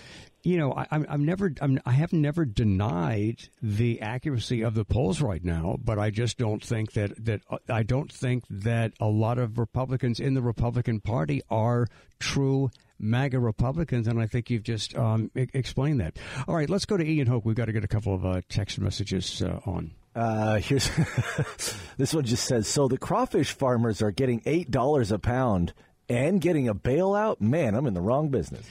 you 0.43 0.57
know, 0.57 0.73
I, 0.73 0.87
I'm, 0.91 1.07
I'm 1.09 1.25
never, 1.25 1.53
I'm, 1.61 1.81
I 1.87 1.93
have 1.93 2.13
never 2.13 2.45
denied 2.45 3.49
the 3.63 4.01
accuracy 4.01 4.63
of 4.63 4.75
the 4.75 4.85
polls 4.85 5.21
right 5.21 5.45
now, 5.45 5.77
but 5.83 5.99
I 5.99 6.11
just 6.11 6.39
don't 6.39 6.63
think 6.63 6.93
that 6.93 7.25
that 7.25 7.43
uh, 7.49 7.59
I 7.69 7.83
don't 7.83 8.13
think 8.13 8.45
that 8.51 8.93
a 9.01 9.07
lot 9.07 9.39
of 9.39 9.59
Republicans 9.59 10.19
in 10.19 10.35
the 10.35 10.43
Republican 10.43 11.01
Party 11.01 11.43
are 11.49 11.87
true 12.19 12.71
MAGA 12.99 13.39
Republicans, 13.39 14.09
and 14.09 14.21
I 14.21 14.27
think 14.27 14.51
you've 14.51 14.63
just 14.63 14.97
um, 14.97 15.31
e- 15.37 15.47
explained 15.53 16.01
that. 16.01 16.17
All 16.49 16.55
right, 16.55 16.71
let's 16.71 16.87
go 16.87 16.97
to 16.97 17.05
Ian 17.05 17.27
Hoke. 17.27 17.45
We've 17.45 17.57
got 17.57 17.67
to 17.67 17.73
get 17.73 17.85
a 17.85 17.89
couple 17.89 18.15
of 18.15 18.25
uh, 18.25 18.41
text 18.49 18.81
messages 18.81 19.43
uh, 19.43 19.61
on. 19.67 19.93
Uh, 20.15 20.57
here's 20.57 20.91
this 21.97 22.13
one 22.13 22.25
just 22.25 22.45
says 22.45 22.69
so 22.69 22.87
the 22.87 22.99
crawfish 22.99 23.53
farmers 23.53 24.03
are 24.03 24.11
getting 24.11 24.43
eight 24.45 24.71
dollars 24.71 25.11
a 25.11 25.19
pound 25.19 25.73
and 26.09 26.41
getting 26.41 26.69
a 26.69 26.75
bailout. 26.75 27.41
Man, 27.41 27.75
I'm 27.75 27.87
in 27.87 27.95
the 27.95 28.03
wrong 28.03 28.29
business. 28.29 28.67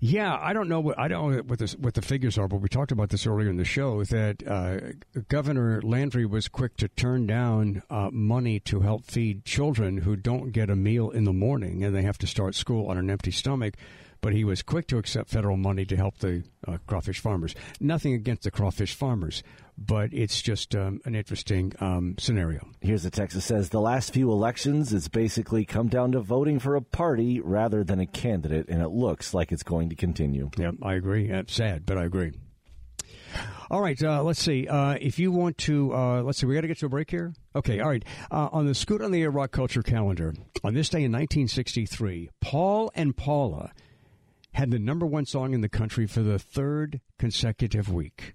Yeah, 0.00 0.38
I 0.40 0.52
don't 0.52 0.68
know 0.68 0.78
what 0.78 0.96
I 0.96 1.08
don't 1.08 1.32
know 1.32 1.42
what, 1.42 1.58
this, 1.58 1.72
what 1.74 1.94
the 1.94 2.02
figures 2.02 2.38
are, 2.38 2.46
but 2.46 2.58
we 2.58 2.68
talked 2.68 2.92
about 2.92 3.10
this 3.10 3.26
earlier 3.26 3.50
in 3.50 3.56
the 3.56 3.64
show 3.64 4.04
that 4.04 4.46
uh, 4.46 5.20
Governor 5.28 5.82
Landry 5.82 6.24
was 6.24 6.46
quick 6.46 6.76
to 6.76 6.88
turn 6.88 7.26
down 7.26 7.82
uh, 7.90 8.08
money 8.12 8.60
to 8.60 8.80
help 8.80 9.06
feed 9.06 9.44
children 9.44 9.98
who 9.98 10.14
don't 10.14 10.52
get 10.52 10.70
a 10.70 10.76
meal 10.76 11.10
in 11.10 11.24
the 11.24 11.32
morning 11.32 11.82
and 11.82 11.96
they 11.96 12.02
have 12.02 12.18
to 12.18 12.28
start 12.28 12.54
school 12.54 12.88
on 12.88 12.96
an 12.96 13.10
empty 13.10 13.32
stomach. 13.32 13.74
But 14.20 14.34
he 14.34 14.44
was 14.44 14.62
quick 14.62 14.86
to 14.88 14.98
accept 14.98 15.30
federal 15.30 15.56
money 15.56 15.84
to 15.86 15.96
help 15.96 16.18
the 16.18 16.44
uh, 16.66 16.78
crawfish 16.86 17.20
farmers. 17.20 17.54
Nothing 17.80 18.14
against 18.14 18.42
the 18.42 18.50
crawfish 18.50 18.94
farmers, 18.94 19.42
but 19.78 20.12
it's 20.12 20.42
just 20.42 20.74
um, 20.74 21.00
an 21.04 21.14
interesting 21.14 21.72
um, 21.80 22.16
scenario. 22.18 22.68
Here's 22.80 23.04
the 23.04 23.10
text 23.10 23.36
that 23.36 23.42
says 23.42 23.68
the 23.68 23.80
last 23.80 24.12
few 24.12 24.32
elections, 24.32 24.92
it's 24.92 25.08
basically 25.08 25.64
come 25.64 25.88
down 25.88 26.12
to 26.12 26.20
voting 26.20 26.58
for 26.58 26.74
a 26.74 26.82
party 26.82 27.40
rather 27.40 27.84
than 27.84 28.00
a 28.00 28.06
candidate, 28.06 28.68
and 28.68 28.82
it 28.82 28.88
looks 28.88 29.32
like 29.32 29.52
it's 29.52 29.62
going 29.62 29.90
to 29.90 29.94
continue. 29.94 30.50
Yep, 30.56 30.76
I 30.82 30.94
agree. 30.94 31.30
It's 31.30 31.54
sad, 31.54 31.86
but 31.86 31.96
I 31.96 32.04
agree. 32.04 32.32
All 33.70 33.80
right, 33.80 34.02
uh, 34.02 34.22
let's 34.22 34.42
see. 34.42 34.66
Uh, 34.66 34.96
if 35.00 35.18
you 35.18 35.30
want 35.30 35.58
to, 35.58 35.94
uh, 35.94 36.22
let's 36.22 36.38
see, 36.38 36.46
we 36.46 36.54
got 36.54 36.62
to 36.62 36.68
get 36.68 36.78
to 36.78 36.86
a 36.86 36.88
break 36.88 37.10
here. 37.10 37.34
Okay, 37.54 37.80
all 37.80 37.88
right. 37.88 38.04
Uh, 38.30 38.48
on 38.50 38.66
the 38.66 38.74
Scoot 38.74 39.02
on 39.02 39.12
the 39.12 39.22
Air 39.22 39.30
Rock 39.30 39.52
Culture 39.52 39.82
calendar, 39.82 40.34
on 40.64 40.74
this 40.74 40.88
day 40.88 41.04
in 41.04 41.12
1963, 41.12 42.30
Paul 42.40 42.90
and 42.94 43.16
Paula 43.16 43.72
had 44.54 44.70
the 44.70 44.78
number 44.78 45.06
one 45.06 45.26
song 45.26 45.52
in 45.52 45.60
the 45.60 45.68
country 45.68 46.06
for 46.06 46.22
the 46.22 46.38
third 46.38 47.00
consecutive 47.18 47.92
week. 47.92 48.34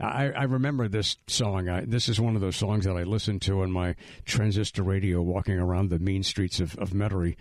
I, 0.00 0.30
I 0.30 0.44
remember 0.44 0.86
this 0.86 1.16
song. 1.26 1.68
I, 1.68 1.84
this 1.84 2.08
is 2.08 2.20
one 2.20 2.36
of 2.36 2.40
those 2.40 2.56
songs 2.56 2.84
that 2.84 2.96
I 2.96 3.02
listened 3.02 3.42
to 3.42 3.62
on 3.62 3.72
my 3.72 3.96
transistor 4.24 4.84
radio 4.84 5.20
walking 5.22 5.58
around 5.58 5.90
the 5.90 5.98
mean 5.98 6.22
streets 6.22 6.60
of, 6.60 6.76
of 6.78 6.90
Metairie. 6.90 7.36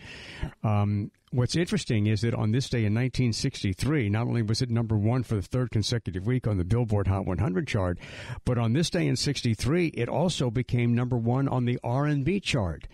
Um, 0.63 1.11
what's 1.31 1.55
interesting 1.55 2.07
is 2.07 2.21
that 2.21 2.33
on 2.33 2.51
this 2.51 2.67
day 2.67 2.79
in 2.79 2.95
1963, 2.95 4.09
not 4.09 4.25
only 4.25 4.41
was 4.41 4.63
it 4.63 4.71
number 4.71 4.97
one 4.97 5.21
for 5.21 5.35
the 5.35 5.41
third 5.43 5.69
consecutive 5.69 6.25
week 6.25 6.47
on 6.47 6.57
the 6.57 6.65
Billboard 6.65 7.07
Hot 7.07 7.27
100 7.27 7.67
chart, 7.67 7.99
but 8.43 8.57
on 8.57 8.73
this 8.73 8.89
day 8.89 9.05
in 9.05 9.15
63, 9.15 9.87
it 9.87 10.09
also 10.09 10.49
became 10.49 10.95
number 10.95 11.17
one 11.17 11.47
on 11.47 11.65
the 11.65 11.79
R&B 11.83 12.39
chart. 12.39 12.87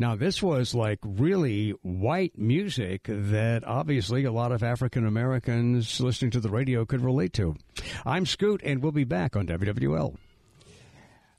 Now, 0.00 0.16
this 0.16 0.42
was 0.42 0.74
like 0.74 0.98
really 1.02 1.72
white 1.82 2.38
music 2.38 3.02
that 3.06 3.64
obviously 3.66 4.24
a 4.24 4.32
lot 4.32 4.50
of 4.50 4.62
African 4.62 5.06
Americans 5.06 6.00
listening 6.00 6.30
to 6.30 6.40
the 6.40 6.48
radio 6.48 6.86
could 6.86 7.02
relate 7.02 7.34
to. 7.34 7.54
I'm 8.06 8.24
Scoot, 8.24 8.62
and 8.64 8.82
we'll 8.82 8.92
be 8.92 9.04
back 9.04 9.36
on 9.36 9.46
WWL. 9.46 10.16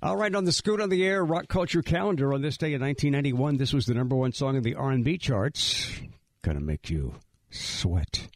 All 0.04 0.16
right, 0.16 0.36
on 0.36 0.46
the 0.46 0.52
Scoot 0.52 0.80
on 0.80 0.90
the 0.90 1.04
Air 1.04 1.26
Rock 1.26 1.48
Culture 1.48 1.82
Calendar 1.82 2.36
on 2.36 2.44
this 2.44 2.56
day 2.56 2.76
in 2.76 2.82
1991, 2.82 3.58
this 3.58 3.74
was 3.74 3.88
the 3.88 3.96
number 3.96 4.16
one 4.16 4.32
song 4.32 4.56
in 4.56 4.62
the 4.62 4.76
R&B 4.76 5.18
charts. 5.18 6.00
Gonna 6.44 6.62
make 6.62 6.88
you 6.88 7.16
sweat. 7.50 8.28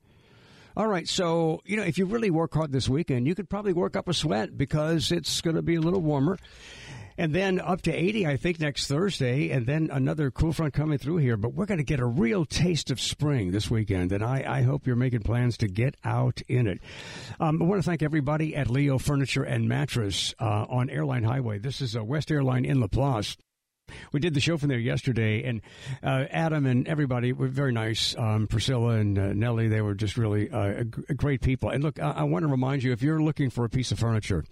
All 0.76 0.88
right, 0.88 1.08
so 1.08 1.62
you 1.66 1.78
know 1.78 1.84
if 1.84 2.00
you 2.00 2.06
really 2.06 2.32
work 2.32 2.56
hard 2.56 2.72
this 2.72 2.90
weekend, 2.90 3.28
you 3.28 3.36
could 3.36 3.48
probably 3.48 3.74
work 3.74 3.96
up 3.96 4.10
a 4.10 4.14
sweat 4.14 4.58
because 4.58 5.12
it's 5.12 5.40
going 5.40 5.56
to 5.56 5.62
be 5.62 5.76
a 5.76 5.82
little 5.82 6.02
warmer 6.02 6.38
and 7.18 7.34
then 7.34 7.60
up 7.60 7.82
to 7.84 7.94
80, 7.94 8.28
I 8.28 8.38
think, 8.38 8.60
next 8.60 8.88
Thursday, 8.88 9.50
and 9.50 9.66
then 9.66 9.90
another 9.92 10.32
cool 10.32 10.54
front 10.54 10.74
coming 10.74 10.98
through 10.98 11.18
here. 11.18 11.38
But 11.38 11.54
we're 11.54 11.66
going 11.66 11.78
to 11.78 11.84
get 11.84 12.00
a 12.00 12.06
real 12.06 12.46
taste 12.46 12.92
of 12.92 13.00
spring 13.00 13.52
this 13.52 13.70
weekend, 13.70 14.12
and 14.12 14.24
I, 14.24 14.44
I 14.48 14.62
hope 14.64 14.86
you're 14.86 14.96
making 14.96 15.22
plans 15.22 15.58
to 15.58 15.68
get 15.68 15.96
out 16.04 16.42
in 16.48 16.68
it. 16.68 16.80
Um, 17.40 17.62
I 17.62 17.66
want 17.66 17.82
to 17.82 17.86
thank 17.86 18.04
everybody 18.04 18.56
at 18.56 18.70
Leo 18.70 18.98
Furniture 18.98 19.44
and 19.44 19.70
Mattress 19.70 20.34
uh, 20.40 20.66
on 20.70 20.90
Airline 20.90 21.24
Highway. 21.24 21.60
This 21.60 21.82
is 21.82 21.96
a 21.96 22.04
West 22.04 22.32
Airline 22.32 22.66
in 22.66 22.78
LaPlace. 22.82 23.38
We 24.12 24.20
did 24.20 24.34
the 24.34 24.40
show 24.40 24.58
from 24.58 24.70
there 24.70 24.80
yesterday, 24.80 25.44
and 25.44 25.62
uh, 26.04 26.26
Adam 26.32 26.66
and 26.66 26.88
everybody 26.88 27.34
were 27.34 27.48
very 27.48 27.72
nice. 27.72 28.16
Um, 28.18 28.48
Priscilla 28.48 28.96
and 28.96 29.18
uh, 29.18 29.34
Nellie, 29.34 29.68
they 29.68 29.82
were 29.82 29.94
just 29.94 30.18
really 30.18 30.50
uh, 30.50 30.84
great 31.16 31.42
people. 31.42 31.70
And 31.70 31.84
look, 31.84 32.02
I, 32.02 32.12
I 32.12 32.24
want 32.24 32.44
to 32.44 32.48
remind 32.48 32.84
you 32.84 32.92
if 32.92 33.04
you're 33.04 33.22
looking 33.22 33.50
for 33.50 33.64
a 33.64 33.70
piece 33.70 33.92
of 33.92 34.00
furniture, 34.00 34.44
uh, 34.44 34.48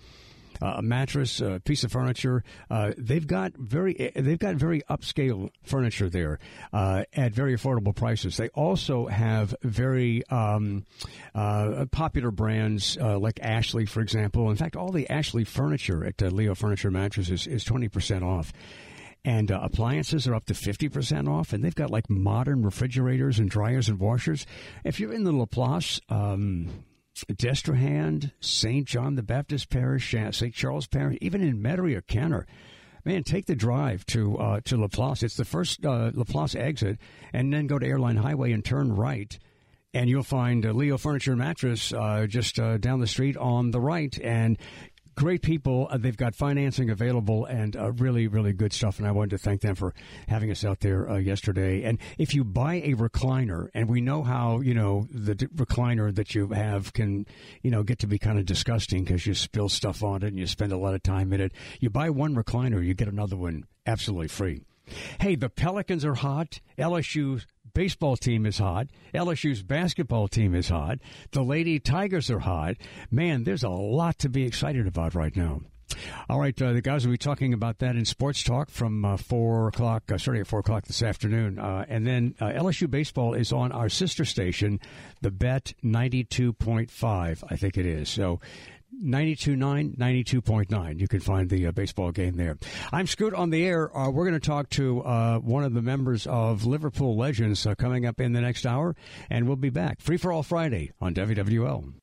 a 0.62 0.82
mattress, 0.82 1.42
a 1.42 1.62
piece 1.64 1.84
of 1.84 1.92
furniture. 1.92 2.44
Uh, 2.70 2.94
they've 2.98 3.28
got 3.28 3.54
very 3.58 4.12
they've 4.16 4.40
got 4.40 4.56
very 4.56 4.82
upscale 4.90 5.50
furniture 5.64 6.10
there 6.10 6.40
uh, 6.72 7.04
at 7.14 7.34
very 7.34 7.56
affordable 7.56 7.96
prices. 7.96 8.38
They 8.38 8.50
also 8.50 9.08
have 9.08 9.56
very 9.62 10.26
um, 10.30 10.86
uh, 11.36 11.86
popular 11.92 12.32
brands 12.32 12.98
uh, 13.00 13.20
like 13.20 13.40
Ashley, 13.42 13.86
for 13.86 14.02
example. 14.02 14.50
In 14.50 14.56
fact, 14.56 14.76
all 14.76 14.92
the 14.92 15.10
Ashley 15.10 15.44
furniture 15.44 16.06
at 16.06 16.22
uh, 16.22 16.28
Leo 16.28 16.56
Furniture 16.56 16.92
Mattresses 16.92 17.48
is 17.48 17.64
twenty 17.64 17.88
percent 17.88 18.24
off 18.24 18.54
and 19.26 19.52
uh, 19.52 19.60
appliances 19.64 20.28
are 20.28 20.36
up 20.36 20.46
to 20.46 20.54
50% 20.54 21.30
off 21.30 21.54
and 21.54 21.64
they've 21.64 21.74
got 21.74 21.90
like 21.90 22.10
modern 22.10 22.62
refrigerators 22.62 23.40
and 23.40 23.50
dryers 23.50 23.88
and 23.88 24.00
washers 24.00 24.46
if 24.84 25.00
you're 25.00 25.14
in 25.14 25.24
the 25.24 25.32
LaPlace 25.32 26.02
um, 26.10 26.68
Destrehan, 27.32 28.32
St. 28.40 28.88
John 28.88 29.16
the 29.16 29.24
Baptist 29.24 29.70
Parish, 29.70 30.16
St. 30.32 30.54
Charles 30.54 30.88
Parish, 30.88 31.18
even 31.22 31.42
in 31.42 31.62
Metairie 31.62 31.96
or 31.96 32.02
Kenner. 32.02 32.46
Man, 33.06 33.24
take 33.24 33.46
the 33.46 33.56
drive 33.56 34.06
to 34.08 34.38
uh, 34.38 34.60
to 34.66 34.78
LaPlace. 34.78 35.24
It's 35.24 35.36
the 35.36 35.46
first 35.46 35.86
uh, 35.86 36.12
LaPlace 36.12 36.56
exit, 36.56 37.00
and 37.34 37.52
then 37.54 37.68
go 37.68 37.78
to 37.78 37.86
Airline 37.86 38.16
Highway 38.16 38.54
and 38.54 38.64
turn 38.64 38.96
right, 38.96 39.38
and 39.94 40.10
you'll 40.10 40.24
find 40.24 40.66
uh, 40.66 40.72
Leo 40.72 40.98
Furniture 40.98 41.32
and 41.32 41.40
Mattress 41.40 41.92
uh, 41.92 42.28
just 42.28 42.60
uh, 42.60 42.78
down 42.78 43.02
the 43.02 43.08
street 43.08 43.36
on 43.36 43.72
the 43.72 43.82
right. 43.82 44.18
And 44.22 44.58
great 45.16 45.42
people. 45.42 45.88
Uh, 45.90 45.98
they've 45.98 46.18
got 46.18 46.36
financing 46.36 46.90
available 46.90 47.46
and 47.46 47.76
uh, 47.76 47.92
really, 47.94 48.28
really 48.28 48.54
good 48.54 48.74
stuff. 48.74 49.00
And 49.00 49.08
I 49.08 49.12
wanted 49.12 49.32
to 49.32 49.38
thank 49.38 49.62
them 49.62 49.76
for 49.76 49.94
having 50.28 50.52
us 50.52 50.64
out 50.64 50.80
there 50.80 51.10
uh, 51.10 51.18
yesterday. 51.18 51.84
And 51.84 52.00
if 52.18 52.34
you 52.34 52.44
buy 52.44 52.76
a 52.76 52.94
recliner, 52.94 53.70
and 53.74 53.90
we 53.90 54.02
know 54.02 54.24
how 54.24 54.62
you 54.62 54.74
know 54.74 55.08
the 55.12 55.36
d- 55.36 55.48
recliner 55.48 56.14
that 56.14 56.36
you 56.36 56.50
have 56.50 56.94
can 56.94 57.26
you 57.62 57.72
know 57.72 57.84
get 57.84 58.00
to 58.00 58.08
be 58.08 58.18
kind 58.18 58.40
of 58.40 58.46
disgusting 58.46 59.04
because 59.04 59.26
you 59.26 59.34
spill 59.34 59.70
stuff 59.70 60.04
on 60.04 60.24
it 60.24 60.28
and 60.28 60.40
you 60.40 60.48
spend 60.48 60.72
a 60.72 60.78
lot 60.78 60.94
of 60.94 61.04
time 61.04 61.34
in 61.34 61.42
it. 61.42 61.52
You 61.80 61.90
buy 61.90 62.10
one 62.10 62.36
recliner, 62.36 62.86
you 62.86 62.94
get 62.94 63.08
another 63.08 63.36
one 63.36 63.66
absolutely 63.86 64.28
free. 64.28 64.62
Hey, 65.20 65.36
the 65.36 65.50
Pelicans 65.50 66.04
are 66.04 66.16
hot. 66.16 66.60
LSU 66.78 67.44
baseball 67.74 68.16
team 68.18 68.46
is 68.46 68.58
hot. 68.58 68.88
LSU's 69.14 69.64
basketball 69.64 70.28
team 70.28 70.56
is 70.56 70.70
hot. 70.70 71.00
The 71.32 71.44
Lady 71.44 71.80
Tigers 71.80 72.30
are 72.30 72.40
hot. 72.40 72.76
Man, 73.12 73.44
there's 73.44 73.64
a 73.64 73.70
lot 73.70 74.20
to 74.20 74.30
be 74.30 74.46
excited 74.46 74.88
about 74.88 75.16
right 75.16 75.36
now. 75.36 75.62
All 76.30 76.40
right, 76.40 76.60
uh, 76.60 76.74
the 76.74 76.82
guys 76.82 77.06
will 77.06 77.14
be 77.14 77.18
talking 77.18 77.54
about 77.54 77.80
that 77.80 77.96
in 77.96 78.06
sports 78.06 78.44
talk 78.44 78.70
from 78.70 79.06
uh, 79.06 79.18
four 79.18 79.68
o'clock, 79.68 80.12
uh, 80.12 80.18
starting 80.18 80.42
at 80.42 80.48
four 80.48 80.60
o'clock 80.60 80.86
this 80.86 81.04
afternoon, 81.04 81.60
uh, 81.60 81.86
and 81.88 82.08
then 82.08 82.36
uh, 82.40 82.46
LSU 82.46 82.90
baseball 82.90 83.34
is 83.34 83.52
on 83.52 83.72
our 83.72 83.90
sister 83.90 84.26
station, 84.26 84.80
the 85.22 85.32
Bet 85.32 85.74
ninety 85.84 86.24
two 86.24 86.54
point 86.54 86.90
five, 86.90 87.44
I 87.50 87.58
think 87.58 87.78
it 87.78 87.86
is. 87.86 88.10
So 88.10 88.40
92.9, 89.04 89.98
92.9. 89.98 91.00
You 91.00 91.08
can 91.08 91.20
find 91.20 91.50
the 91.50 91.68
uh, 91.68 91.72
baseball 91.72 92.12
game 92.12 92.36
there. 92.36 92.58
I'm 92.92 93.08
Scoot 93.08 93.34
on 93.34 93.50
the 93.50 93.66
air. 93.66 93.96
Uh, 93.96 94.10
we're 94.10 94.26
going 94.26 94.40
to 94.40 94.46
talk 94.46 94.70
to 94.72 95.02
uh, 95.02 95.40
one 95.40 95.64
of 95.64 95.74
the 95.74 95.82
members 95.82 96.26
of 96.28 96.66
Liverpool 96.66 97.18
Legends 97.18 97.66
uh, 97.66 97.76
coming 97.76 98.06
up 98.06 98.20
in 98.20 98.34
the 98.34 98.42
next 98.42 98.66
hour, 98.66 98.96
and 99.30 99.48
we'll 99.48 99.56
be 99.56 99.70
back. 99.70 100.02
Free 100.02 100.18
for 100.18 100.32
All 100.32 100.44
Friday 100.44 100.92
on 101.02 101.14
WWL. 101.14 102.03